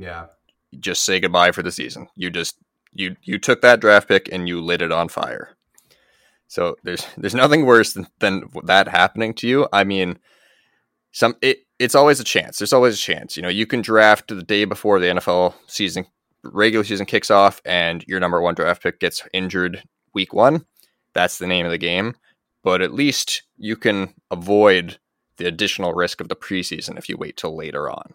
yeah. 0.00 0.26
Just 0.78 1.04
say 1.04 1.20
goodbye 1.20 1.52
for 1.52 1.62
the 1.62 1.70
season. 1.70 2.08
You 2.16 2.30
just 2.30 2.56
you 2.92 3.16
you 3.22 3.38
took 3.38 3.60
that 3.60 3.80
draft 3.80 4.08
pick 4.08 4.28
and 4.32 4.48
you 4.48 4.60
lit 4.60 4.82
it 4.82 4.92
on 4.92 5.08
fire. 5.08 5.56
So 6.48 6.76
there's 6.84 7.06
there's 7.16 7.34
nothing 7.34 7.66
worse 7.66 7.92
than, 7.92 8.06
than 8.18 8.44
that 8.64 8.88
happening 8.88 9.34
to 9.34 9.48
you. 9.48 9.68
I 9.72 9.84
mean 9.84 10.18
some 11.12 11.36
it, 11.42 11.58
it's 11.78 11.94
always 11.94 12.18
a 12.18 12.24
chance. 12.24 12.58
There's 12.58 12.72
always 12.72 12.94
a 12.94 12.98
chance. 12.98 13.36
You 13.36 13.42
know 13.42 13.48
you 13.48 13.66
can 13.66 13.82
draft 13.82 14.28
the 14.28 14.42
day 14.42 14.64
before 14.64 15.00
the 15.00 15.06
nfl 15.06 15.54
season 15.66 16.06
regular 16.42 16.84
season 16.84 17.04
kicks 17.04 17.30
off 17.30 17.60
and 17.66 18.02
your 18.08 18.20
number 18.20 18.40
one 18.40 18.54
draft 18.54 18.82
pick 18.82 19.00
gets 19.00 19.22
injured 19.34 19.82
week 20.14 20.32
one 20.32 20.64
that's 21.14 21.38
the 21.38 21.46
name 21.46 21.66
of 21.66 21.72
the 21.72 21.78
game. 21.78 22.14
But 22.62 22.82
at 22.82 22.92
least 22.92 23.42
you 23.56 23.76
can 23.76 24.14
avoid 24.30 24.98
the 25.38 25.46
additional 25.46 25.94
risk 25.94 26.20
of 26.20 26.28
the 26.28 26.36
preseason 26.36 26.98
if 26.98 27.08
you 27.08 27.16
wait 27.16 27.36
till 27.36 27.56
later 27.56 27.90
on. 27.90 28.14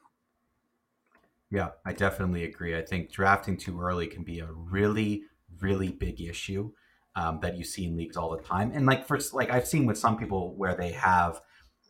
Yeah, 1.52 1.70
I 1.86 1.94
definitely 1.94 2.44
agree. 2.44 2.76
I 2.76 2.82
think 2.82 3.12
drafting 3.12 3.58
too 3.58 3.80
early 3.80 4.08
can 4.08 4.24
be 4.24 4.40
a 4.40 4.52
really, 4.52 5.24
really 5.60 5.92
big 5.92 6.22
issue 6.22 6.72
um, 7.16 7.40
that 7.42 7.58
you 7.58 7.64
see 7.64 7.86
in 7.86 7.96
leagues 7.96 8.18
all 8.18 8.36
the 8.36 8.44
time. 8.44 8.72
And 8.74 8.86
like 8.86 9.08
for 9.08 9.20
like 9.34 9.50
I've 9.50 9.68
seen 9.68 9.86
with 9.86 9.98
some 9.98 10.18
people 10.18 10.56
where 10.56 10.76
they 10.76 10.92
have, 10.92 11.42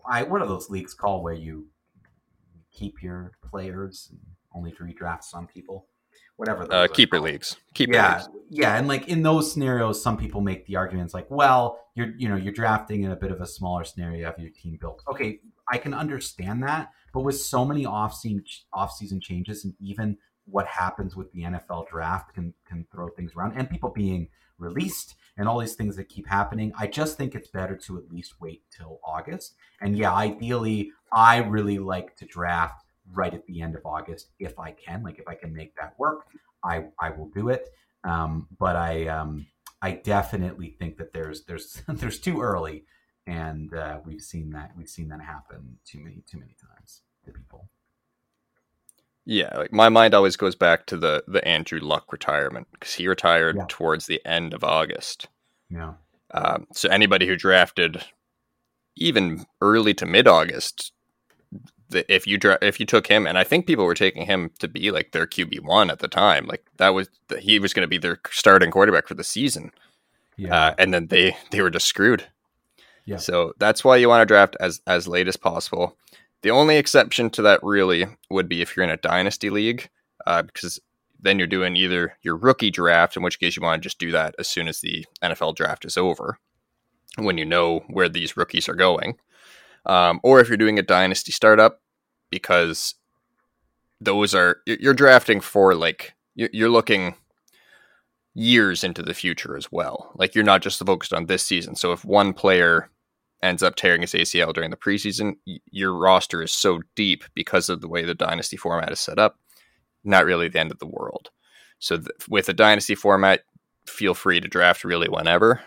I 0.07 0.23
what 0.23 0.41
are 0.41 0.47
those 0.47 0.69
leagues 0.69 0.93
called 0.93 1.23
where 1.23 1.33
you 1.33 1.67
keep 2.71 3.01
your 3.01 3.31
players 3.43 4.11
only 4.53 4.71
to 4.73 4.83
redraft 4.83 5.23
some 5.23 5.47
people, 5.47 5.87
whatever. 6.37 6.67
Uh, 6.71 6.87
keeper 6.87 7.19
leagues. 7.19 7.57
Keeper 7.73 7.93
yeah, 7.93 8.17
leagues. 8.17 8.29
yeah, 8.49 8.77
and 8.77 8.87
like 8.87 9.07
in 9.07 9.23
those 9.23 9.51
scenarios, 9.51 10.01
some 10.01 10.17
people 10.17 10.41
make 10.41 10.65
the 10.65 10.75
arguments 10.75 11.13
like, 11.13 11.29
well, 11.29 11.79
you're 11.95 12.13
you 12.17 12.29
know 12.29 12.35
you're 12.35 12.53
drafting 12.53 13.03
in 13.03 13.11
a 13.11 13.15
bit 13.15 13.31
of 13.31 13.41
a 13.41 13.47
smaller 13.47 13.83
scenario, 13.83 14.17
you 14.19 14.25
have 14.25 14.39
your 14.39 14.51
team 14.51 14.77
built. 14.79 15.03
Okay, 15.07 15.39
I 15.71 15.77
can 15.77 15.93
understand 15.93 16.63
that, 16.63 16.91
but 17.13 17.21
with 17.21 17.39
so 17.39 17.65
many 17.65 17.85
off-season 17.85 18.43
off-season 18.73 19.21
changes 19.21 19.65
and 19.65 19.73
even 19.79 20.17
what 20.45 20.67
happens 20.67 21.15
with 21.15 21.31
the 21.31 21.41
NFL 21.41 21.87
draft 21.87 22.33
can 22.33 22.53
can 22.67 22.85
throw 22.91 23.09
things 23.09 23.33
around 23.35 23.53
and 23.57 23.69
people 23.69 23.89
being 23.89 24.29
released 24.57 25.15
and 25.37 25.49
all 25.49 25.59
these 25.59 25.75
things 25.75 25.95
that 25.97 26.07
keep 26.07 26.27
happening. 26.27 26.71
I 26.77 26.87
just 26.87 27.17
think 27.17 27.35
it's 27.35 27.49
better 27.49 27.75
to 27.75 27.97
at 27.97 28.09
least 28.09 28.35
wait 28.39 28.63
till 28.75 28.99
August. 29.03 29.55
And 29.81 29.97
yeah, 29.97 30.13
ideally, 30.13 30.91
I 31.11 31.37
really 31.37 31.77
like 31.77 32.15
to 32.17 32.25
draft 32.25 32.84
right 33.13 33.33
at 33.33 33.45
the 33.45 33.61
end 33.61 33.75
of 33.75 33.85
August 33.85 34.31
if 34.39 34.57
I 34.59 34.71
can. 34.71 35.03
Like 35.03 35.19
if 35.19 35.27
I 35.27 35.35
can 35.35 35.53
make 35.53 35.75
that 35.75 35.93
work, 35.97 36.27
I 36.63 36.85
I 36.99 37.11
will 37.11 37.29
do 37.29 37.49
it. 37.49 37.69
Um, 38.03 38.47
but 38.59 38.75
I 38.75 39.07
um, 39.07 39.47
I 39.81 39.91
definitely 39.91 40.75
think 40.79 40.97
that 40.97 41.13
there's 41.13 41.43
there's 41.45 41.81
there's 41.87 42.19
too 42.19 42.41
early, 42.41 42.85
and 43.27 43.73
uh, 43.73 43.99
we've 44.05 44.21
seen 44.21 44.51
that 44.51 44.71
we've 44.77 44.89
seen 44.89 45.09
that 45.09 45.21
happen 45.21 45.77
too 45.85 45.99
many 45.99 46.23
too 46.29 46.39
many 46.39 46.55
times 46.59 47.01
to 47.25 47.31
people. 47.31 47.69
Yeah, 49.25 49.55
like 49.57 49.73
my 49.73 49.89
mind 49.89 50.13
always 50.13 50.37
goes 50.37 50.55
back 50.55 50.85
to 50.87 50.97
the 50.97 51.23
the 51.27 51.45
Andrew 51.47 51.79
Luck 51.79 52.11
retirement 52.11 52.67
because 52.71 52.93
he 52.93 53.07
retired 53.07 53.55
yeah. 53.57 53.65
towards 53.67 54.05
the 54.05 54.21
end 54.25 54.53
of 54.53 54.63
August. 54.63 55.27
Yeah. 55.69 55.93
Um, 56.31 56.67
so 56.73 56.89
anybody 56.89 57.25
who 57.25 57.35
drafted 57.35 58.03
even 58.95 59.45
early 59.61 59.93
to 59.95 60.05
mid 60.05 60.27
August, 60.27 60.91
if 61.91 62.27
you 62.27 62.37
dra- 62.37 62.57
if 62.61 62.79
you 62.79 62.85
took 62.85 63.07
him, 63.07 63.27
and 63.27 63.37
I 63.37 63.43
think 63.43 63.67
people 63.67 63.85
were 63.85 63.95
taking 63.95 64.25
him 64.25 64.51
to 64.59 64.67
be 64.67 64.91
like 64.91 65.11
their 65.11 65.27
QB 65.27 65.61
one 65.61 65.89
at 65.89 65.99
the 65.99 66.07
time, 66.07 66.47
like 66.47 66.65
that 66.77 66.89
was 66.89 67.09
the, 67.27 67.39
he 67.39 67.59
was 67.59 67.73
going 67.73 67.83
to 67.83 67.87
be 67.87 67.97
their 67.97 68.19
starting 68.29 68.71
quarterback 68.71 69.07
for 69.07 69.13
the 69.13 69.23
season. 69.23 69.71
Yeah. 70.37 70.55
Uh, 70.55 70.75
and 70.77 70.93
then 70.93 71.07
they 71.07 71.35
they 71.51 71.61
were 71.61 71.69
just 71.69 71.85
screwed. 71.85 72.25
Yeah. 73.05 73.17
So 73.17 73.53
that's 73.59 73.83
why 73.83 73.97
you 73.97 74.09
want 74.09 74.21
to 74.21 74.25
draft 74.25 74.57
as 74.59 74.81
as 74.87 75.07
late 75.07 75.27
as 75.27 75.37
possible. 75.37 75.97
The 76.41 76.51
only 76.51 76.77
exception 76.77 77.29
to 77.31 77.41
that 77.43 77.63
really 77.63 78.05
would 78.29 78.49
be 78.49 78.61
if 78.61 78.75
you're 78.75 78.83
in 78.83 78.91
a 78.91 78.97
dynasty 78.97 79.49
league, 79.49 79.89
uh, 80.27 80.43
because 80.43 80.79
then 81.19 81.39
you're 81.39 81.47
doing 81.47 81.75
either 81.75 82.17
your 82.21 82.35
rookie 82.35 82.71
draft, 82.71 83.17
in 83.17 83.23
which 83.23 83.39
case 83.39 83.55
you 83.55 83.63
want 83.63 83.81
to 83.81 83.85
just 83.85 83.99
do 83.99 84.11
that 84.11 84.35
as 84.37 84.47
soon 84.47 84.67
as 84.67 84.79
the 84.79 85.05
NFL 85.23 85.55
draft 85.55 85.85
is 85.85 85.97
over, 85.97 86.37
when 87.17 87.37
you 87.37 87.45
know 87.45 87.79
where 87.87 88.09
these 88.09 88.37
rookies 88.37 88.69
are 88.69 88.75
going, 88.75 89.17
um, 89.85 90.19
or 90.23 90.39
if 90.39 90.47
you're 90.47 90.57
doing 90.57 90.79
a 90.79 90.83
dynasty 90.83 91.31
startup, 91.31 91.81
because 92.29 92.95
those 94.01 94.35
are 94.35 94.57
you're 94.65 94.93
drafting 94.93 95.39
for 95.39 95.73
like 95.75 96.13
you're 96.35 96.69
looking 96.69 97.15
years 98.33 98.83
into 98.83 99.01
the 99.01 99.13
future 99.13 99.55
as 99.55 99.71
well. 99.71 100.11
Like 100.15 100.35
you're 100.35 100.43
not 100.43 100.61
just 100.61 100.85
focused 100.85 101.13
on 101.13 101.25
this 101.25 101.43
season. 101.43 101.75
So 101.75 101.93
if 101.93 102.03
one 102.03 102.33
player 102.33 102.89
ends 103.41 103.63
up 103.63 103.75
tearing 103.75 104.01
his 104.01 104.11
ACL 104.11 104.53
during 104.53 104.71
the 104.71 104.77
preseason, 104.77 105.35
your 105.71 105.93
roster 105.93 106.43
is 106.43 106.51
so 106.51 106.81
deep 106.95 107.23
because 107.33 107.69
of 107.69 107.79
the 107.79 107.87
way 107.87 108.03
the 108.03 108.13
dynasty 108.13 108.57
format 108.57 108.91
is 108.91 108.99
set 108.99 109.17
up, 109.17 109.39
not 110.03 110.25
really 110.25 110.49
the 110.49 110.59
end 110.59 110.71
of 110.71 110.79
the 110.79 110.87
world. 110.87 111.29
So 111.79 111.97
th- 111.97 112.09
with 112.29 112.49
a 112.49 112.53
dynasty 112.53 112.95
format, 112.95 113.41
feel 113.87 114.13
free 114.13 114.41
to 114.41 114.47
draft 114.47 114.83
really 114.83 115.07
whenever, 115.07 115.61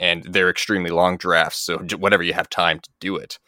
and 0.00 0.24
they're 0.24 0.50
extremely 0.50 0.90
long 0.90 1.16
drafts, 1.16 1.58
so 1.58 1.78
whatever 1.98 2.24
you 2.24 2.32
have 2.32 2.48
time 2.48 2.80
to 2.80 2.90
do 2.98 3.14
it. 3.16 3.38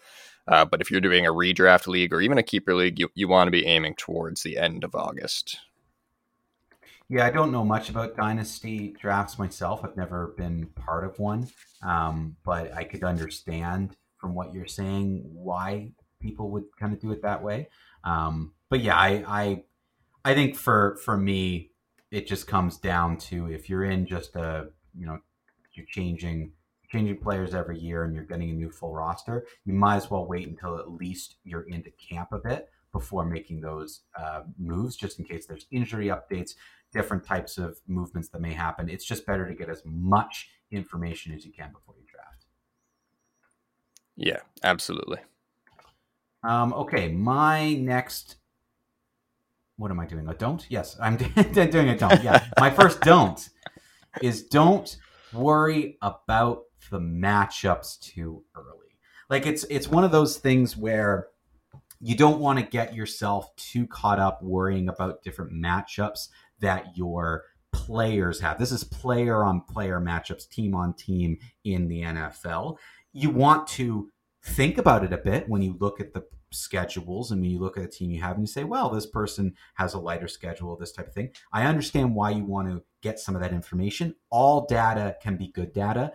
Uh, 0.47 0.65
but 0.65 0.81
if 0.81 0.91
you're 0.91 1.01
doing 1.01 1.27
a 1.27 1.33
redraft 1.33 1.87
league 1.87 2.13
or 2.13 2.21
even 2.21 2.39
a 2.39 2.43
keeper 2.43 2.75
league, 2.75 2.99
you, 2.99 3.09
you 3.15 3.27
want 3.27 3.49
to 3.49 3.53
be 3.53 3.67
aiming 3.67 3.95
towards 3.95 4.43
the 4.43 4.59
end 4.59 4.85
of 4.85 4.95
August. 4.95 5.59
Yeah, 7.09 7.27
I 7.27 7.31
don't 7.31 7.53
know 7.53 7.65
much 7.65 7.91
about 7.91 8.17
dynasty 8.17 8.95
drafts 9.01 9.39
myself. 9.39 9.81
I've 9.85 9.97
never 9.97 10.35
been 10.37 10.67
part 10.67 11.05
of 11.05 11.19
one, 11.19 11.49
um, 11.83 12.37
but 12.45 12.73
I 12.75 12.85
could 12.85 13.05
understand 13.05 13.97
from 14.19 14.35
what 14.35 14.55
you're 14.55 14.67
saying 14.67 15.23
why 15.25 15.93
people 16.21 16.51
would 16.51 16.65
kind 16.79 16.93
of 16.93 17.01
do 17.01 17.13
it 17.13 17.23
that 17.23 17.43
way. 17.43 17.69
Um, 18.05 18.53
but 18.69 18.81
yeah, 18.81 18.97
I, 18.97 19.25
I 19.27 19.65
I 20.25 20.35
think 20.35 20.57
for 20.57 20.97
for 21.05 21.17
me, 21.17 21.71
it 22.11 22.27
just 22.27 22.47
comes 22.47 22.79
down 22.79 23.19
to 23.19 23.47
if 23.51 23.69
you're 23.69 23.85
in 23.85 24.07
just 24.07 24.35
a 24.37 24.69
you 24.99 25.07
know 25.07 25.19
you're 25.75 25.87
changing 25.87 26.53
changing 26.93 27.17
players 27.17 27.55
every 27.55 27.79
year 27.79 28.05
and 28.05 28.15
you're 28.15 28.25
getting 28.25 28.51
a 28.51 28.53
new 28.53 28.71
full 28.71 28.93
roster, 28.93 29.47
you 29.65 29.73
might 29.73 29.97
as 29.97 30.11
well 30.11 30.27
wait 30.27 30.47
until 30.47 30.79
at 30.79 30.91
least 30.91 31.37
you're 31.43 31.63
into 31.63 31.91
camp 31.93 32.29
a 32.33 32.39
bit 32.39 32.69
before 32.93 33.25
making 33.25 33.63
those 33.63 34.03
uh, 34.15 34.43
moves, 34.59 34.95
just 34.95 35.19
in 35.19 35.25
case 35.25 35.47
there's 35.47 35.67
injury 35.71 36.09
updates, 36.09 36.55
different 36.93 37.25
types 37.25 37.57
of 37.57 37.79
movements 37.89 38.29
that 38.29 38.43
may 38.43 38.53
happen. 38.53 38.91
It's 38.91 39.07
just 39.07 39.25
better 39.25 39.49
to 39.49 39.55
get 39.55 39.71
as 39.71 39.83
much 39.87 40.51
information 40.71 41.33
as 41.35 41.47
you 41.47 41.53
can 41.53 41.73
before 41.73 41.95
you 41.99 42.05
draft. 42.13 42.45
Yeah, 44.15 44.41
absolutely. 44.63 45.19
Um, 46.45 46.75
okay, 46.75 47.09
my 47.09 47.75
next. 47.75 48.37
What 49.77 49.91
am 49.91 49.99
I 49.99 50.07
doing? 50.07 50.29
A 50.29 50.35
don't? 50.35 50.65
Yes, 50.69 50.97
I'm 51.01 51.17
doing 51.53 51.89
a 51.89 51.97
don't. 51.97 52.23
Yeah, 52.23 52.45
my 52.61 52.69
first 52.69 53.01
don't 53.01 53.49
is 54.21 54.43
don't 54.43 54.97
worry 55.33 55.99
about 56.03 56.65
the 56.91 57.01
matchups 57.01 58.01
too 58.01 58.45
early. 58.55 58.99
Like 59.31 59.47
it's 59.47 59.65
it's 59.65 59.89
one 59.89 60.05
of 60.05 60.13
those 60.13 60.37
things 60.37 60.77
where 60.77 61.29
you 62.01 62.17
don't 62.17 62.41
want 62.41 62.59
to 62.59 62.65
get 62.65 62.95
yourself 62.95 63.55
too 63.57 63.87
caught 63.87 64.19
up 64.19 64.43
worrying 64.43 64.89
about 64.89 65.23
different 65.23 65.53
matchups 65.53 66.29
that 66.61 66.97
your 66.97 67.45
players 67.73 68.41
have. 68.41 68.59
This 68.59 68.73
is 68.73 68.85
player 68.85 69.45
on 69.45 69.63
player 69.63 70.01
matchups, 70.01 70.49
team 70.49 70.75
on 70.75 70.95
team 70.95 71.39
in 71.65 71.89
the 71.89 72.03
NFL. 72.03 72.77
You 73.13 73.31
want 73.31 73.67
to 73.69 74.11
think 74.45 74.79
about 74.79 75.05
it 75.05 75.13
a 75.13 75.19
bit 75.19 75.49
when 75.49 75.63
you 75.63 75.77
look 75.79 76.01
at 76.01 76.13
the 76.13 76.25
schedules 76.53 77.31
and 77.31 77.41
when 77.41 77.51
you 77.51 77.59
look 77.59 77.77
at 77.77 77.85
a 77.85 77.89
team 77.89 78.11
you 78.11 78.21
have 78.21 78.37
and 78.37 78.43
you 78.43 78.53
say, 78.53 78.65
well, 78.65 78.91
this 78.91 79.07
person 79.07 79.55
has 79.75 79.95
a 79.95 79.99
lighter 79.99 80.29
schedule, 80.29 80.77
this 80.77 80.93
type 80.93 81.09
of 81.09 81.15
thing. 81.15 81.31
I 81.53 81.65
understand 81.67 82.15
why 82.15 82.31
you 82.31 82.45
want 82.45 82.69
to 82.69 82.83
get 83.03 83.19
some 83.19 83.35
of 83.35 83.41
that 83.41 83.53
information. 83.53 84.15
All 84.31 84.67
data 84.67 85.17
can 85.23 85.37
be 85.37 85.49
good 85.49 85.73
data. 85.73 86.13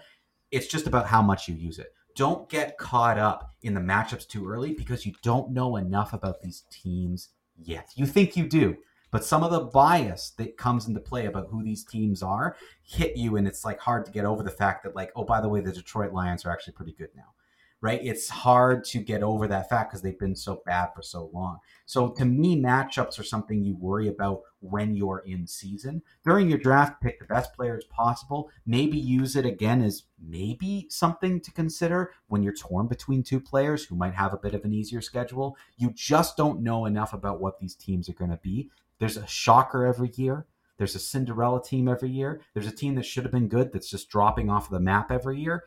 It's 0.52 0.68
just 0.68 0.88
about 0.88 1.08
how 1.08 1.22
much 1.22 1.48
you 1.48 1.56
use 1.56 1.80
it. 1.80 1.94
Don't 2.16 2.50
get 2.50 2.78
caught 2.78 3.20
up 3.20 3.56
in 3.62 3.74
the 3.74 3.82
matchups 3.82 4.28
too 4.28 4.50
early 4.50 4.74
because 4.74 5.06
you 5.06 5.14
don't 5.22 5.52
know 5.52 5.76
enough 5.76 6.14
about 6.14 6.42
these 6.42 6.64
teams 6.72 7.30
yet. 7.56 7.92
You 7.96 8.06
think 8.06 8.36
you 8.36 8.48
do, 8.48 8.78
but 9.12 9.24
some 9.24 9.44
of 9.44 9.52
the 9.52 9.60
bias 9.60 10.32
that 10.38 10.58
comes 10.58 10.88
into 10.88 11.00
play 11.00 11.28
about 11.28 11.50
who 11.52 11.64
these 11.64 11.84
teams 11.84 12.24
are 12.24 12.56
hit 12.82 13.16
you, 13.16 13.36
and 13.36 13.48
it's 13.48 13.64
like 13.64 13.80
hard 13.80 14.06
to 14.06 14.12
get 14.12 14.26
over 14.26 14.42
the 14.42 14.50
fact 14.50 14.84
that, 14.84 14.96
like, 14.96 15.12
oh, 15.16 15.26
by 15.26 15.42
the 15.42 15.50
way, 15.50 15.62
the 15.62 15.72
Detroit 15.72 16.12
Lions 16.12 16.46
are 16.46 16.52
actually 16.52 16.74
pretty 16.74 16.94
good 16.94 17.10
now 17.16 17.34
right? 17.82 18.00
It's 18.04 18.28
hard 18.30 18.84
to 18.86 19.00
get 19.00 19.22
over 19.22 19.48
that 19.48 19.70
fact 19.70 19.92
because 19.92 20.02
they've 20.02 20.18
been 20.18 20.36
so 20.36 20.62
bad 20.66 20.90
for 20.96 21.02
so 21.02 21.30
long. 21.34 21.60
So 21.86 22.10
to 22.10 22.26
me, 22.26 22.60
matchups 22.60 23.20
are 23.20 23.24
something 23.24 23.64
you 23.64 23.76
worry 23.76 24.08
about 24.08 24.42
when 24.60 24.96
you're 24.96 25.24
in 25.26 25.46
season. 25.46 26.02
During 26.26 26.50
your 26.50 26.58
draft, 26.58 27.02
pick 27.02 27.20
the 27.20 27.26
best 27.26 27.54
players 27.54 27.86
possible. 27.86 28.50
Maybe 28.66 28.98
use 28.98 29.36
it 29.36 29.46
again 29.46 29.84
as 29.84 30.04
maybe 30.20 30.88
something 30.90 31.40
to 31.42 31.52
consider 31.52 32.12
when 32.28 32.42
you're 32.42 32.54
torn 32.54 32.88
between 32.88 33.22
two 33.22 33.40
players 33.40 33.86
who 33.86 33.96
might 33.96 34.16
have 34.16 34.34
a 34.34 34.38
bit 34.38 34.56
of 34.56 34.66
an 34.66 34.74
easier 34.74 35.02
schedule. 35.02 35.56
You 35.78 35.92
just 35.94 36.36
don't 36.36 36.62
know 36.62 36.86
enough 36.86 37.14
about 37.14 37.40
what 37.40 37.60
these 37.60 37.76
teams 37.76 38.10
are 38.10 38.14
going 38.14 38.32
to 38.32 38.38
be. 38.38 38.72
There's 39.00 39.18
a 39.18 39.28
shocker 39.28 39.86
every 39.86 40.12
year. 40.16 40.48
There's 40.78 40.96
a 40.96 41.00
Cinderella 41.00 41.64
team 41.64 41.88
every 41.88 42.10
year. 42.10 42.42
There's 42.54 42.68
a 42.68 42.72
team 42.72 42.96
that 42.96 43.06
should 43.06 43.24
have 43.24 43.32
been 43.32 43.48
good 43.48 43.72
that's 43.72 43.90
just 43.90 44.10
dropping 44.10 44.50
off 44.50 44.66
of 44.66 44.72
the 44.72 44.80
map 44.80 45.12
every 45.12 45.40
year. 45.40 45.64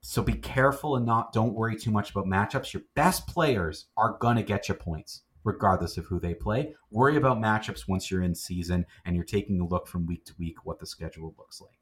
So 0.00 0.22
be 0.22 0.34
careful 0.34 0.96
and 0.96 1.04
not 1.04 1.32
don't 1.32 1.54
worry 1.54 1.76
too 1.76 1.90
much 1.90 2.10
about 2.10 2.26
matchups. 2.26 2.72
Your 2.72 2.82
best 2.94 3.26
players 3.26 3.86
are 3.96 4.16
gonna 4.20 4.42
get 4.42 4.68
you 4.68 4.74
points 4.74 5.22
regardless 5.44 5.96
of 5.96 6.04
who 6.06 6.20
they 6.20 6.34
play. 6.34 6.74
Worry 6.90 7.16
about 7.16 7.38
matchups 7.38 7.88
once 7.88 8.10
you're 8.10 8.22
in 8.22 8.34
season 8.34 8.86
and 9.04 9.16
you're 9.16 9.24
taking 9.24 9.60
a 9.60 9.66
look 9.66 9.86
from 9.86 10.06
week 10.06 10.24
to 10.26 10.34
week 10.38 10.64
what 10.64 10.78
the 10.78 10.86
schedule 10.86 11.34
looks 11.38 11.60
like. 11.60 11.78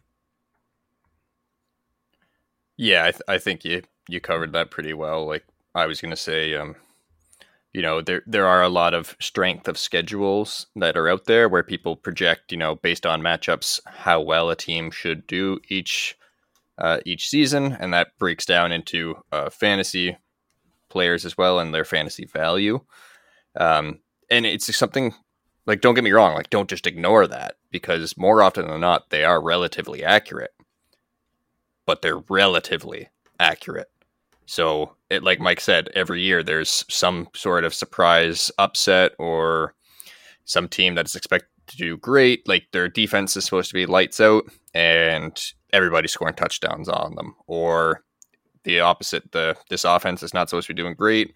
Yeah, 2.76 3.04
I, 3.04 3.10
th- 3.10 3.22
I 3.26 3.38
think 3.38 3.64
you 3.64 3.82
you 4.08 4.20
covered 4.20 4.52
that 4.52 4.70
pretty 4.70 4.92
well. 4.92 5.26
Like 5.26 5.44
I 5.74 5.86
was 5.86 6.00
gonna 6.00 6.16
say, 6.16 6.54
um, 6.54 6.76
you 7.72 7.82
know, 7.82 8.00
there 8.00 8.22
there 8.26 8.46
are 8.46 8.62
a 8.62 8.68
lot 8.68 8.94
of 8.94 9.16
strength 9.20 9.68
of 9.68 9.78
schedules 9.78 10.66
that 10.76 10.96
are 10.96 11.08
out 11.08 11.24
there 11.24 11.48
where 11.48 11.62
people 11.62 11.96
project, 11.96 12.52
you 12.52 12.58
know, 12.58 12.76
based 12.76 13.06
on 13.06 13.22
matchups, 13.22 13.80
how 13.86 14.20
well 14.20 14.50
a 14.50 14.56
team 14.56 14.90
should 14.90 15.26
do 15.26 15.58
each 15.68 16.16
uh, 16.79 16.99
each 17.07 17.29
season, 17.29 17.77
and 17.79 17.93
that 17.95 18.09
breaks 18.18 18.45
down 18.45 18.72
into 18.72 19.16
uh, 19.33 19.51
fantasy 19.51 20.16
players 20.89 21.24
as 21.24 21.37
well 21.37 21.59
and 21.59 21.74
their 21.74 21.85
fantasy 21.85 22.27
value. 22.27 22.81
Um, 23.57 24.01
and 24.31 24.47
it's 24.47 24.74
something 24.77 25.14
like 25.66 25.81
don't 25.81 25.95
get 25.95 26.05
me 26.05 26.12
wrong, 26.12 26.35
like 26.35 26.51
don't 26.51 26.70
just 26.70 26.87
ignore 26.87 27.27
that 27.27 27.57
because 27.70 28.16
more 28.16 28.43
often 28.43 28.68
than 28.68 28.81
not 28.81 29.11
they 29.11 29.24
are 29.24 29.43
relatively 29.43 30.05
accurate. 30.05 30.53
But 31.87 32.03
they're 32.03 32.22
relatively 32.29 33.09
accurate. 33.39 33.91
So 34.47 34.95
it 35.11 35.22
like 35.22 35.41
Mike 35.41 35.61
said, 35.61 35.89
every 35.95 36.22
year 36.22 36.43
there's 36.43 36.85
some 36.89 37.29
sort 37.35 37.64
of 37.64 37.74
surprise 37.74 38.51
upset 38.59 39.12
or 39.18 39.74
some 40.45 40.68
team 40.68 40.95
that 40.95 41.07
is 41.07 41.16
expected 41.16 41.49
to 41.68 41.77
do 41.77 41.97
great. 41.97 42.47
Like 42.49 42.68
their 42.72 42.89
defense 42.89 43.37
is 43.37 43.45
supposed 43.45 43.68
to 43.68 43.74
be 43.74 43.87
lights 43.87 44.20
out 44.20 44.45
and 44.74 45.37
everybody's 45.77 46.12
scoring 46.12 46.35
touchdowns 46.35 46.89
on 46.89 47.14
them. 47.14 47.37
Or 47.47 48.03
the 48.64 48.81
opposite, 48.81 49.31
the 49.33 49.57
this 49.70 49.85
offense 49.85 50.22
is 50.22 50.35
not 50.35 50.49
supposed 50.51 50.66
to 50.68 50.74
be 50.74 50.83
doing 50.83 50.95
great. 50.95 51.35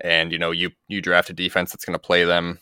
And 0.00 0.32
you 0.32 0.38
know, 0.38 0.50
you 0.50 0.70
you 0.88 1.00
draft 1.02 1.30
a 1.30 1.34
defense 1.34 1.72
that's 1.72 1.84
gonna 1.84 1.98
play 1.98 2.24
them 2.24 2.60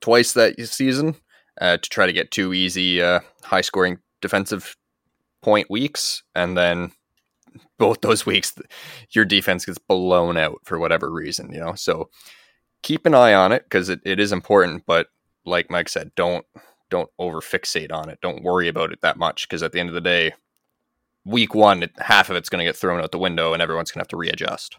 twice 0.00 0.32
that 0.32 0.58
season 0.66 1.14
uh, 1.60 1.78
to 1.78 1.88
try 1.88 2.06
to 2.06 2.12
get 2.12 2.30
two 2.30 2.52
easy 2.52 3.02
uh, 3.02 3.20
high 3.42 3.60
scoring 3.60 3.98
defensive 4.20 4.76
point 5.42 5.70
weeks 5.70 6.22
and 6.34 6.56
then 6.56 6.90
both 7.78 8.00
those 8.00 8.26
weeks 8.26 8.54
your 9.10 9.24
defense 9.24 9.64
gets 9.64 9.78
blown 9.78 10.36
out 10.36 10.58
for 10.64 10.78
whatever 10.78 11.10
reason 11.10 11.52
you 11.52 11.60
know 11.60 11.74
so 11.74 12.08
keep 12.82 13.06
an 13.06 13.14
eye 13.14 13.34
on 13.34 13.52
it 13.52 13.62
because 13.64 13.88
it, 13.88 14.00
it 14.04 14.18
is 14.18 14.32
important 14.32 14.82
but 14.86 15.08
like 15.44 15.70
mike 15.70 15.88
said 15.88 16.10
don't 16.16 16.44
don't 16.90 17.10
over 17.18 17.40
fixate 17.40 17.92
on 17.92 18.08
it 18.08 18.18
don't 18.20 18.42
worry 18.42 18.68
about 18.68 18.92
it 18.92 19.00
that 19.00 19.16
much 19.16 19.48
because 19.48 19.62
at 19.62 19.72
the 19.72 19.80
end 19.80 19.88
of 19.88 19.94
the 19.94 20.00
day 20.00 20.32
week 21.26 21.54
one 21.54 21.90
half 21.98 22.30
of 22.30 22.36
it's 22.36 22.48
going 22.48 22.64
to 22.64 22.64
get 22.64 22.76
thrown 22.76 23.00
out 23.00 23.10
the 23.10 23.18
window 23.18 23.52
and 23.52 23.60
everyone's 23.60 23.90
going 23.90 23.98
to 23.98 24.04
have 24.04 24.08
to 24.08 24.16
readjust. 24.16 24.78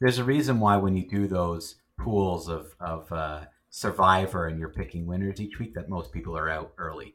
There's 0.00 0.18
a 0.18 0.24
reason 0.24 0.58
why 0.58 0.76
when 0.78 0.96
you 0.96 1.06
do 1.06 1.28
those 1.28 1.76
pools 2.00 2.48
of 2.48 2.74
of 2.80 3.12
uh, 3.12 3.44
survivor 3.70 4.48
and 4.48 4.58
you're 4.58 4.70
picking 4.70 5.06
winners 5.06 5.40
each 5.40 5.58
week 5.58 5.74
that 5.74 5.88
most 5.88 6.10
people 6.10 6.36
are 6.36 6.48
out 6.48 6.72
early. 6.78 7.14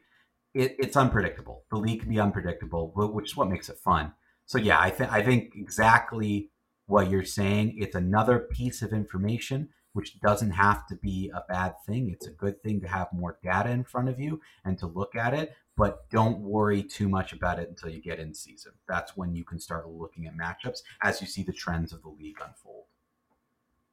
It, 0.53 0.75
it's 0.79 0.95
unpredictable. 0.95 1.63
The 1.71 1.77
league 1.77 2.01
can 2.01 2.09
be 2.09 2.19
unpredictable 2.19 2.91
which 2.95 3.31
is 3.31 3.37
what 3.37 3.49
makes 3.49 3.69
it 3.69 3.77
fun. 3.79 4.13
So 4.45 4.57
yeah, 4.57 4.79
I 4.79 4.91
think 4.91 5.11
I 5.11 5.23
think 5.23 5.53
exactly 5.55 6.51
what 6.85 7.09
you're 7.09 7.25
saying. 7.25 7.75
It's 7.77 7.95
another 7.95 8.39
piece 8.39 8.81
of 8.81 8.93
information 8.93 9.69
which 9.93 10.19
doesn't 10.21 10.51
have 10.51 10.85
to 10.87 10.95
be 10.95 11.31
a 11.33 11.43
bad 11.47 11.73
thing. 11.85 12.09
It's 12.11 12.27
a 12.27 12.31
good 12.31 12.61
thing 12.61 12.81
to 12.81 12.87
have 12.87 13.07
more 13.11 13.37
data 13.43 13.69
in 13.69 13.83
front 13.83 14.09
of 14.09 14.19
you 14.19 14.41
and 14.65 14.77
to 14.79 14.87
look 14.87 15.15
at 15.15 15.33
it, 15.33 15.53
but 15.75 16.09
don't 16.09 16.39
worry 16.39 16.83
too 16.83 17.09
much 17.09 17.33
about 17.33 17.59
it 17.59 17.69
until 17.69 17.89
you 17.89 18.01
get 18.01 18.19
in 18.19 18.33
season. 18.33 18.73
That's 18.87 19.17
when 19.17 19.33
you 19.33 19.43
can 19.43 19.59
start 19.59 19.89
looking 19.89 20.27
at 20.27 20.37
matchups 20.37 20.81
as 21.01 21.21
you 21.21 21.27
see 21.27 21.43
the 21.43 21.53
trends 21.53 21.93
of 21.93 22.01
the 22.01 22.09
league 22.09 22.39
unfold. 22.45 22.85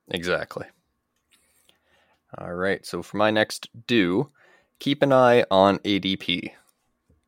Exactly. 0.09 0.67
All 2.39 2.55
right. 2.55 2.85
So 2.85 3.03
for 3.03 3.17
my 3.17 3.31
next 3.31 3.69
do, 3.87 4.31
keep 4.79 5.03
an 5.03 5.13
eye 5.13 5.45
on 5.51 5.79
ADP. 5.79 6.51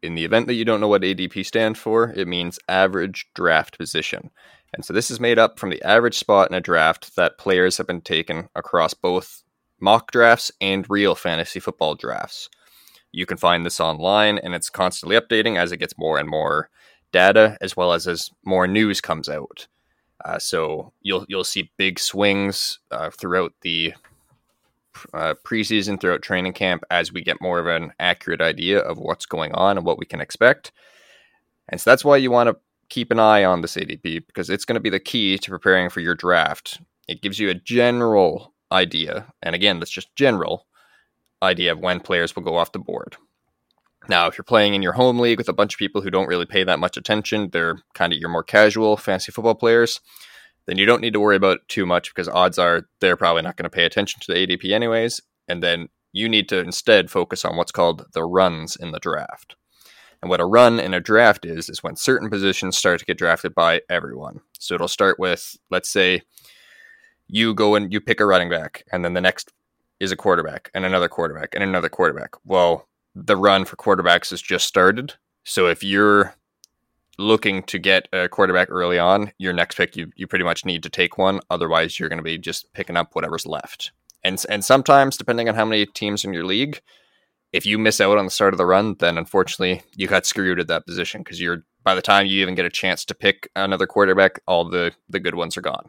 In 0.03 0.15
the 0.15 0.25
event 0.25 0.47
that 0.47 0.55
you 0.55 0.65
don't 0.65 0.81
know 0.81 0.89
what 0.89 1.03
ADP 1.03 1.45
stands 1.45 1.79
for, 1.79 2.13
it 2.15 2.29
means 2.29 2.59
average 2.69 3.29
draft 3.35 3.79
position. 3.79 4.31
And 4.75 4.85
so 4.85 4.93
this 4.93 5.11
is 5.11 5.21
made 5.21 5.39
up 5.39 5.59
from 5.59 5.71
the 5.71 5.83
average 5.83 6.19
spot 6.19 6.51
in 6.51 6.55
a 6.55 6.61
draft 6.61 7.17
that 7.17 7.39
players 7.39 7.79
have 7.79 7.87
been 7.87 8.01
taken 8.01 8.49
across 8.55 8.95
both 8.95 9.43
mock 9.81 10.11
drafts 10.11 10.51
and 10.61 10.89
real 10.89 11.15
fantasy 11.15 11.61
football 11.61 11.95
drafts. 11.95 12.49
You 13.13 13.27
can 13.27 13.39
find 13.39 13.65
this 13.65 13.81
online 13.81 14.39
and 14.39 14.55
it's 14.55 14.69
constantly 14.69 15.19
updating 15.19 15.57
as 15.57 15.73
it 15.73 15.79
gets 15.79 15.97
more 15.97 16.19
and 16.19 16.29
more 16.29 16.69
data 17.13 17.57
as 17.61 17.77
well 17.77 17.93
as 17.93 18.07
as 18.07 18.31
more 18.45 18.67
news 18.67 19.01
comes 19.01 19.29
out. 19.29 19.67
Uh, 20.25 20.39
so 20.39 20.93
you'll 21.01 21.25
you'll 21.29 21.45
see 21.45 21.71
big 21.77 21.99
swings 21.99 22.81
uh, 22.91 23.09
throughout 23.11 23.53
the 23.63 23.95
uh, 25.15 25.35
preseason, 25.45 26.01
throughout 26.01 26.23
training 26.23 26.53
camp, 26.53 26.83
as 26.91 27.13
we 27.13 27.23
get 27.23 27.41
more 27.41 27.59
of 27.59 27.67
an 27.67 27.93
accurate 28.01 28.41
idea 28.41 28.81
of 28.81 28.99
what's 28.99 29.27
going 29.27 29.53
on 29.53 29.77
and 29.79 29.87
what 29.87 29.99
we 29.99 30.05
can 30.05 30.21
expect. 30.21 30.73
And 31.69 31.81
so 31.81 31.91
that's 31.91 32.05
why 32.05 32.17
you 32.17 32.31
want 32.31 32.49
to 32.49 32.57
keep 32.89 33.11
an 33.11 33.19
eye 33.19 33.45
on 33.45 33.61
this 33.61 33.77
ADP 33.77 34.27
because 34.27 34.51
it's 34.51 34.65
going 34.65 34.75
to 34.75 34.81
be 34.81 34.91
the 34.91 35.01
key 35.01 35.39
to 35.39 35.51
preparing 35.51 35.91
for 35.91 36.01
your 36.01 36.15
draft. 36.15 36.81
It 37.09 37.23
gives 37.23 37.39
you 37.39 37.51
a 37.51 37.55
general 37.55 38.55
idea, 38.71 39.33
and 39.43 39.55
again, 39.55 39.79
that's 39.79 39.91
just 39.91 40.15
general 40.17 40.67
idea 41.43 41.73
of 41.73 41.79
when 41.79 42.01
players 42.01 42.35
will 42.35 42.43
go 42.43 42.57
off 42.57 42.73
the 42.73 42.79
board. 42.79 43.17
Now, 44.09 44.27
if 44.27 44.39
you're 44.39 44.45
playing 44.45 44.75
in 44.75 44.83
your 44.83 44.95
home 44.95 45.19
league 45.19 45.39
with 45.39 45.49
a 45.49 45.55
bunch 45.55 45.75
of 45.75 45.79
people 45.79 46.01
who 46.01 46.11
don't 46.11 46.29
really 46.29 46.47
pay 46.47 46.65
that 46.65 46.79
much 46.79 46.97
attention, 46.97 47.51
they're 47.53 47.79
kind 47.95 48.13
of 48.13 48.19
your 48.19 48.31
more 48.31 48.43
casual 48.43 48.97
fantasy 48.97 49.33
football 49.33 49.55
players 49.55 50.01
then 50.69 50.77
you 50.77 50.85
don't 50.85 51.01
need 51.01 51.15
to 51.15 51.21
worry 51.21 51.37
about 51.37 51.57
it 51.57 51.69
too 51.69 51.87
much 51.87 52.15
because 52.15 52.29
odds 52.29 52.59
are 52.59 52.83
they're 53.01 53.17
probably 53.17 53.41
not 53.41 53.57
going 53.57 53.65
to 53.65 53.71
pay 53.71 53.87
attention 53.87 54.21
to 54.21 54.33
the 54.33 54.47
ADP 54.47 54.71
anyways. 54.71 55.19
And 55.49 55.63
then 55.63 55.89
you 56.13 56.29
need 56.29 56.47
to 56.51 56.59
instead 56.59 57.11
focus 57.11 57.47
on 57.47 57.57
what's 57.57 57.73
called 57.73 58.05
the 58.13 58.23
runs 58.23 58.77
in 58.77 58.93
the 58.93 58.99
draft. 58.99 59.57
And 60.21 60.31
what 60.31 60.41
a 60.41 60.47
run 60.47 60.81
and 60.81 60.95
a 60.95 61.01
draft 61.01 61.45
is, 61.45 61.69
is 61.69 61.83
when 61.83 61.97
certain 61.97 62.29
positions 62.29 62.77
start 62.77 62.99
to 63.01 63.05
get 63.05 63.19
drafted 63.19 63.55
by 63.55 63.83
everyone. 63.89 64.41
So 64.59 64.75
it'll 64.75 64.89
start 64.89 65.19
with, 65.19 65.57
let's 65.71 65.89
say, 65.89 66.23
you 67.29 67.55
go 67.55 67.75
and 67.75 67.93
you 67.93 68.01
pick 68.01 68.21
a 68.21 68.27
running 68.27 68.49
back, 68.49 68.85
and 68.91 69.05
then 69.05 69.15
the 69.15 69.21
next 69.21 69.53
is 70.01 70.13
a 70.13 70.17
quarterback, 70.17 70.71
and 70.75 70.85
another 70.85 71.09
quarterback, 71.09 71.55
and 71.55 71.63
another 71.63 71.89
quarterback. 71.89 72.31
Well, 72.45 72.89
the 73.15 73.37
run 73.37 73.65
for 73.65 73.77
quarterbacks 73.77 74.31
has 74.31 74.41
just 74.41 74.67
started. 74.67 75.15
So 75.45 75.67
if 75.67 75.83
you're 75.83 76.35
looking 77.19 77.65
to 77.65 77.79
get 77.79 78.09
a 78.13 78.29
quarterback 78.29 78.71
early 78.71 78.99
on, 78.99 79.33
your 79.39 79.53
next 79.53 79.77
pick 79.77 79.97
you 79.97 80.11
you 80.17 80.27
pretty 80.27 80.45
much 80.45 80.65
need 80.65 80.83
to 80.85 80.91
take 80.91 81.19
one. 81.19 81.41
Otherwise, 81.51 81.99
you're 81.99 82.09
going 82.09 82.19
to 82.19 82.23
be 82.23 82.39
just 82.39 82.73
picking 82.73 82.97
up 82.97 83.15
whatever's 83.15 83.47
left. 83.47 83.93
And 84.25 84.43
and 84.49 84.65
sometimes, 84.65 85.17
depending 85.17 85.49
on 85.49 85.55
how 85.55 85.65
many 85.65 85.87
teams 85.87 86.25
in 86.25 86.33
your 86.33 86.45
league, 86.45 86.81
if 87.53 87.65
you 87.65 87.79
miss 87.79 88.01
out 88.01 88.19
on 88.19 88.25
the 88.25 88.31
start 88.31 88.55
of 88.55 88.59
the 88.59 88.67
run, 88.67 88.97
then 88.99 89.17
unfortunately 89.19 89.83
you 89.97 90.07
got 90.07 90.27
screwed 90.27 90.61
at 90.61 90.69
that 90.69 90.87
position 90.87 91.23
because 91.23 91.41
you're 91.41 91.65
by 91.83 91.95
the 91.95 92.03
time 92.03 92.27
you 92.27 92.43
even 92.43 92.55
get 92.55 92.67
a 92.67 92.71
chance 92.71 93.05
to 93.07 93.15
pick 93.15 93.51
another 93.57 93.87
quarterback, 93.87 94.41
all 94.47 94.69
the 94.69 94.93
the 95.09 95.21
good 95.21 95.35
ones 95.35 95.57
are 95.57 95.63
gone. 95.63 95.89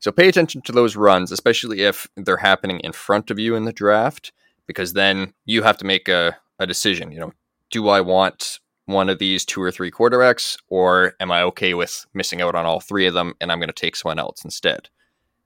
So 0.00 0.10
pay 0.10 0.28
attention 0.28 0.62
to 0.62 0.72
those 0.72 0.96
runs, 0.96 1.30
especially 1.30 1.82
if 1.82 2.08
they're 2.16 2.38
happening 2.38 2.80
in 2.80 2.90
front 2.90 3.30
of 3.30 3.38
you 3.38 3.54
in 3.54 3.66
the 3.66 3.72
draft, 3.72 4.32
because 4.66 4.94
then 4.94 5.32
you 5.44 5.62
have 5.62 5.76
to 5.78 5.84
make 5.84 6.08
a, 6.08 6.36
a 6.58 6.66
decision. 6.66 7.12
You 7.12 7.20
know, 7.20 7.32
do 7.70 7.88
I 7.88 8.00
want 8.00 8.58
one 8.86 9.08
of 9.08 9.20
these 9.20 9.44
two 9.44 9.62
or 9.62 9.70
three 9.70 9.92
quarterbacks, 9.92 10.56
or 10.68 11.14
am 11.20 11.30
I 11.30 11.42
okay 11.42 11.74
with 11.74 12.04
missing 12.14 12.42
out 12.42 12.56
on 12.56 12.66
all 12.66 12.80
three 12.80 13.06
of 13.06 13.14
them 13.14 13.34
and 13.40 13.52
I'm 13.52 13.60
going 13.60 13.68
to 13.68 13.72
take 13.72 13.94
someone 13.94 14.18
else 14.18 14.44
instead? 14.44 14.88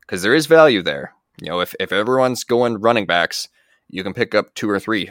Because 0.01 0.23
there 0.23 0.35
is 0.35 0.47
value 0.47 0.81
there. 0.81 1.13
You 1.39 1.49
know, 1.49 1.61
if, 1.61 1.75
if 1.79 1.93
everyone's 1.93 2.45
going 2.45 2.81
running 2.81 3.05
backs, 3.05 3.49
you 3.89 4.03
can 4.03 4.15
pick 4.15 4.35
up 4.35 4.55
two 4.55 4.69
or 4.69 4.81
three 4.81 5.11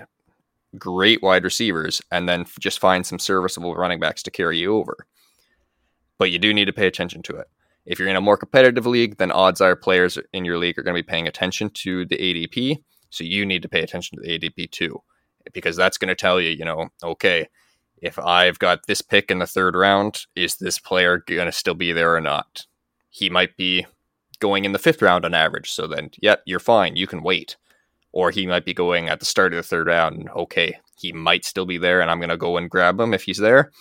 great 0.77 1.21
wide 1.21 1.43
receivers 1.43 2.01
and 2.11 2.27
then 2.27 2.45
just 2.59 2.79
find 2.79 3.05
some 3.05 3.19
serviceable 3.19 3.75
running 3.75 3.99
backs 3.99 4.23
to 4.23 4.31
carry 4.31 4.57
you 4.57 4.75
over. 4.75 5.07
But 6.17 6.31
you 6.31 6.39
do 6.39 6.53
need 6.53 6.65
to 6.65 6.73
pay 6.73 6.87
attention 6.87 7.21
to 7.23 7.35
it. 7.37 7.47
If 7.85 7.99
you're 7.99 8.07
in 8.07 8.15
a 8.15 8.21
more 8.21 8.37
competitive 8.37 8.85
league, 8.85 9.17
then 9.17 9.31
odds 9.31 9.61
are 9.61 9.75
players 9.75 10.17
in 10.33 10.43
your 10.43 10.57
league 10.57 10.77
are 10.79 10.83
going 10.83 10.95
to 10.95 11.03
be 11.03 11.07
paying 11.07 11.27
attention 11.27 11.69
to 11.71 12.05
the 12.05 12.17
ADP. 12.17 12.83
So 13.09 13.23
you 13.23 13.45
need 13.45 13.61
to 13.61 13.69
pay 13.69 13.81
attention 13.81 14.17
to 14.17 14.23
the 14.23 14.39
ADP 14.39 14.71
too, 14.71 15.01
because 15.53 15.75
that's 15.75 15.97
going 15.97 16.09
to 16.09 16.15
tell 16.15 16.41
you, 16.41 16.49
you 16.49 16.65
know, 16.65 16.89
okay, 17.03 17.47
if 18.01 18.19
I've 18.19 18.59
got 18.59 18.87
this 18.87 19.01
pick 19.01 19.31
in 19.31 19.39
the 19.39 19.47
third 19.47 19.75
round, 19.75 20.25
is 20.35 20.57
this 20.57 20.79
player 20.79 21.23
going 21.25 21.45
to 21.45 21.51
still 21.51 21.75
be 21.75 21.91
there 21.91 22.15
or 22.15 22.21
not? 22.21 22.65
He 23.09 23.29
might 23.29 23.55
be 23.55 23.85
going 24.39 24.65
in 24.65 24.73
the 24.73 24.79
fifth 24.79 25.01
round 25.01 25.23
on 25.23 25.33
average. 25.33 25.71
So 25.71 25.87
then, 25.87 26.09
yep, 26.21 26.41
you're 26.45 26.59
fine. 26.59 26.95
You 26.95 27.07
can 27.07 27.23
wait. 27.23 27.55
Or 28.15 28.31
he 28.31 28.47
might 28.47 28.63
be 28.63 28.73
going 28.73 29.09
at 29.09 29.19
the 29.19 29.25
start 29.25 29.53
of 29.53 29.57
the 29.57 29.63
third 29.63 29.87
round. 29.87 30.29
Okay, 30.35 30.79
he 30.95 31.11
might 31.11 31.43
still 31.43 31.65
be 31.65 31.77
there, 31.77 31.99
and 31.99 32.09
I'm 32.09 32.19
going 32.19 32.29
to 32.29 32.37
go 32.37 32.55
and 32.55 32.69
grab 32.69 32.97
him 32.97 33.13
if 33.13 33.23
he's 33.23 33.39
there. 33.39 33.71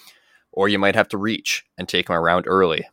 Or 0.50 0.68
you 0.68 0.78
might 0.78 0.96
have 0.96 1.08
to 1.10 1.16
reach 1.16 1.64
and 1.78 1.88
take 1.88 2.08
him 2.08 2.16
around 2.16 2.46
early. 2.48 2.84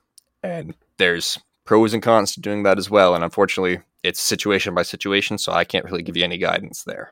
And 0.43 0.75
there's 0.97 1.39
pros 1.65 1.95
and 1.95 2.03
cons 2.03 2.33
to 2.33 2.41
doing 2.41 2.61
that 2.63 2.77
as 2.77 2.91
well. 2.91 3.15
And 3.15 3.23
unfortunately, 3.23 3.79
it's 4.03 4.21
situation 4.21 4.75
by 4.75 4.83
situation. 4.83 5.39
So 5.39 5.51
I 5.51 5.63
can't 5.63 5.85
really 5.85 6.03
give 6.03 6.15
you 6.15 6.23
any 6.23 6.37
guidance 6.37 6.83
there. 6.83 7.11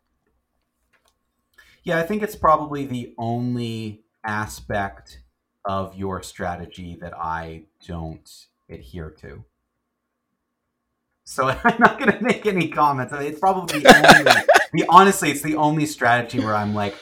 Yeah, 1.83 1.97
I 1.97 2.03
think 2.03 2.21
it's 2.21 2.35
probably 2.35 2.85
the 2.85 3.15
only 3.17 4.03
aspect 4.23 5.21
of 5.65 5.95
your 5.95 6.21
strategy 6.21 6.97
that 7.01 7.17
I 7.17 7.63
don't 7.87 8.29
adhere 8.69 9.09
to. 9.21 9.43
So 11.29 11.47
I'm 11.63 11.77
not 11.79 11.99
going 11.99 12.11
to 12.11 12.23
make 12.23 12.47
any 12.47 12.69
comments. 12.69 13.13
It's 13.15 13.39
probably 13.39 13.79
the 13.79 13.95
only, 13.95 14.23
the, 14.73 14.85
honestly, 14.89 15.29
it's 15.29 15.43
the 15.43 15.55
only 15.55 15.85
strategy 15.85 16.39
where 16.39 16.55
I'm 16.55 16.73
like, 16.73 16.95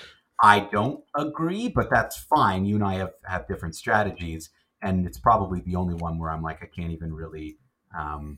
I 0.43 0.67
don't 0.71 1.01
agree, 1.15 1.69
but 1.69 1.89
that's 1.89 2.17
fine. 2.17 2.65
You 2.65 2.75
and 2.75 2.83
I 2.83 2.95
have, 2.95 3.13
have 3.23 3.47
different 3.47 3.75
strategies, 3.75 4.49
and 4.81 5.07
it's 5.07 5.17
probably 5.17 5.61
the 5.61 5.77
only 5.77 5.95
one 5.95 6.19
where 6.19 6.29
I'm 6.29 6.43
like, 6.43 6.61
I 6.61 6.65
can't 6.65 6.91
even 6.91 7.13
really, 7.13 7.57
um, 7.97 8.37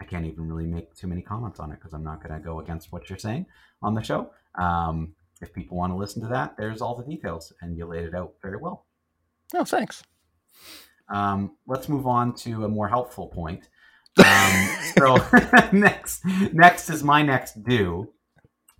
I 0.00 0.04
can't 0.06 0.24
even 0.24 0.48
really 0.48 0.66
make 0.66 0.94
too 0.94 1.08
many 1.08 1.20
comments 1.20 1.60
on 1.60 1.70
it 1.70 1.74
because 1.74 1.92
I'm 1.92 2.04
not 2.04 2.26
going 2.26 2.34
to 2.34 2.44
go 2.44 2.58
against 2.58 2.90
what 2.90 3.10
you're 3.10 3.18
saying 3.18 3.44
on 3.82 3.94
the 3.94 4.02
show. 4.02 4.30
Um, 4.58 5.12
if 5.42 5.52
people 5.52 5.76
want 5.76 5.92
to 5.92 5.96
listen 5.96 6.22
to 6.22 6.28
that, 6.28 6.56
there's 6.56 6.80
all 6.80 6.96
the 6.96 7.04
details, 7.04 7.52
and 7.60 7.76
you 7.76 7.84
laid 7.84 8.06
it 8.06 8.14
out 8.14 8.32
very 8.40 8.56
well. 8.56 8.86
Oh, 9.54 9.64
thanks. 9.64 10.02
Um, 11.10 11.56
let's 11.66 11.88
move 11.88 12.06
on 12.06 12.34
to 12.36 12.64
a 12.64 12.68
more 12.68 12.88
helpful 12.88 13.26
point. 13.26 13.68
Um, 14.18 14.68
so 14.98 15.16
next, 15.72 16.24
next 16.52 16.90
is 16.90 17.04
my 17.04 17.22
next 17.22 17.62
do, 17.62 18.10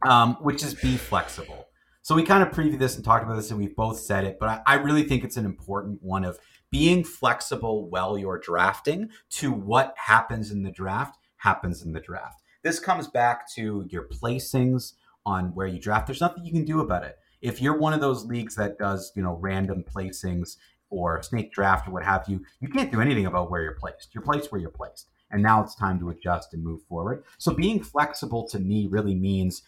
um, 0.06 0.36
which 0.40 0.62
is 0.62 0.74
be 0.74 0.96
flexible. 0.96 1.66
So 2.02 2.14
we 2.14 2.22
kind 2.22 2.42
of 2.42 2.50
previewed 2.50 2.78
this 2.78 2.96
and 2.96 3.04
talked 3.04 3.24
about 3.24 3.36
this, 3.36 3.50
and 3.50 3.60
we've 3.60 3.76
both 3.76 4.00
said 4.00 4.24
it, 4.24 4.38
but 4.40 4.48
I, 4.48 4.62
I 4.66 4.74
really 4.76 5.02
think 5.02 5.24
it's 5.24 5.36
an 5.36 5.44
important 5.44 6.02
one 6.02 6.24
of 6.24 6.38
being 6.70 7.04
flexible 7.04 7.88
while 7.88 8.18
you're 8.18 8.38
drafting 8.38 9.10
to 9.30 9.52
what 9.52 9.94
happens 9.96 10.50
in 10.50 10.62
the 10.62 10.70
draft 10.70 11.18
happens 11.36 11.82
in 11.82 11.92
the 11.92 12.00
draft. 12.00 12.42
This 12.62 12.80
comes 12.80 13.08
back 13.08 13.50
to 13.54 13.86
your 13.88 14.08
placings 14.08 14.94
on 15.24 15.54
where 15.54 15.66
you 15.66 15.78
draft. 15.78 16.06
There's 16.06 16.20
nothing 16.20 16.44
you 16.44 16.52
can 16.52 16.64
do 16.64 16.80
about 16.80 17.04
it. 17.04 17.18
If 17.40 17.62
you're 17.62 17.78
one 17.78 17.92
of 17.92 18.00
those 18.00 18.24
leagues 18.24 18.56
that 18.56 18.78
does, 18.78 19.12
you 19.14 19.22
know, 19.22 19.36
random 19.40 19.84
placings 19.84 20.56
or 20.90 21.22
snake 21.22 21.52
draft 21.52 21.86
or 21.86 21.92
what 21.92 22.04
have 22.04 22.24
you, 22.28 22.42
you 22.60 22.68
can't 22.68 22.90
do 22.90 23.00
anything 23.00 23.26
about 23.26 23.50
where 23.50 23.62
you're 23.62 23.76
placed. 23.78 24.14
You're 24.14 24.24
placed 24.24 24.50
where 24.50 24.60
you're 24.60 24.70
placed. 24.70 25.08
And 25.30 25.42
now 25.42 25.62
it's 25.62 25.74
time 25.74 25.98
to 26.00 26.10
adjust 26.10 26.54
and 26.54 26.62
move 26.62 26.82
forward. 26.88 27.24
So 27.36 27.54
being 27.54 27.82
flexible 27.82 28.48
to 28.48 28.58
me 28.58 28.86
really 28.86 29.14
means 29.14 29.62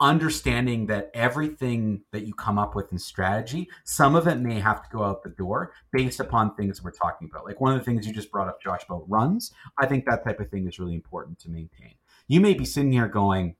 understanding 0.00 0.86
that 0.86 1.10
everything 1.12 2.02
that 2.10 2.26
you 2.26 2.32
come 2.32 2.58
up 2.58 2.74
with 2.74 2.90
in 2.90 2.98
strategy, 2.98 3.68
some 3.84 4.16
of 4.16 4.26
it 4.26 4.36
may 4.36 4.58
have 4.58 4.82
to 4.82 4.88
go 4.90 5.04
out 5.04 5.22
the 5.22 5.28
door 5.30 5.72
based 5.92 6.20
upon 6.20 6.54
things 6.54 6.82
we're 6.82 6.90
talking 6.90 7.28
about. 7.30 7.44
Like 7.44 7.60
one 7.60 7.72
of 7.72 7.78
the 7.78 7.84
things 7.84 8.06
you 8.06 8.12
just 8.12 8.32
brought 8.32 8.48
up, 8.48 8.62
Josh, 8.62 8.84
about 8.88 9.08
runs. 9.08 9.52
I 9.78 9.86
think 9.86 10.06
that 10.06 10.24
type 10.24 10.40
of 10.40 10.48
thing 10.50 10.66
is 10.66 10.78
really 10.78 10.94
important 10.94 11.38
to 11.40 11.50
maintain. 11.50 11.94
You 12.28 12.40
may 12.40 12.54
be 12.54 12.64
sitting 12.64 12.92
here 12.92 13.08
going, 13.08 13.56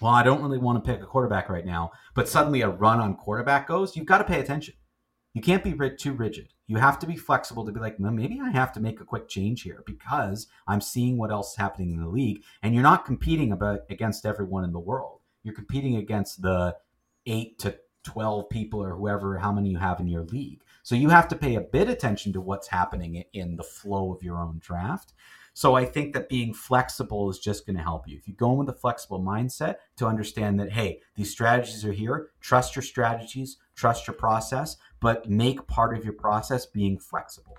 well, 0.00 0.12
I 0.12 0.22
don't 0.22 0.42
really 0.42 0.58
want 0.58 0.82
to 0.82 0.90
pick 0.90 1.02
a 1.02 1.06
quarterback 1.06 1.48
right 1.48 1.66
now, 1.66 1.92
but 2.14 2.28
suddenly 2.28 2.62
a 2.62 2.68
run 2.68 3.00
on 3.00 3.14
quarterback 3.14 3.68
goes, 3.68 3.96
you've 3.96 4.06
got 4.06 4.18
to 4.18 4.24
pay 4.24 4.40
attention. 4.40 4.74
You 5.34 5.42
can't 5.42 5.62
be 5.62 5.74
too 5.96 6.12
rigid. 6.12 6.48
You 6.70 6.76
have 6.76 6.98
to 7.00 7.06
be 7.06 7.16
flexible 7.16 7.66
to 7.66 7.72
be 7.72 7.80
like, 7.80 7.96
well, 7.98 8.12
maybe 8.12 8.40
I 8.40 8.50
have 8.50 8.72
to 8.74 8.80
make 8.80 9.00
a 9.00 9.04
quick 9.04 9.28
change 9.28 9.62
here 9.62 9.82
because 9.84 10.46
I'm 10.66 10.80
seeing 10.80 11.18
what 11.18 11.30
else 11.30 11.52
is 11.52 11.56
happening 11.56 11.90
in 11.90 12.00
the 12.00 12.08
league. 12.08 12.42
And 12.62 12.74
you're 12.74 12.82
not 12.82 13.04
competing 13.04 13.52
about 13.52 13.80
against 13.90 14.24
everyone 14.24 14.64
in 14.64 14.72
the 14.72 14.78
world 14.78 15.20
you're 15.42 15.54
competing 15.54 15.96
against 15.96 16.42
the 16.42 16.76
eight 17.26 17.58
to 17.60 17.78
12 18.04 18.48
people 18.48 18.82
or 18.82 18.94
whoever, 18.96 19.38
how 19.38 19.52
many 19.52 19.70
you 19.70 19.78
have 19.78 20.00
in 20.00 20.08
your 20.08 20.24
league. 20.24 20.62
So 20.82 20.94
you 20.94 21.10
have 21.10 21.28
to 21.28 21.36
pay 21.36 21.54
a 21.54 21.60
bit 21.60 21.88
attention 21.88 22.32
to 22.32 22.40
what's 22.40 22.68
happening 22.68 23.24
in 23.32 23.56
the 23.56 23.62
flow 23.62 24.12
of 24.12 24.22
your 24.22 24.38
own 24.38 24.58
draft. 24.60 25.12
So 25.52 25.74
I 25.74 25.84
think 25.84 26.14
that 26.14 26.28
being 26.28 26.54
flexible 26.54 27.28
is 27.28 27.38
just 27.38 27.66
going 27.66 27.76
to 27.76 27.82
help 27.82 28.08
you. 28.08 28.16
If 28.16 28.26
you 28.26 28.34
go 28.34 28.52
in 28.52 28.58
with 28.58 28.68
a 28.68 28.78
flexible 28.78 29.20
mindset 29.20 29.76
to 29.96 30.06
understand 30.06 30.58
that, 30.60 30.72
hey, 30.72 31.00
these 31.16 31.30
strategies 31.30 31.84
are 31.84 31.92
here, 31.92 32.30
trust 32.40 32.76
your 32.76 32.82
strategies, 32.82 33.58
trust 33.80 34.06
your 34.06 34.14
process, 34.14 34.76
but 35.00 35.28
make 35.28 35.66
part 35.66 35.96
of 35.96 36.04
your 36.04 36.12
process 36.12 36.66
being 36.66 36.98
flexible. 36.98 37.56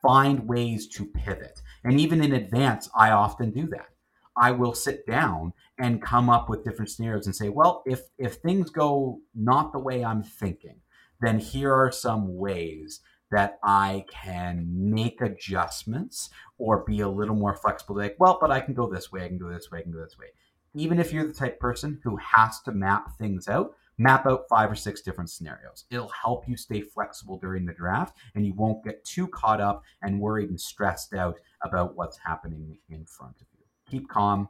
Find 0.00 0.48
ways 0.48 0.86
to 0.88 1.04
pivot. 1.04 1.60
And 1.84 2.00
even 2.00 2.22
in 2.22 2.32
advance, 2.32 2.88
I 2.94 3.10
often 3.10 3.50
do 3.50 3.66
that. 3.68 3.88
I 4.36 4.52
will 4.52 4.74
sit 4.74 5.06
down 5.06 5.52
and 5.78 6.00
come 6.00 6.30
up 6.30 6.48
with 6.48 6.64
different 6.64 6.90
scenarios 6.90 7.26
and 7.26 7.34
say, 7.34 7.48
well, 7.48 7.82
if 7.84 8.02
if 8.16 8.34
things 8.34 8.70
go 8.70 9.20
not 9.34 9.72
the 9.72 9.78
way 9.78 10.04
I'm 10.04 10.22
thinking, 10.22 10.80
then 11.20 11.38
here 11.38 11.74
are 11.74 11.92
some 11.92 12.36
ways 12.36 13.00
that 13.30 13.58
I 13.62 14.04
can 14.10 14.66
make 14.70 15.20
adjustments 15.20 16.30
or 16.58 16.84
be 16.84 17.00
a 17.00 17.08
little 17.08 17.36
more 17.36 17.54
flexible. 17.54 17.96
Like, 17.96 18.16
well, 18.18 18.38
but 18.40 18.50
I 18.50 18.60
can 18.60 18.74
go 18.74 18.88
this 18.88 19.12
way, 19.12 19.24
I 19.24 19.28
can 19.28 19.38
go 19.38 19.50
this 19.50 19.70
way, 19.70 19.80
I 19.80 19.82
can 19.82 19.92
go 19.92 20.00
this 20.00 20.18
way. 20.18 20.26
Even 20.74 20.98
if 20.98 21.12
you're 21.12 21.26
the 21.26 21.32
type 21.32 21.58
person 21.60 22.00
who 22.04 22.16
has 22.16 22.60
to 22.62 22.72
map 22.72 23.18
things 23.18 23.48
out, 23.48 23.74
map 24.00 24.26
out 24.26 24.44
five 24.48 24.70
or 24.70 24.74
six 24.74 25.02
different 25.02 25.28
scenarios. 25.28 25.84
It'll 25.90 26.08
help 26.08 26.48
you 26.48 26.56
stay 26.56 26.80
flexible 26.80 27.38
during 27.38 27.66
the 27.66 27.74
draft 27.74 28.16
and 28.34 28.46
you 28.46 28.54
won't 28.54 28.82
get 28.82 29.04
too 29.04 29.28
caught 29.28 29.60
up 29.60 29.82
and 30.02 30.18
worried 30.18 30.48
and 30.48 30.58
stressed 30.58 31.12
out 31.12 31.36
about 31.62 31.96
what's 31.96 32.16
happening 32.16 32.78
in 32.88 33.04
front 33.04 33.36
of 33.36 33.46
you. 33.58 33.64
Keep 33.90 34.08
calm, 34.08 34.48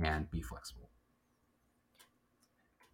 and 0.00 0.30
be 0.30 0.42
flexible. 0.42 0.88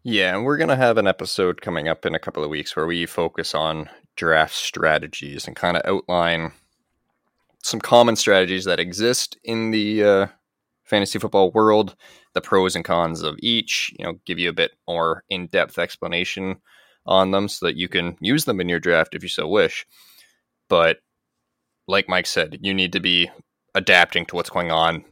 Yeah, 0.03 0.37
and 0.37 0.45
we're 0.45 0.59
going 0.59 0.69
to 0.69 0.77
have 0.77 0.99
an 0.99 1.07
episode 1.07 1.63
coming 1.63 1.89
up 1.89 2.05
in 2.05 2.15
a 2.15 2.19
couple 2.19 2.45
of 2.45 2.51
weeks 2.51 2.77
where 2.77 2.87
we 2.87 3.07
focus 3.07 3.55
on 3.55 3.89
draft 4.17 4.55
strategies 4.55 5.47
and 5.47 5.57
kind 5.57 5.77
of 5.79 5.83
outline 5.87 6.53
some 7.63 7.81
common 7.81 8.15
strategies 8.15 8.67
that 8.67 8.79
exist 8.79 9.39
in 9.43 9.71
the 9.71 10.05
uh, 10.05 10.27
fantasy 10.85 11.19
football 11.19 11.51
world, 11.51 11.97
the 12.35 12.41
pros 12.41 12.77
and 12.77 12.85
cons 12.85 13.23
of 13.23 13.37
each, 13.41 13.93
you 13.99 14.05
know, 14.05 14.15
give 14.27 14.39
you 14.39 14.49
a 14.49 14.55
bit 14.55 14.73
more 14.87 15.25
in 15.29 15.47
depth 15.49 15.79
explanation 15.79 16.57
on 17.07 17.31
them 17.31 17.49
so 17.49 17.67
that 17.67 17.77
you 17.77 17.89
can 17.89 18.17
use 18.21 18.45
them 18.45 18.61
in 18.61 18.69
your 18.69 18.81
draft 18.81 19.15
if 19.15 19.23
you 19.23 19.29
so 19.29 19.47
wish. 19.49 19.87
But 20.69 20.99
like 21.87 22.09
Mike 22.09 22.27
said, 22.27 22.59
you 22.63 22.73
need 22.73 22.93
to 22.93 23.01
be 23.01 23.31
adapting 23.75 24.25
to 24.27 24.37
what's 24.37 24.51
going 24.51 24.71
on 24.71 25.05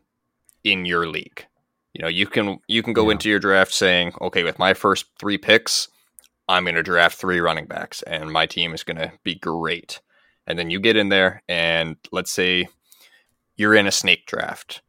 in 0.65 0.85
your 0.85 1.09
league. 1.09 1.47
You 1.95 2.03
know, 2.03 2.09
you 2.09 2.27
can 2.27 2.59
you 2.69 2.83
can 2.83 2.95
go 2.95 3.07
yeah. 3.07 3.13
into 3.13 3.29
your 3.29 3.39
draft 3.39 3.73
saying, 3.73 4.15
okay, 4.21 4.45
with 4.45 4.59
my 4.59 4.73
first 4.73 5.07
three 5.19 5.37
picks, 5.37 5.89
I'm 6.49 6.65
going 6.65 6.75
to 6.75 6.83
draft 6.83 7.19
three 7.19 7.41
running 7.41 7.67
backs, 7.67 8.03
and 8.03 8.31
my 8.31 8.47
team 8.47 8.73
is 8.73 8.83
going 8.83 8.97
to 8.97 9.13
be 9.25 9.35
great. 9.35 10.01
And 10.47 10.59
then 10.59 10.71
you 10.71 10.81
get 10.81 10.97
in 10.97 11.11
there, 11.11 11.43
and 11.49 11.97
let's 12.11 12.33
say 12.33 12.67
you're 13.57 13.75
in 13.75 13.87
a 13.87 13.93
snake 13.93 14.27
draft, 14.27 14.83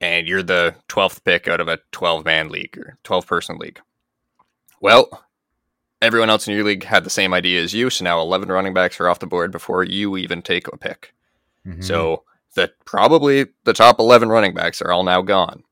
and 0.00 0.26
you're 0.26 0.42
the 0.42 0.74
12th 0.88 1.24
pick 1.24 1.48
out 1.48 1.60
of 1.60 1.68
a 1.68 1.78
12 1.92 2.24
man 2.24 2.48
league 2.48 2.76
or 2.78 2.98
12 3.04 3.26
person 3.26 3.58
league. 3.58 3.80
Well, 4.80 5.24
everyone 6.02 6.30
else 6.30 6.46
in 6.46 6.54
your 6.54 6.64
league 6.64 6.84
had 6.84 7.04
the 7.04 7.10
same 7.10 7.32
idea 7.32 7.62
as 7.62 7.72
you, 7.72 7.90
so 7.90 8.04
now 8.04 8.20
11 8.20 8.48
running 8.48 8.74
backs 8.74 9.00
are 9.00 9.08
off 9.08 9.20
the 9.20 9.26
board 9.26 9.52
before 9.52 9.84
you 9.84 10.16
even 10.16 10.42
take 10.42 10.68
a 10.68 10.76
pick. 10.76 11.14
Mm-hmm. 11.66 11.82
So 11.82 12.24
that 12.54 12.72
probably 12.84 13.46
the 13.64 13.72
top 13.72 13.98
11 13.98 14.28
running 14.28 14.54
backs 14.54 14.82
are 14.82 14.92
all 14.92 15.04
now 15.04 15.22
gone 15.22 15.64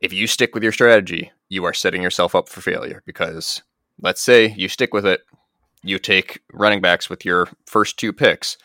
if 0.00 0.12
you 0.12 0.26
stick 0.26 0.54
with 0.54 0.62
your 0.62 0.72
strategy, 0.72 1.30
you 1.48 1.64
are 1.64 1.74
setting 1.74 2.02
yourself 2.02 2.34
up 2.34 2.48
for 2.48 2.60
failure 2.60 3.02
because 3.06 3.62
let's 4.00 4.22
say 4.22 4.48
you 4.56 4.68
stick 4.68 4.94
with 4.94 5.06
it, 5.06 5.20
you 5.82 5.98
take 5.98 6.42
running 6.52 6.80
backs 6.80 7.10
with 7.10 7.24
your 7.24 7.48
first 7.66 7.98
two 7.98 8.12
picks. 8.12 8.56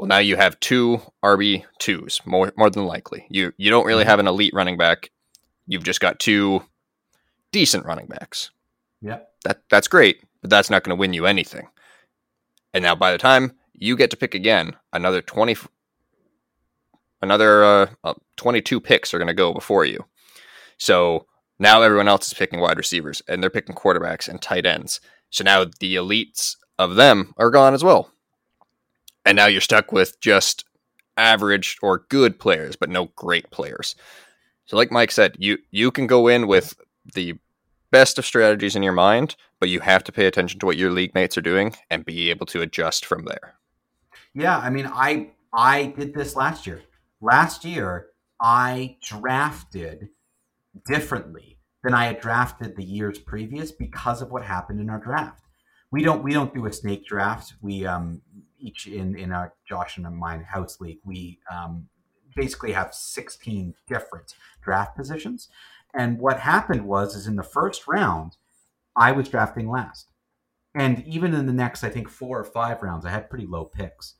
Well, 0.00 0.08
now 0.08 0.16
you 0.16 0.36
have 0.36 0.58
two 0.60 1.02
RB 1.22 1.66
twos, 1.78 2.22
more 2.24 2.54
more 2.56 2.70
than 2.70 2.86
likely. 2.86 3.26
You 3.28 3.52
you 3.58 3.68
don't 3.68 3.84
really 3.84 4.04
mm-hmm. 4.04 4.08
have 4.08 4.18
an 4.18 4.28
elite 4.28 4.54
running 4.54 4.78
back. 4.78 5.10
You've 5.66 5.84
just 5.84 6.00
got 6.00 6.18
two 6.18 6.64
decent 7.52 7.84
running 7.84 8.06
backs. 8.06 8.50
Yeah. 9.02 9.18
That 9.44 9.60
that's 9.68 9.88
great, 9.88 10.24
but 10.40 10.48
that's 10.48 10.70
not 10.70 10.84
going 10.84 10.96
to 10.96 10.98
win 10.98 11.12
you 11.12 11.26
anything. 11.26 11.68
And 12.72 12.82
now 12.82 12.94
by 12.94 13.12
the 13.12 13.18
time 13.18 13.52
you 13.74 13.94
get 13.94 14.10
to 14.12 14.16
pick 14.16 14.34
again, 14.34 14.74
another 14.90 15.20
20 15.20 15.54
another 17.20 17.62
uh, 17.62 17.86
uh 18.02 18.14
22 18.38 18.80
picks 18.80 19.12
are 19.12 19.18
going 19.18 19.28
to 19.28 19.34
go 19.34 19.52
before 19.52 19.84
you. 19.84 20.06
So 20.78 21.26
now 21.58 21.82
everyone 21.82 22.08
else 22.08 22.28
is 22.28 22.32
picking 22.32 22.60
wide 22.60 22.78
receivers 22.78 23.20
and 23.28 23.42
they're 23.42 23.50
picking 23.50 23.74
quarterbacks 23.74 24.28
and 24.28 24.40
tight 24.40 24.64
ends. 24.64 24.98
So 25.28 25.44
now 25.44 25.66
the 25.66 25.96
elites 25.96 26.56
of 26.78 26.94
them 26.94 27.34
are 27.36 27.50
gone 27.50 27.74
as 27.74 27.84
well. 27.84 28.10
And 29.24 29.36
now 29.36 29.46
you're 29.46 29.60
stuck 29.60 29.92
with 29.92 30.20
just 30.20 30.64
average 31.16 31.78
or 31.82 32.06
good 32.08 32.38
players, 32.38 32.76
but 32.76 32.88
no 32.88 33.06
great 33.16 33.50
players. 33.50 33.94
So 34.66 34.76
like 34.76 34.92
Mike 34.92 35.10
said, 35.10 35.36
you 35.38 35.58
you 35.70 35.90
can 35.90 36.06
go 36.06 36.28
in 36.28 36.46
with 36.46 36.74
the 37.14 37.34
best 37.90 38.18
of 38.18 38.26
strategies 38.26 38.76
in 38.76 38.82
your 38.82 38.92
mind, 38.92 39.36
but 39.58 39.68
you 39.68 39.80
have 39.80 40.04
to 40.04 40.12
pay 40.12 40.26
attention 40.26 40.60
to 40.60 40.66
what 40.66 40.76
your 40.76 40.90
league 40.90 41.14
mates 41.14 41.36
are 41.36 41.42
doing 41.42 41.74
and 41.90 42.04
be 42.04 42.30
able 42.30 42.46
to 42.46 42.62
adjust 42.62 43.04
from 43.04 43.24
there. 43.24 43.54
Yeah, 44.34 44.58
I 44.58 44.70
mean, 44.70 44.86
I 44.86 45.30
I 45.52 45.86
did 45.86 46.14
this 46.14 46.36
last 46.36 46.66
year. 46.66 46.82
Last 47.20 47.64
year, 47.64 48.06
I 48.40 48.96
drafted 49.02 50.08
differently 50.86 51.58
than 51.82 51.94
I 51.94 52.06
had 52.06 52.20
drafted 52.20 52.76
the 52.76 52.84
years 52.84 53.18
previous 53.18 53.72
because 53.72 54.22
of 54.22 54.30
what 54.30 54.44
happened 54.44 54.80
in 54.80 54.90
our 54.90 55.00
draft. 55.00 55.42
We 55.90 56.02
don't 56.02 56.22
we 56.22 56.32
don't 56.32 56.54
do 56.54 56.66
a 56.66 56.72
snake 56.72 57.06
draft. 57.06 57.54
We 57.60 57.84
um 57.86 58.22
each 58.60 58.86
in 58.86 59.16
in 59.16 59.32
our 59.32 59.54
Josh 59.68 59.96
and 59.96 60.16
mine 60.16 60.42
house 60.42 60.80
league 60.80 61.00
we 61.04 61.38
um 61.50 61.88
basically 62.36 62.72
have 62.72 62.94
16 62.94 63.74
different 63.88 64.34
draft 64.62 64.96
positions. 64.96 65.48
And 65.92 66.18
what 66.20 66.40
happened 66.40 66.86
was 66.86 67.16
is 67.16 67.26
in 67.26 67.36
the 67.36 67.42
first 67.42 67.88
round 67.88 68.36
I 68.94 69.12
was 69.12 69.28
drafting 69.28 69.68
last. 69.68 70.12
And 70.74 71.04
even 71.06 71.34
in 71.34 71.46
the 71.46 71.52
next 71.52 71.82
I 71.82 71.88
think 71.90 72.08
4 72.08 72.40
or 72.40 72.44
5 72.44 72.82
rounds 72.82 73.04
I 73.04 73.10
had 73.10 73.30
pretty 73.30 73.46
low 73.46 73.64
picks. 73.64 74.14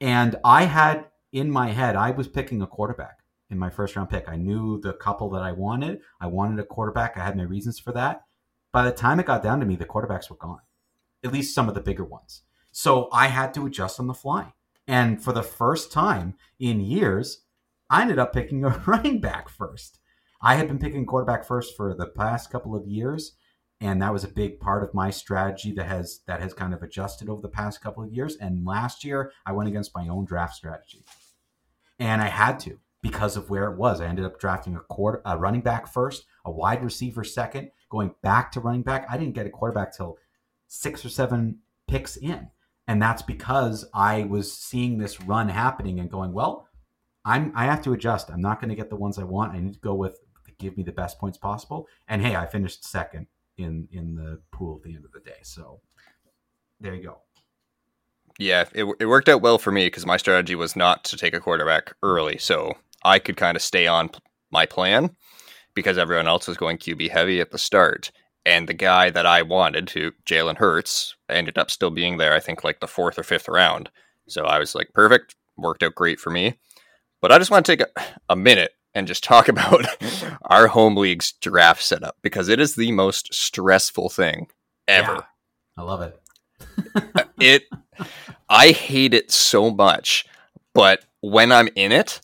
And 0.00 0.36
I 0.44 0.64
had 0.64 1.06
in 1.32 1.50
my 1.50 1.70
head 1.70 1.96
I 1.96 2.10
was 2.10 2.28
picking 2.28 2.62
a 2.62 2.66
quarterback 2.66 3.20
in 3.50 3.58
my 3.58 3.70
first 3.70 3.96
round 3.96 4.10
pick. 4.10 4.28
I 4.28 4.36
knew 4.36 4.80
the 4.80 4.92
couple 4.92 5.30
that 5.30 5.42
I 5.42 5.52
wanted. 5.52 6.00
I 6.20 6.26
wanted 6.26 6.58
a 6.58 6.64
quarterback. 6.64 7.16
I 7.16 7.24
had 7.24 7.36
my 7.36 7.44
reasons 7.44 7.78
for 7.78 7.92
that. 7.92 8.22
By 8.72 8.84
the 8.84 8.92
time 8.92 9.20
it 9.20 9.26
got 9.26 9.42
down 9.42 9.60
to 9.60 9.66
me, 9.66 9.76
the 9.76 9.84
quarterbacks 9.84 10.28
were 10.28 10.36
gone, 10.36 10.60
at 11.24 11.32
least 11.32 11.54
some 11.54 11.68
of 11.68 11.74
the 11.74 11.80
bigger 11.80 12.04
ones. 12.04 12.42
So 12.78 13.08
I 13.10 13.28
had 13.28 13.54
to 13.54 13.64
adjust 13.64 13.98
on 13.98 14.06
the 14.06 14.12
fly. 14.12 14.52
And 14.86 15.24
for 15.24 15.32
the 15.32 15.42
first 15.42 15.90
time 15.90 16.34
in 16.60 16.78
years, 16.78 17.42
I 17.88 18.02
ended 18.02 18.18
up 18.18 18.34
picking 18.34 18.64
a 18.64 18.68
running 18.86 19.18
back 19.18 19.48
first. 19.48 19.98
I 20.42 20.56
had 20.56 20.68
been 20.68 20.78
picking 20.78 21.06
quarterback 21.06 21.46
first 21.46 21.74
for 21.74 21.94
the 21.94 22.04
past 22.04 22.50
couple 22.50 22.76
of 22.76 22.86
years, 22.86 23.32
and 23.80 24.02
that 24.02 24.12
was 24.12 24.24
a 24.24 24.28
big 24.28 24.60
part 24.60 24.82
of 24.82 24.92
my 24.92 25.08
strategy 25.08 25.72
that 25.72 25.86
has 25.86 26.20
that 26.26 26.42
has 26.42 26.52
kind 26.52 26.74
of 26.74 26.82
adjusted 26.82 27.30
over 27.30 27.40
the 27.40 27.48
past 27.48 27.80
couple 27.80 28.04
of 28.04 28.12
years. 28.12 28.36
And 28.36 28.66
last 28.66 29.04
year, 29.04 29.32
I 29.46 29.52
went 29.52 29.70
against 29.70 29.94
my 29.94 30.06
own 30.08 30.26
draft 30.26 30.54
strategy 30.54 31.02
and 31.98 32.20
I 32.20 32.28
had 32.28 32.60
to 32.60 32.78
because 33.00 33.38
of 33.38 33.48
where 33.48 33.70
it 33.72 33.78
was. 33.78 34.02
I 34.02 34.06
ended 34.06 34.26
up 34.26 34.38
drafting 34.38 34.76
a 34.76 34.80
quarter, 34.80 35.22
a 35.24 35.38
running 35.38 35.62
back 35.62 35.86
first, 35.90 36.26
a 36.44 36.50
wide 36.50 36.84
receiver 36.84 37.24
second, 37.24 37.70
going 37.88 38.14
back 38.22 38.52
to 38.52 38.60
running 38.60 38.82
back. 38.82 39.06
I 39.08 39.16
didn't 39.16 39.34
get 39.34 39.46
a 39.46 39.50
quarterback 39.50 39.96
till 39.96 40.18
six 40.66 41.06
or 41.06 41.08
seven 41.08 41.60
picks 41.88 42.18
in, 42.18 42.50
and 42.88 43.00
that's 43.00 43.22
because 43.22 43.84
I 43.92 44.24
was 44.24 44.52
seeing 44.52 44.98
this 44.98 45.20
run 45.20 45.48
happening 45.48 46.00
and 46.00 46.10
going, 46.10 46.32
well, 46.32 46.68
I'm 47.24 47.52
I 47.54 47.64
have 47.64 47.82
to 47.82 47.92
adjust. 47.92 48.30
I'm 48.30 48.40
not 48.40 48.60
going 48.60 48.70
to 48.70 48.76
get 48.76 48.90
the 48.90 48.96
ones 48.96 49.18
I 49.18 49.24
want. 49.24 49.52
I 49.52 49.60
need 49.60 49.74
to 49.74 49.80
go 49.80 49.94
with 49.94 50.18
give 50.58 50.76
me 50.76 50.82
the 50.82 50.92
best 50.92 51.18
points 51.18 51.38
possible. 51.38 51.86
And 52.08 52.22
hey, 52.22 52.36
I 52.36 52.46
finished 52.46 52.84
second 52.84 53.26
in 53.58 53.88
in 53.92 54.14
the 54.14 54.40
pool 54.52 54.76
at 54.76 54.82
the 54.82 54.94
end 54.94 55.04
of 55.04 55.12
the 55.12 55.20
day. 55.20 55.38
So 55.42 55.80
there 56.80 56.94
you 56.94 57.02
go. 57.02 57.18
Yeah, 58.38 58.64
it, 58.74 58.86
it 59.00 59.06
worked 59.06 59.30
out 59.30 59.40
well 59.40 59.58
for 59.58 59.72
me 59.72 59.86
because 59.86 60.04
my 60.04 60.18
strategy 60.18 60.54
was 60.54 60.76
not 60.76 61.04
to 61.04 61.16
take 61.16 61.34
a 61.34 61.40
quarterback 61.40 61.94
early. 62.02 62.36
So 62.36 62.74
I 63.02 63.18
could 63.18 63.36
kind 63.36 63.56
of 63.56 63.62
stay 63.62 63.86
on 63.86 64.10
my 64.50 64.66
plan 64.66 65.16
because 65.74 65.96
everyone 65.96 66.28
else 66.28 66.46
was 66.46 66.58
going 66.58 66.76
QB 66.76 67.10
heavy 67.10 67.40
at 67.40 67.50
the 67.50 67.58
start. 67.58 68.12
And 68.46 68.68
the 68.68 68.74
guy 68.74 69.10
that 69.10 69.26
I 69.26 69.42
wanted 69.42 69.88
to, 69.88 70.12
Jalen 70.24 70.58
Hurts, 70.58 71.16
ended 71.28 71.58
up 71.58 71.68
still 71.68 71.90
being 71.90 72.16
there, 72.16 72.32
I 72.32 72.38
think 72.38 72.62
like 72.62 72.78
the 72.78 72.86
fourth 72.86 73.18
or 73.18 73.24
fifth 73.24 73.48
round. 73.48 73.90
So 74.28 74.44
I 74.44 74.60
was 74.60 74.72
like, 74.72 74.92
perfect, 74.94 75.34
worked 75.56 75.82
out 75.82 75.96
great 75.96 76.20
for 76.20 76.30
me. 76.30 76.56
But 77.20 77.32
I 77.32 77.38
just 77.38 77.50
want 77.50 77.66
to 77.66 77.76
take 77.76 77.88
a, 77.88 78.02
a 78.28 78.36
minute 78.36 78.70
and 78.94 79.08
just 79.08 79.24
talk 79.24 79.48
about 79.48 79.84
our 80.42 80.68
home 80.68 80.96
league's 80.96 81.32
draft 81.32 81.82
setup 81.82 82.18
because 82.22 82.48
it 82.48 82.60
is 82.60 82.76
the 82.76 82.92
most 82.92 83.34
stressful 83.34 84.10
thing 84.10 84.46
ever. 84.86 85.12
Yeah, 85.12 85.22
I 85.76 85.82
love 85.82 86.02
it. 86.02 86.20
Uh, 86.94 87.24
it 87.40 87.64
I 88.48 88.70
hate 88.70 89.12
it 89.12 89.32
so 89.32 89.72
much, 89.72 90.24
but 90.72 91.04
when 91.20 91.50
I'm 91.50 91.68
in 91.74 91.90
it, 91.90 92.20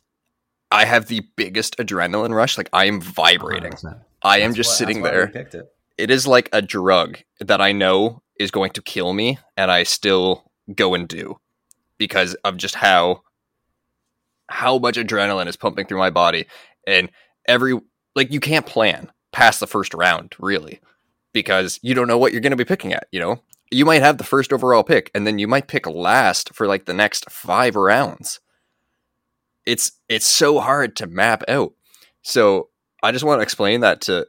I 0.70 0.84
have 0.84 1.08
the 1.08 1.26
biggest 1.34 1.76
adrenaline 1.78 2.32
rush. 2.32 2.56
Like 2.56 2.70
I 2.72 2.84
am 2.84 3.00
vibrating. 3.00 3.72
100%. 3.72 4.00
I 4.22 4.38
am 4.38 4.50
that's 4.50 4.56
just 4.56 4.78
sitting 4.78 5.02
there. 5.02 5.26
It. 5.98 6.10
is 6.10 6.26
like 6.26 6.48
a 6.52 6.62
drug 6.62 7.18
that 7.40 7.60
I 7.60 7.72
know 7.72 8.22
is 8.38 8.50
going 8.50 8.70
to 8.72 8.82
kill 8.82 9.12
me, 9.12 9.38
and 9.56 9.70
I 9.70 9.82
still 9.82 10.50
go 10.74 10.94
and 10.94 11.08
do 11.08 11.38
because 11.98 12.34
of 12.44 12.56
just 12.56 12.74
how 12.74 13.22
how 14.48 14.78
much 14.78 14.96
adrenaline 14.96 15.46
is 15.46 15.56
pumping 15.56 15.86
through 15.86 15.98
my 15.98 16.10
body, 16.10 16.46
and 16.86 17.10
every 17.46 17.80
like 18.14 18.30
you 18.30 18.40
can't 18.40 18.66
plan 18.66 19.10
past 19.32 19.60
the 19.60 19.66
first 19.66 19.94
round 19.94 20.34
really 20.38 20.80
because 21.32 21.80
you 21.82 21.94
don't 21.94 22.08
know 22.08 22.18
what 22.18 22.32
you're 22.32 22.40
going 22.40 22.50
to 22.50 22.56
be 22.56 22.64
picking 22.64 22.92
at. 22.92 23.06
You 23.10 23.20
know, 23.20 23.42
you 23.70 23.84
might 23.84 24.02
have 24.02 24.18
the 24.18 24.24
first 24.24 24.52
overall 24.52 24.84
pick, 24.84 25.10
and 25.14 25.26
then 25.26 25.38
you 25.38 25.48
might 25.48 25.68
pick 25.68 25.86
last 25.86 26.54
for 26.54 26.66
like 26.66 26.84
the 26.84 26.94
next 26.94 27.30
five 27.30 27.74
rounds. 27.74 28.40
It's 29.64 29.92
it's 30.08 30.26
so 30.26 30.60
hard 30.60 30.96
to 30.96 31.06
map 31.06 31.42
out. 31.48 31.72
So 32.22 32.68
I 33.02 33.12
just 33.12 33.24
want 33.24 33.38
to 33.38 33.42
explain 33.42 33.80
that 33.80 34.00
to 34.02 34.26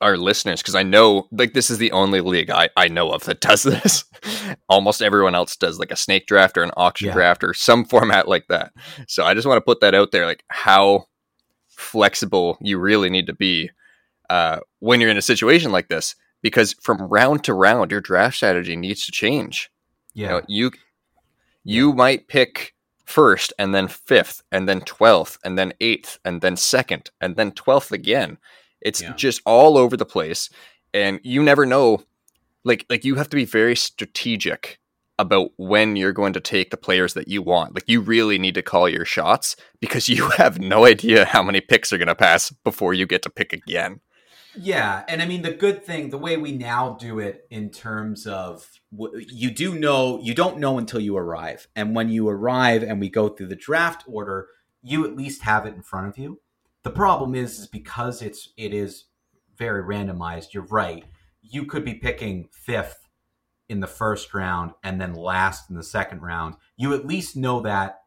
our 0.00 0.16
listeners 0.16 0.60
because 0.60 0.74
I 0.74 0.82
know 0.82 1.28
like 1.32 1.54
this 1.54 1.70
is 1.70 1.78
the 1.78 1.92
only 1.92 2.20
league 2.20 2.50
I, 2.50 2.68
I 2.76 2.88
know 2.88 3.10
of 3.10 3.24
that 3.24 3.40
does 3.40 3.62
this. 3.62 4.04
Almost 4.68 5.02
everyone 5.02 5.34
else 5.34 5.56
does 5.56 5.78
like 5.78 5.90
a 5.90 5.96
snake 5.96 6.26
draft 6.26 6.58
or 6.58 6.62
an 6.62 6.72
auction 6.76 7.08
yeah. 7.08 7.14
draft 7.14 7.44
or 7.44 7.54
some 7.54 7.84
format 7.86 8.28
like 8.28 8.46
that. 8.48 8.72
So 9.08 9.24
I 9.24 9.34
just 9.34 9.46
want 9.46 9.58
to 9.58 9.64
put 9.64 9.80
that 9.80 9.94
out 9.94 10.12
there, 10.12 10.26
like 10.26 10.44
how 10.48 11.06
flexible 11.68 12.58
you 12.60 12.78
really 12.78 13.10
need 13.10 13.26
to 13.26 13.34
be 13.34 13.70
uh, 14.30 14.60
when 14.80 15.00
you're 15.00 15.10
in 15.10 15.16
a 15.16 15.22
situation 15.22 15.72
like 15.72 15.88
this 15.88 16.14
because 16.42 16.74
from 16.74 17.02
round 17.02 17.44
to 17.44 17.54
round, 17.54 17.90
your 17.90 18.00
draft 18.00 18.36
strategy 18.36 18.76
needs 18.76 19.04
to 19.06 19.12
change. 19.12 19.70
Yeah, 20.14 20.26
you 20.26 20.28
know, 20.28 20.42
you, 20.48 20.70
you 21.64 21.92
might 21.92 22.28
pick 22.28 22.74
first 23.04 23.52
and 23.58 23.74
then 23.74 23.88
fifth 23.88 24.42
and 24.50 24.68
then 24.68 24.80
12th 24.80 25.38
and 25.44 25.56
then 25.56 25.72
eighth 25.80 26.18
and 26.24 26.40
then 26.40 26.56
second 26.56 27.10
and 27.20 27.36
then 27.36 27.52
12th 27.52 27.92
again. 27.92 28.38
It's 28.80 29.02
yeah. 29.02 29.14
just 29.14 29.40
all 29.44 29.76
over 29.76 29.96
the 29.96 30.06
place. 30.06 30.50
And 30.94 31.20
you 31.22 31.42
never 31.42 31.66
know 31.66 32.02
like 32.64 32.84
like 32.90 33.04
you 33.04 33.14
have 33.14 33.30
to 33.30 33.36
be 33.36 33.44
very 33.44 33.76
strategic 33.76 34.78
about 35.18 35.50
when 35.56 35.96
you're 35.96 36.12
going 36.12 36.34
to 36.34 36.40
take 36.40 36.70
the 36.70 36.76
players 36.76 37.14
that 37.14 37.28
you 37.28 37.40
want. 37.40 37.74
Like 37.74 37.88
you 37.88 38.00
really 38.00 38.38
need 38.38 38.54
to 38.56 38.62
call 38.62 38.88
your 38.88 39.06
shots 39.06 39.56
because 39.80 40.08
you 40.10 40.28
have 40.30 40.58
no 40.58 40.84
idea 40.84 41.24
how 41.24 41.42
many 41.42 41.60
picks 41.60 41.92
are 41.92 41.98
going 41.98 42.08
to 42.08 42.14
pass 42.14 42.50
before 42.50 42.92
you 42.92 43.06
get 43.06 43.22
to 43.22 43.30
pick 43.30 43.52
again. 43.52 44.00
Yeah, 44.58 45.04
and 45.06 45.20
I 45.20 45.26
mean 45.26 45.42
the 45.42 45.52
good 45.52 45.84
thing, 45.84 46.08
the 46.08 46.18
way 46.18 46.38
we 46.38 46.52
now 46.52 46.96
do 46.98 47.18
it 47.18 47.46
in 47.50 47.70
terms 47.70 48.26
of 48.26 48.66
you 48.90 49.50
do 49.50 49.78
know, 49.78 50.18
you 50.22 50.34
don't 50.34 50.58
know 50.58 50.78
until 50.78 51.00
you 51.00 51.16
arrive. 51.16 51.68
And 51.76 51.94
when 51.94 52.08
you 52.08 52.28
arrive 52.28 52.82
and 52.82 52.98
we 52.98 53.10
go 53.10 53.28
through 53.28 53.48
the 53.48 53.56
draft 53.56 54.04
order, 54.06 54.48
you 54.82 55.04
at 55.04 55.14
least 55.14 55.42
have 55.42 55.66
it 55.66 55.74
in 55.74 55.82
front 55.82 56.08
of 56.08 56.16
you. 56.16 56.40
The 56.86 56.92
problem 56.92 57.34
is 57.34 57.58
is 57.58 57.66
because 57.66 58.22
it's 58.22 58.50
it 58.56 58.72
is 58.72 59.06
very 59.58 59.82
randomized, 59.82 60.54
you're 60.54 60.68
right. 60.70 61.04
You 61.42 61.64
could 61.64 61.84
be 61.84 61.94
picking 61.94 62.48
5th 62.64 63.08
in 63.68 63.80
the 63.80 63.88
first 63.88 64.32
round 64.32 64.70
and 64.84 65.00
then 65.00 65.12
last 65.12 65.68
in 65.68 65.74
the 65.74 65.82
second 65.82 66.22
round. 66.22 66.54
You 66.76 66.94
at 66.94 67.04
least 67.04 67.36
know 67.36 67.60
that 67.62 68.02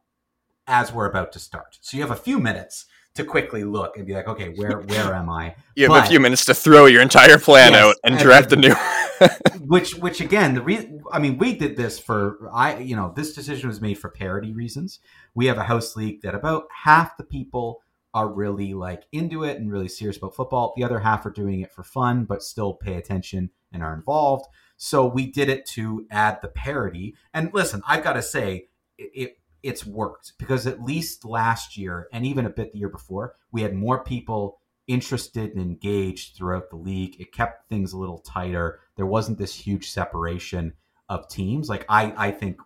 as 0.66 0.94
we're 0.94 1.08
about 1.08 1.34
to 1.34 1.40
start. 1.40 1.78
So 1.82 1.98
you 1.98 2.04
have 2.04 2.12
a 2.12 2.16
few 2.16 2.40
minutes 2.40 2.86
to 3.16 3.26
quickly 3.26 3.66
look 3.66 3.98
and 3.98 4.08
be 4.08 4.14
like, 4.14 4.30
okay, 4.30 4.54
where 4.56 4.80
where 4.88 5.14
am 5.14 5.30
I? 5.30 5.56
You 5.76 5.88
have 5.88 5.90
but, 5.90 6.06
a 6.06 6.08
few 6.08 6.22
minutes 6.22 6.46
to 6.46 6.54
throw 6.54 6.86
your 6.86 7.02
entire 7.02 7.38
plan 7.38 7.74
yes, 7.74 7.84
out 7.84 7.96
and, 8.06 8.16
and 8.16 8.24
draft 8.24 8.50
the 8.50 8.56
new. 8.56 8.76
which 9.68 9.96
which 9.96 10.22
again, 10.22 10.54
the 10.54 10.62
reason 10.62 11.04
I 11.12 11.20
mean, 11.20 11.38
we 11.38 11.54
did 11.54 11.76
this 11.76 12.00
for 12.00 12.50
I 12.54 12.78
you 12.78 12.96
know 12.96 13.12
this 13.14 13.36
decision 13.36 13.68
was 13.68 13.82
made 13.82 13.98
for 13.98 14.10
parity 14.10 14.54
reasons. 14.54 15.00
We 15.36 15.48
have 15.48 15.58
a 15.58 15.64
house 15.64 15.98
league 15.98 16.22
that 16.22 16.34
about 16.34 16.70
half 16.86 17.18
the 17.18 17.26
people 17.26 17.82
are 18.14 18.28
really 18.28 18.74
like 18.74 19.04
into 19.12 19.44
it 19.44 19.58
and 19.58 19.72
really 19.72 19.88
serious 19.88 20.18
about 20.18 20.36
football. 20.36 20.74
The 20.76 20.84
other 20.84 21.00
half 21.00 21.26
are 21.26 21.32
doing 21.32 21.62
it 21.62 21.72
for 21.72 21.84
fun, 21.84 22.26
but 22.26 22.44
still 22.44 22.74
pay 22.74 22.96
attention 22.96 23.52
and 23.72 23.84
are 23.84 23.94
involved. 23.94 24.46
So 24.78 25.06
we 25.06 25.28
did 25.28 25.50
it 25.50 25.66
to 25.68 26.08
add 26.10 26.40
the 26.42 26.48
parody. 26.48 27.16
And 27.34 27.52
listen, 27.54 27.82
I've 27.88 28.04
got 28.04 28.14
to 28.14 28.22
say, 28.22 28.70
it, 28.98 29.12
it 29.14 29.36
it's 29.62 29.86
worked 29.86 30.34
because 30.40 30.66
at 30.66 30.82
least 30.82 31.26
last 31.26 31.76
year 31.76 32.08
and 32.14 32.26
even 32.26 32.46
a 32.46 32.50
bit 32.50 32.72
the 32.72 32.80
year 32.80 32.90
before, 32.90 33.36
we 33.52 33.62
had 33.62 33.74
more 33.74 34.04
people 34.04 34.62
interested 34.88 35.52
and 35.52 35.62
engaged 35.62 36.36
throughout 36.36 36.70
the 36.70 36.78
league. 36.78 37.20
It 37.20 37.34
kept 37.34 37.70
things 37.70 37.94
a 37.94 37.98
little 37.98 38.20
tighter. 38.20 38.80
There 38.96 39.06
wasn't 39.06 39.38
this 39.38 39.54
huge 39.54 39.92
separation 39.92 40.74
of 41.10 41.28
teams. 41.28 41.70
Like 41.70 41.86
I, 41.90 42.14
I 42.18 42.32
think 42.32 42.60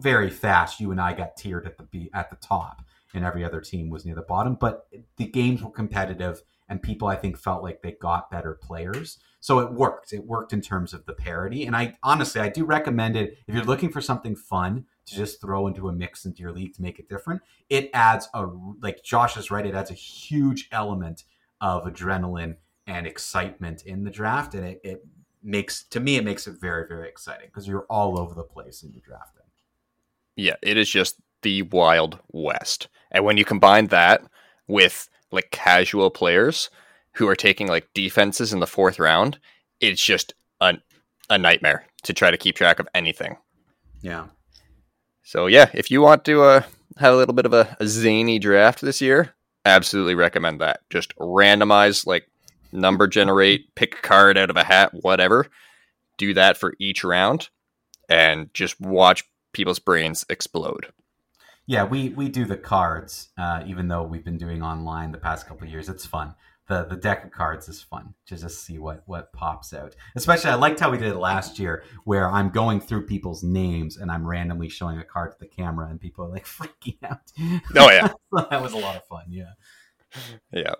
very 0.00 0.30
fast, 0.30 0.80
you 0.80 0.90
and 0.90 1.00
I 1.00 1.12
got 1.12 1.36
tiered 1.36 1.66
at 1.66 1.78
the 1.78 2.10
at 2.12 2.30
the 2.30 2.36
top, 2.36 2.82
and 3.16 3.24
every 3.24 3.44
other 3.44 3.60
team 3.60 3.90
was 3.90 4.04
near 4.04 4.14
the 4.14 4.22
bottom. 4.22 4.54
But 4.54 4.86
the 5.16 5.26
games 5.26 5.62
were 5.62 5.70
competitive, 5.70 6.42
and 6.68 6.82
people 6.82 7.08
I 7.08 7.16
think 7.16 7.38
felt 7.38 7.62
like 7.62 7.82
they 7.82 7.92
got 7.92 8.30
better 8.30 8.54
players. 8.54 9.18
So 9.40 9.60
it 9.60 9.72
worked. 9.72 10.12
It 10.12 10.24
worked 10.24 10.52
in 10.52 10.60
terms 10.60 10.92
of 10.92 11.06
the 11.06 11.12
parity. 11.12 11.64
And 11.66 11.76
I 11.76 11.96
honestly, 12.02 12.40
I 12.40 12.48
do 12.48 12.64
recommend 12.64 13.16
it 13.16 13.38
if 13.46 13.54
you're 13.54 13.64
looking 13.64 13.90
for 13.90 14.00
something 14.00 14.34
fun 14.34 14.86
to 15.06 15.14
just 15.14 15.40
throw 15.40 15.66
into 15.66 15.88
a 15.88 15.92
mix 15.92 16.24
into 16.24 16.42
your 16.42 16.52
league 16.52 16.74
to 16.74 16.82
make 16.82 16.98
it 16.98 17.08
different. 17.08 17.42
It 17.68 17.90
adds 17.94 18.28
a 18.34 18.46
like 18.82 19.02
Josh 19.02 19.36
is 19.36 19.50
right. 19.50 19.66
It 19.66 19.74
adds 19.74 19.90
a 19.90 19.94
huge 19.94 20.68
element 20.72 21.24
of 21.60 21.84
adrenaline 21.84 22.56
and 22.86 23.06
excitement 23.06 23.84
in 23.84 24.04
the 24.04 24.10
draft, 24.10 24.54
and 24.54 24.64
it, 24.66 24.80
it 24.84 25.06
makes 25.42 25.84
to 25.84 26.00
me 26.00 26.16
it 26.16 26.24
makes 26.24 26.46
it 26.46 26.60
very 26.60 26.86
very 26.88 27.08
exciting 27.08 27.46
because 27.46 27.68
you're 27.68 27.86
all 27.88 28.18
over 28.18 28.34
the 28.34 28.42
place 28.42 28.82
in 28.82 28.92
your 28.92 29.02
drafting. 29.04 29.44
Yeah, 30.34 30.56
it 30.62 30.76
is 30.76 30.90
just 30.90 31.16
the 31.46 31.62
wild 31.62 32.18
west, 32.32 32.88
and 33.12 33.24
when 33.24 33.36
you 33.36 33.44
combine 33.44 33.86
that 33.86 34.20
with 34.66 35.08
like 35.30 35.52
casual 35.52 36.10
players 36.10 36.70
who 37.12 37.28
are 37.28 37.36
taking 37.36 37.68
like 37.68 37.86
defenses 37.94 38.52
in 38.52 38.58
the 38.58 38.66
fourth 38.66 38.98
round, 38.98 39.38
it's 39.80 40.04
just 40.04 40.34
a 40.60 40.74
a 41.30 41.38
nightmare 41.38 41.86
to 42.02 42.12
try 42.12 42.32
to 42.32 42.36
keep 42.36 42.56
track 42.56 42.80
of 42.80 42.88
anything. 42.94 43.36
Yeah. 44.02 44.26
So 45.22 45.46
yeah, 45.46 45.70
if 45.72 45.88
you 45.88 46.00
want 46.00 46.24
to 46.24 46.42
uh, 46.42 46.62
have 46.96 47.14
a 47.14 47.16
little 47.16 47.34
bit 47.34 47.46
of 47.46 47.52
a, 47.52 47.76
a 47.78 47.86
zany 47.86 48.40
draft 48.40 48.80
this 48.80 49.00
year, 49.00 49.32
absolutely 49.64 50.16
recommend 50.16 50.60
that. 50.60 50.80
Just 50.90 51.16
randomize, 51.16 52.06
like 52.06 52.28
number 52.72 53.06
generate, 53.06 53.72
pick 53.76 53.94
a 53.94 54.02
card 54.02 54.36
out 54.36 54.50
of 54.50 54.56
a 54.56 54.64
hat, 54.64 54.90
whatever. 54.92 55.46
Do 56.18 56.34
that 56.34 56.56
for 56.56 56.74
each 56.80 57.04
round, 57.04 57.50
and 58.08 58.52
just 58.52 58.80
watch 58.80 59.22
people's 59.52 59.78
brains 59.78 60.24
explode. 60.28 60.92
Yeah, 61.66 61.84
we 61.84 62.10
we 62.10 62.28
do 62.28 62.44
the 62.44 62.56
cards, 62.56 63.30
uh, 63.36 63.62
even 63.66 63.88
though 63.88 64.04
we've 64.04 64.24
been 64.24 64.38
doing 64.38 64.62
online 64.62 65.12
the 65.12 65.18
past 65.18 65.46
couple 65.46 65.66
years. 65.66 65.88
It's 65.88 66.06
fun 66.06 66.34
the 66.68 66.84
the 66.84 66.96
deck 66.96 67.24
of 67.24 67.30
cards 67.30 67.68
is 67.68 67.82
fun 67.82 68.14
to 68.26 68.36
just 68.36 68.64
see 68.64 68.78
what 68.78 69.02
what 69.06 69.32
pops 69.32 69.72
out. 69.72 69.94
Especially, 70.14 70.50
I 70.50 70.54
liked 70.54 70.80
how 70.80 70.90
we 70.90 70.98
did 70.98 71.08
it 71.08 71.16
last 71.16 71.58
year, 71.58 71.84
where 72.04 72.28
I'm 72.28 72.50
going 72.50 72.80
through 72.80 73.06
people's 73.06 73.42
names 73.42 73.96
and 73.96 74.10
I'm 74.10 74.26
randomly 74.26 74.68
showing 74.68 74.98
a 74.98 75.04
card 75.04 75.32
to 75.32 75.38
the 75.38 75.46
camera, 75.46 75.88
and 75.88 76.00
people 76.00 76.24
are 76.24 76.30
like 76.30 76.44
freaking 76.46 76.98
out. 77.04 77.32
Oh 77.76 77.90
yeah, 77.90 78.08
that 78.50 78.62
was 78.62 78.72
a 78.72 78.78
lot 78.78 78.96
of 78.96 79.04
fun. 79.06 79.26
Yeah, 79.28 79.52
yeah. 80.52 80.74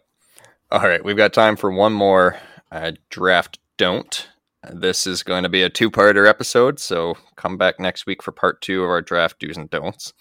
All 0.70 0.80
right, 0.80 1.04
we've 1.04 1.16
got 1.16 1.32
time 1.32 1.56
for 1.56 1.70
one 1.70 1.92
more 1.92 2.36
uh, 2.72 2.92
draft. 3.08 3.58
Don't. 3.76 4.28
This 4.68 5.06
is 5.06 5.22
going 5.22 5.44
to 5.44 5.48
be 5.48 5.62
a 5.62 5.70
two-parter 5.70 6.28
episode, 6.28 6.80
so 6.80 7.14
come 7.36 7.56
back 7.56 7.78
next 7.78 8.04
week 8.04 8.20
for 8.20 8.32
part 8.32 8.60
two 8.60 8.82
of 8.82 8.90
our 8.90 9.00
draft 9.00 9.38
do's 9.38 9.56
and 9.56 9.70
don'ts. 9.70 10.12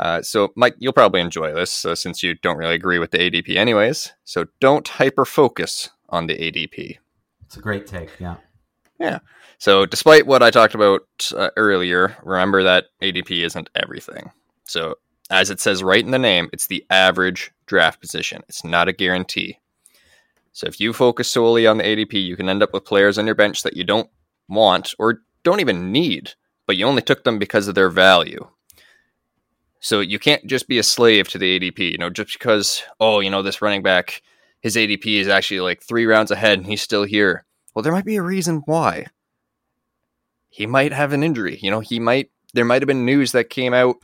Uh, 0.00 0.22
so, 0.22 0.50
Mike, 0.56 0.76
you'll 0.78 0.94
probably 0.94 1.20
enjoy 1.20 1.52
this 1.52 1.84
uh, 1.84 1.94
since 1.94 2.22
you 2.22 2.34
don't 2.36 2.56
really 2.56 2.74
agree 2.74 2.98
with 2.98 3.10
the 3.10 3.18
ADP, 3.18 3.54
anyways. 3.54 4.14
So, 4.24 4.46
don't 4.58 4.88
hyper 4.88 5.26
focus 5.26 5.90
on 6.08 6.26
the 6.26 6.34
ADP. 6.34 6.96
It's 7.44 7.58
a 7.58 7.60
great 7.60 7.86
take. 7.86 8.18
Yeah. 8.18 8.36
Yeah. 8.98 9.18
So, 9.58 9.84
despite 9.84 10.26
what 10.26 10.42
I 10.42 10.50
talked 10.50 10.74
about 10.74 11.02
uh, 11.36 11.50
earlier, 11.58 12.16
remember 12.24 12.62
that 12.62 12.86
ADP 13.02 13.44
isn't 13.44 13.68
everything. 13.74 14.30
So, 14.64 14.94
as 15.28 15.50
it 15.50 15.60
says 15.60 15.82
right 15.82 16.02
in 16.02 16.12
the 16.12 16.18
name, 16.18 16.48
it's 16.50 16.66
the 16.66 16.84
average 16.88 17.52
draft 17.66 18.00
position. 18.00 18.42
It's 18.48 18.64
not 18.64 18.88
a 18.88 18.94
guarantee. 18.94 19.58
So, 20.52 20.66
if 20.66 20.80
you 20.80 20.94
focus 20.94 21.30
solely 21.30 21.66
on 21.66 21.76
the 21.76 21.84
ADP, 21.84 22.14
you 22.24 22.36
can 22.36 22.48
end 22.48 22.62
up 22.62 22.72
with 22.72 22.86
players 22.86 23.18
on 23.18 23.26
your 23.26 23.34
bench 23.34 23.64
that 23.64 23.76
you 23.76 23.84
don't 23.84 24.08
want 24.48 24.94
or 24.98 25.20
don't 25.42 25.60
even 25.60 25.92
need, 25.92 26.32
but 26.66 26.78
you 26.78 26.86
only 26.86 27.02
took 27.02 27.24
them 27.24 27.38
because 27.38 27.68
of 27.68 27.74
their 27.74 27.90
value. 27.90 28.48
So 29.80 30.00
you 30.00 30.18
can't 30.18 30.46
just 30.46 30.68
be 30.68 30.78
a 30.78 30.82
slave 30.82 31.28
to 31.28 31.38
the 31.38 31.58
ADP, 31.58 31.92
you 31.92 31.98
know, 31.98 32.10
just 32.10 32.34
because, 32.34 32.82
oh, 33.00 33.20
you 33.20 33.30
know, 33.30 33.42
this 33.42 33.62
running 33.62 33.82
back, 33.82 34.22
his 34.60 34.76
ADP 34.76 35.20
is 35.20 35.28
actually 35.28 35.60
like 35.60 35.82
three 35.82 36.04
rounds 36.04 36.30
ahead 36.30 36.58
and 36.58 36.66
he's 36.66 36.82
still 36.82 37.04
here. 37.04 37.46
Well, 37.74 37.82
there 37.82 37.92
might 37.92 38.04
be 38.04 38.16
a 38.16 38.22
reason 38.22 38.62
why. 38.66 39.06
He 40.50 40.66
might 40.66 40.92
have 40.92 41.14
an 41.14 41.22
injury. 41.22 41.58
You 41.62 41.70
know, 41.70 41.80
he 41.80 41.98
might, 41.98 42.30
there 42.52 42.64
might 42.64 42.82
have 42.82 42.88
been 42.88 43.06
news 43.06 43.32
that 43.32 43.48
came 43.48 43.72
out 43.72 43.96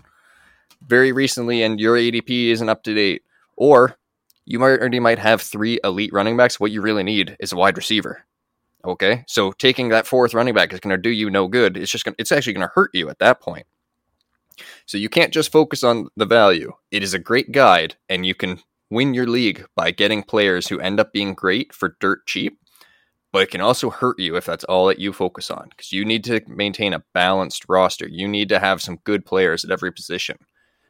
very 0.87 1.13
recently 1.13 1.63
and 1.63 1.79
your 1.79 1.97
ADP 1.97 2.49
isn't 2.53 2.69
up 2.69 2.83
to 2.85 2.95
date. 2.95 3.23
Or 3.57 3.97
you 4.47 4.59
might 4.59 4.79
already 4.79 5.01
might 5.01 5.19
have 5.19 5.43
three 5.43 5.79
elite 5.85 6.13
running 6.13 6.39
backs. 6.39 6.59
What 6.59 6.71
you 6.71 6.81
really 6.81 7.03
need 7.03 7.37
is 7.39 7.53
a 7.53 7.57
wide 7.57 7.77
receiver. 7.77 8.25
Okay. 8.85 9.25
So 9.27 9.53
taking 9.53 9.91
that 9.91 10.07
fourth 10.07 10.33
running 10.33 10.55
back 10.55 10.73
is 10.73 10.81
going 10.81 10.97
to 10.97 11.03
do 11.03 11.11
you 11.11 11.29
no 11.29 11.49
good. 11.49 11.77
It's 11.77 11.91
just 11.91 12.05
going 12.05 12.15
to, 12.15 12.21
it's 12.21 12.33
actually 12.33 12.55
going 12.55 12.67
to 12.67 12.73
hurt 12.75 12.93
you 12.95 13.11
at 13.11 13.19
that 13.19 13.41
point. 13.41 13.67
So 14.87 14.99
you 14.99 15.09
can't 15.09 15.33
just 15.33 15.53
focus 15.53 15.83
on 15.83 16.09
the 16.17 16.27
value. 16.27 16.73
It 16.91 17.03
is 17.03 17.15
a 17.15 17.19
great 17.19 17.53
guide, 17.53 17.97
and 18.09 18.27
you 18.27 18.35
can 18.35 18.61
win 18.91 19.15
your 19.15 19.27
league 19.27 19.65
by 19.75 19.91
getting 19.91 20.23
players 20.23 20.69
who 20.69 20.81
end 20.81 21.01
up 21.01 21.13
being 21.13 21.35
great 21.35 21.73
for 21.73 21.97
dirt 22.01 22.27
cheap. 22.27 22.59
But 23.33 23.43
it 23.43 23.51
can 23.51 23.61
also 23.61 23.91
hurt 23.91 24.19
you 24.19 24.37
if 24.37 24.47
that's 24.47 24.65
all 24.65 24.87
that 24.87 24.99
you 24.99 25.13
focus 25.13 25.51
on 25.51 25.69
because 25.69 25.93
you 25.93 26.05
need 26.05 26.25
to 26.25 26.41
maintain 26.47 26.95
a 26.95 27.05
balanced 27.13 27.67
roster. 27.69 28.09
You 28.09 28.27
need 28.27 28.49
to 28.49 28.59
have 28.59 28.81
some 28.81 29.01
good 29.05 29.27
players 29.27 29.65
at 29.65 29.71
every 29.71 29.93
position 29.93 30.39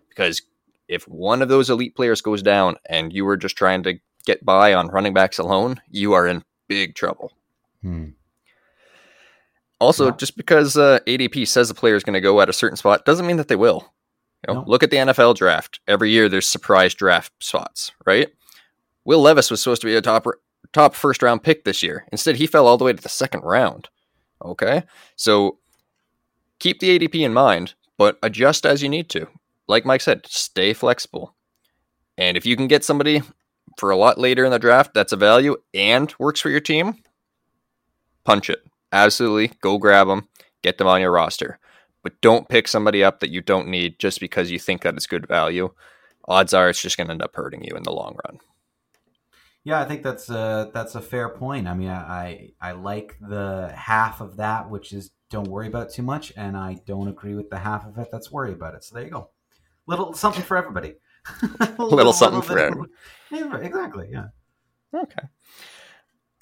because 0.08 0.42
if 0.86 1.08
one 1.08 1.42
of 1.42 1.48
those 1.48 1.70
elite 1.70 1.96
players 1.96 2.20
goes 2.20 2.42
down 2.42 2.76
and 2.88 3.12
you 3.12 3.24
were 3.24 3.36
just 3.36 3.56
trying 3.56 3.82
to 3.82 3.98
get 4.26 4.44
by 4.44 4.74
on 4.74 4.88
running 4.88 5.14
backs 5.14 5.38
alone, 5.38 5.80
you 5.90 6.12
are 6.12 6.26
in 6.26 6.44
big 6.68 6.94
trouble. 6.94 7.32
Hmm. 7.82 8.10
Also, 9.81 10.07
Yeah. 10.07 10.16
just 10.16 10.37
because 10.37 10.77
uh, 10.77 11.01
ADP 11.07 11.47
says 11.47 11.68
a 11.70 11.74
player 11.74 11.97
is 11.97 12.05
going 12.05 12.14
to 12.14 12.20
go 12.20 12.41
at 12.41 12.49
a 12.49 12.53
certain 12.53 12.77
spot 12.77 13.05
doesn't 13.05 13.27
mean 13.27 13.37
that 13.37 13.49
they 13.49 13.57
will. 13.57 13.93
You 14.47 14.55
know, 14.55 14.61
No. 14.61 14.66
Look 14.68 14.83
at 14.83 14.91
the 14.91 14.97
NFL 14.97 15.35
draft. 15.37 15.81
Every 15.87 16.11
year 16.11 16.29
there's 16.29 16.47
surprise 16.47 16.95
draft 16.95 17.33
spots, 17.41 17.93
right? 18.07 18.29
Will 19.05 19.20
Levis 19.20 19.51
was 19.51 19.62
supposed 19.62 19.83
to 19.83 19.87
be 19.87 19.95
a 19.97 20.01
top 20.03 20.27
top 20.72 20.95
first 20.95 21.22
round 21.22 21.43
pick 21.43 21.64
this 21.64 21.83
year. 21.83 22.07
Instead, 22.11 22.37
he 22.37 22.47
fell 22.47 22.66
all 22.66 22.77
the 22.79 22.85
way 22.85 22.93
to 22.93 23.03
the 23.03 23.09
second 23.09 23.41
round. 23.43 23.89
Okay, 24.45 24.83
so 25.16 25.59
keep 26.59 26.81
the 26.81 26.99
ADP 26.99 27.24
in 27.24 27.33
mind, 27.33 27.74
but 27.97 28.18
adjust 28.22 28.66
as 28.66 28.83
you 28.83 28.89
need 28.89 29.09
to. 29.11 29.27
Like 29.68 29.85
Mike 29.87 30.01
said, 30.01 30.27
stay 30.27 30.72
flexible. 30.72 31.35
And 32.18 32.37
if 32.37 32.45
you 32.47 32.57
can 32.57 32.66
get 32.66 32.85
somebody 32.85 33.22
for 33.79 33.91
a 33.91 33.97
lot 33.97 34.18
later 34.18 34.45
in 34.45 34.51
the 34.51 34.59
draft 34.59 34.93
that's 34.95 35.12
a 35.12 35.16
value 35.16 35.57
and 35.74 36.12
works 36.18 36.41
for 36.41 36.51
your 36.51 36.61
team, 36.61 36.97
punch 38.24 38.51
it. 38.51 38.62
Absolutely, 38.97 39.53
go 39.61 39.76
grab 39.78 40.09
them, 40.09 40.28
get 40.62 40.78
them 40.78 40.86
on 40.86 41.01
your 41.03 41.11
roster. 41.12 41.59
But 42.03 42.20
don't 42.20 42.49
pick 42.49 42.66
somebody 42.66 43.05
up 43.05 43.20
that 43.20 43.30
you 43.30 43.40
don't 43.40 43.68
need 43.68 43.99
just 43.99 44.20
because 44.20 44.51
you 44.51 44.59
think 44.59 44.82
that 44.82 44.94
it's 44.94 45.07
good 45.07 45.26
value. 45.28 45.74
Odds 46.28 46.55
are 46.55 46.68
it's 46.68 46.80
just 46.80 46.97
going 46.97 47.09
to 47.09 47.12
end 47.12 47.22
up 47.22 47.34
hurting 47.36 47.62
you 47.64 47.76
in 47.76 47.82
the 47.82 47.92
long 47.92 48.16
run. 48.24 48.38
Yeah, 49.64 49.80
I 49.80 49.84
think 49.84 50.03
that's 50.03 50.30
a 50.30 50.70
that's 50.72 50.94
a 50.94 51.01
fair 51.01 51.28
point. 51.28 51.66
I 51.68 51.74
mean, 51.74 51.90
I 51.90 52.51
I 52.61 52.72
like 52.72 53.16
the 53.20 53.72
half 53.76 54.20
of 54.20 54.36
that 54.36 54.70
which 54.70 54.92
is 54.92 55.11
don't 55.28 55.49
worry 55.49 55.66
about 55.66 55.88
it 55.88 55.92
too 55.92 56.03
much, 56.05 56.32
and 56.36 56.57
I 56.57 56.78
don't 56.86 57.09
agree 57.09 57.34
with 57.34 57.51
the 57.51 57.59
half 57.59 57.84
of 57.84 57.99
it 57.99 58.09
that's 58.12 58.30
worry 58.30 58.53
about 58.53 58.74
it. 58.76 58.84
So 58.84 58.94
there 58.94 59.05
you 59.05 59.11
go, 59.11 59.30
little 59.86 60.14
something 60.14 60.42
for 60.44 60.57
everybody. 60.57 60.94
A 61.61 61.66
Little 61.82 62.12
something 62.12 62.42
for 62.42 62.55
bit- 62.55 62.64
everyone. 62.66 63.64
Exactly. 63.64 64.09
Yeah. 64.12 64.26
Okay. 64.94 65.22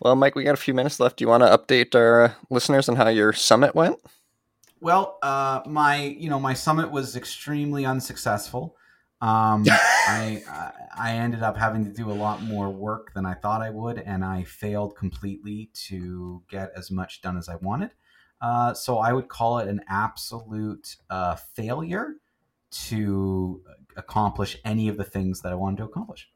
Well, 0.01 0.17
Mike, 0.17 0.35
we 0.35 0.45
got 0.45 0.55
a 0.55 0.59
few 0.59 0.75
minutes 0.75 1.01
left. 1.01 1.17
Do 1.19 1.25
you 1.25 1.29
want 1.29 1.43
to 1.43 1.49
update 1.57 1.95
our 1.95 2.23
uh, 2.25 2.33
listeners 2.51 2.89
on 2.89 2.97
how 2.97 3.09
your 3.09 3.33
summit 3.33 3.75
went? 3.75 3.99
Well, 4.81 5.19
uh, 5.23 5.63
my 5.67 6.03
you 6.03 6.29
know 6.29 6.41
my 6.41 6.53
summit 6.55 6.91
was 6.91 7.17
extremely 7.17 7.87
unsuccessful. 7.87 8.77
Um, 9.21 9.65
I 9.69 10.43
I- 10.49 10.73
I 10.97 11.13
ended 11.15 11.43
up 11.43 11.57
having 11.57 11.85
to 11.87 11.91
do 11.91 12.09
a 12.09 12.15
lot 12.15 12.41
more 12.43 12.71
work 12.71 13.15
than 13.15 13.27
I 13.27 13.35
thought 13.35 13.63
I 13.63 13.71
would, 13.71 13.99
and 13.99 14.25
I 14.25 14.45
failed 14.45 14.95
completely 14.95 15.71
to 15.89 16.41
get 16.49 16.71
as 16.77 16.89
much 16.89 17.21
done 17.21 17.37
as 17.37 17.49
I 17.49 17.57
wanted. 17.57 17.91
Uh, 18.41 18.75
so 18.75 18.99
I 18.99 19.13
would 19.13 19.27
call 19.29 19.59
it 19.59 19.67
an 19.67 19.81
absolute 19.89 20.95
uh, 21.11 21.35
failure 21.35 22.15
to 22.87 23.61
accomplish 23.97 24.57
any 24.65 24.87
of 24.87 24.97
the 24.97 25.03
things 25.03 25.41
that 25.41 25.51
I 25.51 25.57
wanted 25.57 25.79
to 25.79 25.85
accomplish. 25.85 26.31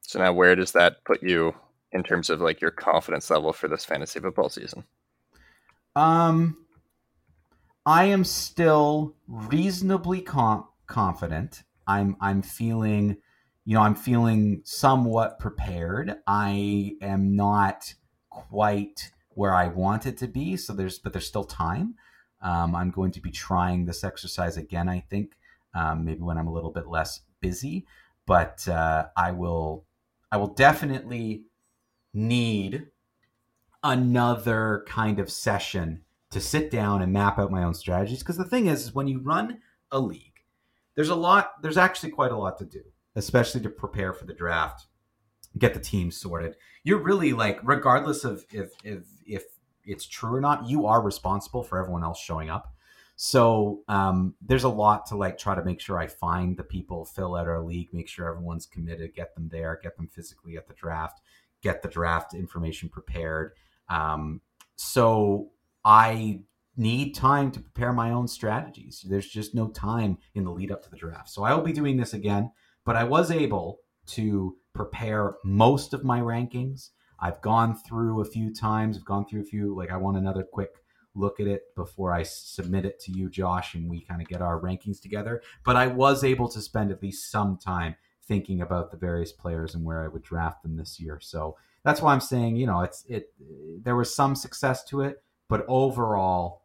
So 0.00 0.18
now, 0.18 0.32
where 0.32 0.56
does 0.56 0.72
that 0.72 1.04
put 1.04 1.22
you 1.22 1.54
in 1.92 2.02
terms 2.02 2.30
of 2.30 2.40
like 2.40 2.60
your 2.60 2.70
confidence 2.70 3.30
level 3.30 3.52
for 3.52 3.68
this 3.68 3.84
fantasy 3.84 4.20
football 4.20 4.48
season? 4.48 4.84
Um, 5.94 6.58
I 7.86 8.04
am 8.04 8.24
still 8.24 9.14
reasonably 9.26 10.20
com- 10.20 10.68
confident. 10.86 11.62
I'm 11.86 12.16
I'm 12.20 12.42
feeling, 12.42 13.16
you 13.64 13.74
know, 13.74 13.82
I'm 13.82 13.94
feeling 13.94 14.62
somewhat 14.64 15.38
prepared. 15.38 16.16
I 16.26 16.96
am 17.00 17.36
not 17.36 17.94
quite 18.28 19.10
where 19.30 19.54
I 19.54 19.68
want 19.68 20.06
it 20.06 20.18
to 20.18 20.26
be, 20.26 20.56
so 20.56 20.72
there's 20.72 20.98
but 20.98 21.12
there's 21.12 21.26
still 21.26 21.44
time. 21.44 21.94
Um, 22.42 22.74
I'm 22.74 22.90
going 22.90 23.12
to 23.12 23.20
be 23.20 23.30
trying 23.30 23.86
this 23.86 24.04
exercise 24.04 24.56
again. 24.56 24.88
I 24.88 25.00
think 25.08 25.32
um, 25.74 26.04
maybe 26.04 26.20
when 26.20 26.38
I'm 26.38 26.48
a 26.48 26.52
little 26.52 26.70
bit 26.70 26.86
less 26.88 27.20
busy, 27.40 27.86
but 28.26 28.66
uh, 28.68 29.06
I 29.16 29.30
will 29.30 29.84
I 30.30 30.36
will 30.36 30.48
definitely 30.48 31.44
need 32.16 32.86
another 33.82 34.84
kind 34.88 35.20
of 35.20 35.30
session 35.30 36.02
to 36.30 36.40
sit 36.40 36.70
down 36.70 37.02
and 37.02 37.12
map 37.12 37.38
out 37.38 37.52
my 37.52 37.62
own 37.62 37.74
strategies. 37.74 38.18
Because 38.18 38.36
the 38.36 38.44
thing 38.44 38.66
is, 38.66 38.84
is 38.84 38.94
when 38.94 39.06
you 39.06 39.20
run 39.20 39.60
a 39.92 40.00
league 40.00 40.36
there's 40.96 41.10
a 41.10 41.14
lot 41.14 41.62
there's 41.62 41.76
actually 41.76 42.10
quite 42.10 42.32
a 42.32 42.36
lot 42.36 42.58
to 42.58 42.64
do 42.64 42.82
especially 43.14 43.60
to 43.60 43.70
prepare 43.70 44.12
for 44.12 44.24
the 44.24 44.34
draft 44.34 44.86
get 45.58 45.72
the 45.72 45.80
team 45.80 46.10
sorted. 46.10 46.54
You're 46.84 47.02
really 47.02 47.32
like 47.32 47.60
regardless 47.62 48.24
of 48.24 48.44
if 48.50 48.72
if 48.84 49.04
if 49.26 49.44
it's 49.84 50.06
true 50.06 50.34
or 50.34 50.40
not 50.40 50.68
you 50.68 50.86
are 50.86 51.00
responsible 51.00 51.62
for 51.62 51.78
everyone 51.78 52.04
else 52.04 52.20
showing 52.20 52.50
up. 52.50 52.74
So 53.18 53.80
um, 53.88 54.34
there's 54.42 54.64
a 54.64 54.68
lot 54.68 55.06
to 55.06 55.16
like 55.16 55.38
try 55.38 55.54
to 55.54 55.64
make 55.64 55.80
sure 55.80 55.98
i 55.98 56.06
find 56.06 56.56
the 56.58 56.62
people 56.62 57.06
fill 57.06 57.34
out 57.34 57.48
our 57.48 57.62
league 57.62 57.88
make 57.94 58.08
sure 58.08 58.28
everyone's 58.28 58.66
committed 58.66 59.14
get 59.14 59.34
them 59.34 59.48
there 59.50 59.80
get 59.82 59.96
them 59.96 60.08
physically 60.08 60.58
at 60.58 60.68
the 60.68 60.74
draft 60.74 61.22
get 61.66 61.82
the 61.82 61.88
draft 61.88 62.34
information 62.34 62.88
prepared 62.88 63.52
um, 63.88 64.40
so 64.76 65.50
I 65.84 66.40
need 66.76 67.14
time 67.14 67.50
to 67.52 67.60
prepare 67.60 67.92
my 67.92 68.10
own 68.10 68.28
strategies. 68.28 69.04
There's 69.08 69.28
just 69.28 69.54
no 69.54 69.68
time 69.68 70.18
in 70.34 70.44
the 70.44 70.50
lead 70.50 70.70
up 70.70 70.82
to 70.82 70.90
the 70.90 70.96
draft. 70.96 71.30
So 71.30 71.42
I 71.42 71.54
will 71.54 71.62
be 71.62 71.72
doing 71.72 71.96
this 71.96 72.12
again, 72.12 72.52
but 72.84 72.96
I 72.96 73.04
was 73.04 73.30
able 73.30 73.80
to 74.08 74.56
prepare 74.74 75.36
most 75.44 75.94
of 75.94 76.04
my 76.04 76.20
rankings. 76.20 76.90
I've 77.18 77.40
gone 77.40 77.74
through 77.74 78.20
a 78.20 78.26
few 78.26 78.52
times, 78.52 78.98
I've 78.98 79.06
gone 79.06 79.26
through 79.26 79.40
a 79.40 79.44
few, 79.44 79.74
like 79.74 79.90
I 79.90 79.96
want 79.96 80.18
another 80.18 80.42
quick 80.42 80.70
look 81.14 81.40
at 81.40 81.46
it 81.46 81.62
before 81.74 82.12
I 82.12 82.24
submit 82.24 82.84
it 82.84 83.00
to 83.00 83.12
you, 83.12 83.30
Josh, 83.30 83.74
and 83.74 83.88
we 83.88 84.02
kind 84.02 84.20
of 84.20 84.28
get 84.28 84.42
our 84.42 84.60
rankings 84.60 85.00
together. 85.00 85.40
But 85.64 85.76
I 85.76 85.86
was 85.86 86.22
able 86.22 86.48
to 86.50 86.60
spend 86.60 86.90
at 86.90 87.02
least 87.02 87.30
some 87.30 87.56
time 87.56 87.96
thinking 88.26 88.60
about 88.60 88.90
the 88.90 88.96
various 88.96 89.32
players 89.32 89.74
and 89.74 89.84
where 89.84 90.02
I 90.02 90.08
would 90.08 90.22
draft 90.22 90.62
them 90.62 90.76
this 90.76 90.98
year. 91.00 91.18
So 91.20 91.56
that's 91.84 92.02
why 92.02 92.12
I'm 92.12 92.20
saying, 92.20 92.56
you 92.56 92.66
know, 92.66 92.80
it's 92.80 93.04
it 93.08 93.32
there 93.82 93.96
was 93.96 94.14
some 94.14 94.34
success 94.34 94.84
to 94.84 95.02
it, 95.02 95.22
but 95.48 95.64
overall 95.68 96.62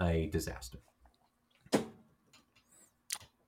a 0.00 0.26
disaster. 0.26 0.78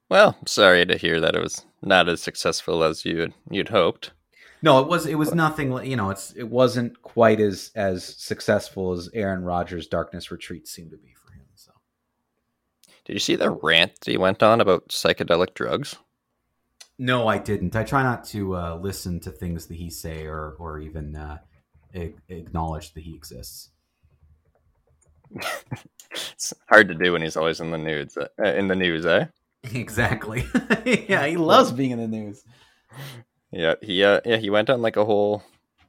Well, 0.09 0.37
sorry 0.47 0.87
to 0.87 0.97
hear 0.97 1.21
that 1.21 1.35
it 1.35 1.43
was 1.43 1.67
not 1.83 2.09
as 2.09 2.23
successful 2.23 2.83
as 2.83 3.05
you'd 3.05 3.35
you'd 3.51 3.69
hoped. 3.69 4.13
No, 4.63 4.81
it 4.81 4.89
was 4.89 5.07
it 5.07 5.17
was 5.17 5.35
nothing. 5.35 5.73
You 5.85 5.97
know, 5.97 6.11
it's 6.11 6.33
it 6.33 6.49
wasn't 6.49 7.01
quite 7.03 7.41
as 7.41 7.71
as 7.75 8.05
successful 8.05 8.93
as 8.93 9.11
Aaron 9.13 9.45
Rodgers' 9.45 9.87
Darkness 9.87 10.31
Retreat 10.31 10.67
seemed 10.67 10.91
to 10.93 10.97
be 10.97 11.15
for 11.15 11.33
him. 11.33 11.45
So 11.55 11.73
Did 13.05 13.13
you 13.15 13.21
see 13.21 13.37
the 13.37 13.51
rant 13.51 14.01
that 14.01 14.11
he 14.11 14.17
went 14.17 14.43
on 14.43 14.61
about 14.61 14.89
psychedelic 14.89 15.55
drugs? 15.55 15.97
No, 16.99 17.28
I 17.28 17.38
didn't. 17.38 17.76
I 17.76 17.84
try 17.84 18.03
not 18.03 18.24
to 18.26 18.57
uh, 18.57 18.76
listen 18.76 19.20
to 19.20 19.30
things 19.30 19.66
that 19.66 19.76
he 19.76 19.88
say 19.90 20.26
or 20.26 20.57
or 20.59 20.80
even 20.80 21.14
uh, 21.14 21.38
a- 21.94 22.14
acknowledge 22.28 22.92
that 22.94 23.03
he 23.03 23.14
exists. 23.14 23.70
It's 26.11 26.55
hard 26.70 26.88
to 26.88 26.94
do 26.94 27.12
when 27.12 27.20
he's 27.22 27.36
always 27.36 27.61
in 27.61 27.70
the 27.70 27.78
news. 27.78 28.16
Uh, 28.16 28.26
in 28.44 28.68
the 28.68 28.74
news, 28.76 29.05
eh? 29.07 29.26
Exactly. 29.74 30.46
yeah, 31.09 31.26
he 31.26 31.36
loves 31.36 31.70
being 31.72 31.90
in 31.90 31.99
the 31.99 32.09
news. 32.09 32.42
Yeah, 33.53 33.74
he 33.82 34.03
uh, 34.05 34.20
yeah 34.24 34.36
he 34.36 34.51
went 34.51 34.70
on 34.70 34.80
like 34.80 34.96
a 34.96 35.05
whole 35.05 35.42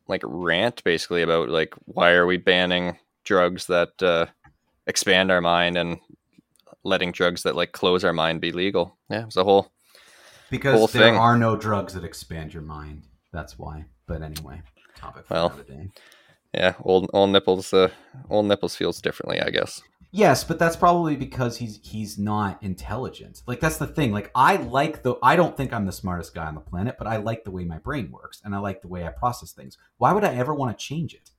like 0.07 0.21
rant 0.25 0.83
basically 0.83 1.21
about 1.21 1.49
like 1.49 1.73
why 1.85 2.11
are 2.11 2.25
we 2.25 2.37
banning 2.37 2.97
drugs 3.23 3.67
that 3.67 3.89
uh, 4.01 4.25
expand 4.87 5.31
our 5.31 5.39
mind 5.41 5.77
and 5.77 5.99
letting 6.83 7.11
drugs 7.11 7.43
that 7.43 7.55
like 7.55 7.71
close 7.71 8.03
our 8.03 8.13
mind 8.13 8.41
be 8.41 8.51
legal. 8.51 8.97
Yeah, 9.09 9.21
it 9.21 9.25
was 9.25 9.37
a 9.37 9.43
whole 9.43 9.71
Because 10.49 10.91
there 10.91 11.03
thing. 11.11 11.15
are 11.15 11.37
no 11.37 11.55
drugs 11.55 11.93
that 11.93 12.03
expand 12.03 12.53
your 12.53 12.63
mind. 12.63 13.03
That's 13.31 13.57
why. 13.59 13.85
But 14.07 14.21
anyway, 14.21 14.61
topic 14.95 15.27
for 15.27 15.33
Well. 15.33 15.47
another 15.47 15.63
day. 15.63 15.89
yeah 16.53 16.73
old 16.83 17.09
old 17.13 17.29
nipples 17.29 17.71
uh 17.73 17.89
old 18.29 18.45
nipples 18.47 18.75
feels 18.75 18.99
differently 19.01 19.39
I 19.41 19.49
guess. 19.51 19.81
Yes, 20.11 20.43
but 20.43 20.57
that's 20.57 20.75
probably 20.75 21.15
because 21.15 21.57
he's 21.57 21.79
he's 21.83 22.17
not 22.17 22.63
intelligent. 22.63 23.43
Like 23.45 23.59
that's 23.59 23.77
the 23.77 23.85
thing. 23.85 24.11
Like 24.11 24.31
I 24.33 24.55
like 24.55 25.03
the 25.03 25.15
I 25.21 25.35
don't 25.35 25.55
think 25.55 25.71
I'm 25.71 25.85
the 25.85 25.91
smartest 25.91 26.33
guy 26.33 26.47
on 26.47 26.55
the 26.55 26.61
planet, 26.61 26.95
but 26.97 27.05
I 27.07 27.17
like 27.17 27.43
the 27.43 27.51
way 27.51 27.63
my 27.63 27.77
brain 27.77 28.09
works 28.11 28.41
and 28.43 28.55
I 28.55 28.57
like 28.57 28.81
the 28.81 28.87
way 28.87 29.05
I 29.05 29.09
process 29.09 29.51
things. 29.51 29.77
Why 29.97 30.11
would 30.13 30.23
I 30.23 30.33
ever 30.33 30.53
want 30.55 30.75
to 30.75 30.83
change 30.83 31.13
it? 31.13 31.29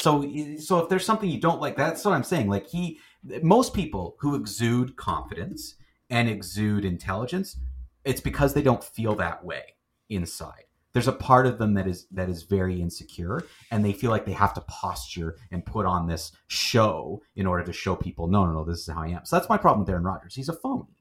So 0.00 0.22
so 0.58 0.78
if 0.80 0.88
there's 0.88 1.04
something 1.04 1.30
you 1.30 1.40
don't 1.40 1.60
like, 1.60 1.76
that's 1.76 2.04
what 2.04 2.14
I'm 2.14 2.24
saying. 2.24 2.48
Like 2.48 2.66
he 2.66 2.98
most 3.42 3.72
people 3.72 4.16
who 4.18 4.34
exude 4.34 4.96
confidence 4.96 5.76
and 6.08 6.28
exude 6.28 6.84
intelligence, 6.84 7.56
it's 8.04 8.20
because 8.20 8.54
they 8.54 8.62
don't 8.62 8.82
feel 8.82 9.14
that 9.16 9.44
way 9.44 9.74
inside. 10.08 10.64
There's 10.92 11.08
a 11.08 11.12
part 11.12 11.46
of 11.46 11.58
them 11.58 11.74
that 11.74 11.86
is 11.86 12.06
that 12.10 12.28
is 12.28 12.42
very 12.42 12.80
insecure 12.80 13.44
and 13.70 13.84
they 13.84 13.92
feel 13.92 14.10
like 14.10 14.24
they 14.24 14.32
have 14.32 14.54
to 14.54 14.60
posture 14.62 15.36
and 15.52 15.64
put 15.64 15.86
on 15.86 16.08
this 16.08 16.32
show 16.48 17.22
in 17.36 17.46
order 17.46 17.62
to 17.64 17.72
show 17.72 17.94
people, 17.94 18.26
no, 18.26 18.44
no, 18.44 18.52
no, 18.52 18.64
this 18.64 18.80
is 18.80 18.92
how 18.92 19.02
I 19.02 19.08
am. 19.08 19.24
So 19.24 19.36
that's 19.36 19.48
my 19.48 19.56
problem 19.56 19.80
with 19.80 19.90
Aaron 19.90 20.02
Rodgers. 20.02 20.34
He's 20.34 20.48
a 20.48 20.52
phony. 20.52 20.96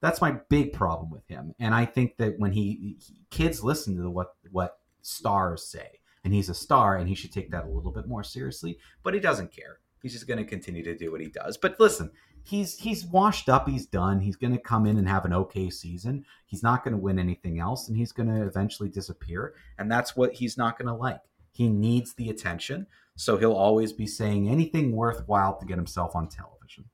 That's 0.00 0.20
my 0.20 0.36
big 0.50 0.72
problem 0.72 1.10
with 1.10 1.26
him. 1.26 1.54
And 1.58 1.74
I 1.74 1.84
think 1.84 2.18
that 2.18 2.38
when 2.38 2.52
he, 2.52 2.96
he 3.08 3.16
kids 3.30 3.64
listen 3.64 3.96
to 3.96 4.08
what 4.10 4.36
what 4.52 4.78
stars 5.02 5.66
say, 5.66 5.98
and 6.22 6.32
he's 6.32 6.48
a 6.48 6.54
star, 6.54 6.96
and 6.96 7.08
he 7.08 7.14
should 7.14 7.32
take 7.32 7.50
that 7.50 7.64
a 7.64 7.68
little 7.68 7.90
bit 7.90 8.06
more 8.06 8.22
seriously. 8.22 8.78
But 9.02 9.14
he 9.14 9.20
doesn't 9.20 9.50
care. 9.50 9.80
He's 10.02 10.12
just 10.12 10.28
going 10.28 10.38
to 10.38 10.44
continue 10.44 10.84
to 10.84 10.96
do 10.96 11.10
what 11.10 11.22
he 11.22 11.28
does. 11.28 11.56
But 11.56 11.80
listen, 11.80 12.10
he's 12.44 12.78
he's 12.78 13.04
washed 13.04 13.48
up. 13.48 13.68
He's 13.68 13.86
done. 13.86 14.20
He's 14.20 14.36
going 14.36 14.52
to 14.52 14.60
come 14.60 14.86
in 14.86 14.98
and 14.98 15.08
have 15.08 15.24
an 15.24 15.32
okay 15.32 15.70
season. 15.70 16.24
He's 16.46 16.62
not 16.62 16.84
going 16.84 16.92
to 16.92 17.00
win 17.00 17.18
anything 17.18 17.58
else, 17.58 17.88
and 17.88 17.96
he's 17.96 18.12
going 18.12 18.28
to 18.28 18.46
eventually 18.46 18.88
disappear. 18.88 19.54
And 19.78 19.90
that's 19.90 20.14
what 20.14 20.34
he's 20.34 20.56
not 20.56 20.78
going 20.78 20.88
to 20.88 20.94
like. 20.94 21.20
He 21.50 21.68
needs 21.68 22.14
the 22.14 22.30
attention, 22.30 22.86
so 23.16 23.36
he'll 23.36 23.52
always 23.52 23.92
be 23.92 24.06
saying 24.06 24.48
anything 24.48 24.92
worthwhile 24.92 25.56
to 25.56 25.66
get 25.66 25.78
himself 25.78 26.14
on 26.14 26.28
television. 26.28 26.84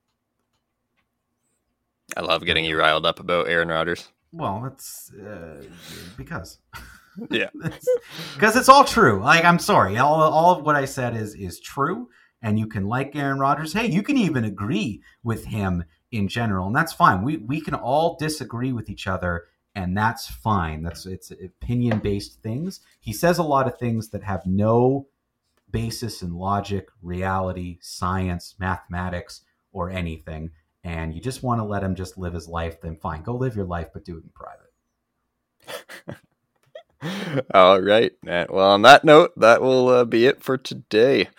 I 2.15 2.21
love 2.21 2.45
getting 2.45 2.65
you 2.65 2.77
riled 2.79 3.05
up 3.05 3.19
about 3.19 3.47
Aaron 3.47 3.69
Rodgers. 3.69 4.09
Well, 4.33 4.65
it's 4.65 5.11
uh, 5.13 5.63
because 6.17 6.59
Yeah. 7.29 7.49
because 8.33 8.55
it's 8.55 8.69
all 8.69 8.83
true. 8.83 9.19
Like 9.19 9.43
I'm 9.43 9.59
sorry, 9.59 9.97
all, 9.97 10.21
all 10.21 10.57
of 10.57 10.65
what 10.65 10.75
I 10.75 10.85
said 10.85 11.15
is 11.15 11.35
is 11.35 11.59
true, 11.59 12.09
and 12.41 12.57
you 12.57 12.67
can 12.67 12.87
like 12.87 13.15
Aaron 13.15 13.39
Rodgers. 13.39 13.73
Hey, 13.73 13.87
you 13.87 14.03
can 14.03 14.17
even 14.17 14.43
agree 14.43 15.01
with 15.23 15.45
him 15.45 15.83
in 16.11 16.27
general, 16.27 16.67
and 16.67 16.75
that's 16.75 16.93
fine. 16.93 17.23
We 17.23 17.37
we 17.37 17.61
can 17.61 17.73
all 17.73 18.17
disagree 18.17 18.73
with 18.73 18.89
each 18.89 19.07
other, 19.07 19.45
and 19.75 19.97
that's 19.97 20.27
fine. 20.27 20.83
That's 20.83 21.05
it's 21.05 21.31
opinion 21.31 21.99
based 21.99 22.41
things. 22.41 22.81
He 22.99 23.13
says 23.13 23.37
a 23.37 23.43
lot 23.43 23.67
of 23.67 23.77
things 23.77 24.09
that 24.09 24.23
have 24.23 24.45
no 24.45 25.07
basis 25.71 26.21
in 26.21 26.35
logic, 26.35 26.89
reality, 27.01 27.77
science, 27.81 28.55
mathematics, 28.59 29.41
or 29.71 29.89
anything. 29.89 30.51
And 30.83 31.13
you 31.13 31.21
just 31.21 31.43
want 31.43 31.59
to 31.59 31.63
let 31.65 31.83
him 31.83 31.95
just 31.95 32.17
live 32.17 32.33
his 32.33 32.47
life, 32.47 32.81
then 32.81 32.95
fine, 32.95 33.21
go 33.21 33.35
live 33.35 33.55
your 33.55 33.65
life, 33.65 33.89
but 33.93 34.03
do 34.03 34.17
it 34.17 34.23
in 34.23 34.31
private. 34.33 34.71
All 37.53 37.79
right. 37.81 38.13
Well, 38.23 38.71
on 38.71 38.81
that 38.83 39.03
note, 39.03 39.31
that 39.37 39.61
will 39.61 39.89
uh, 39.89 40.05
be 40.05 40.25
it 40.25 40.43
for 40.43 40.57
today. 40.57 41.29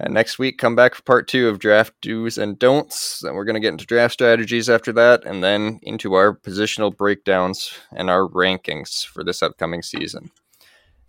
And 0.00 0.14
next 0.14 0.38
week, 0.38 0.58
come 0.58 0.76
back 0.76 0.94
for 0.94 1.02
part 1.02 1.26
two 1.28 1.48
of 1.48 1.58
draft 1.58 1.92
do's 2.00 2.38
and 2.38 2.58
don'ts. 2.58 3.22
And 3.24 3.34
we're 3.34 3.44
going 3.44 3.54
to 3.54 3.60
get 3.60 3.72
into 3.72 3.86
draft 3.86 4.14
strategies 4.14 4.70
after 4.70 4.92
that, 4.92 5.24
and 5.24 5.42
then 5.42 5.80
into 5.82 6.14
our 6.14 6.34
positional 6.34 6.96
breakdowns 6.96 7.72
and 7.92 8.08
our 8.08 8.28
rankings 8.28 9.04
for 9.04 9.24
this 9.24 9.42
upcoming 9.42 9.82
season. 9.82 10.30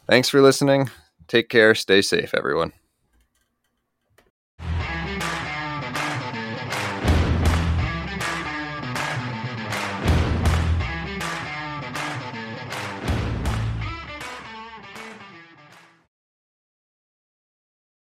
Thanks 0.07 0.29
for 0.29 0.41
listening. 0.41 0.89
Take 1.27 1.49
care. 1.49 1.75
Stay 1.75 2.01
safe, 2.01 2.33
everyone. 2.33 2.73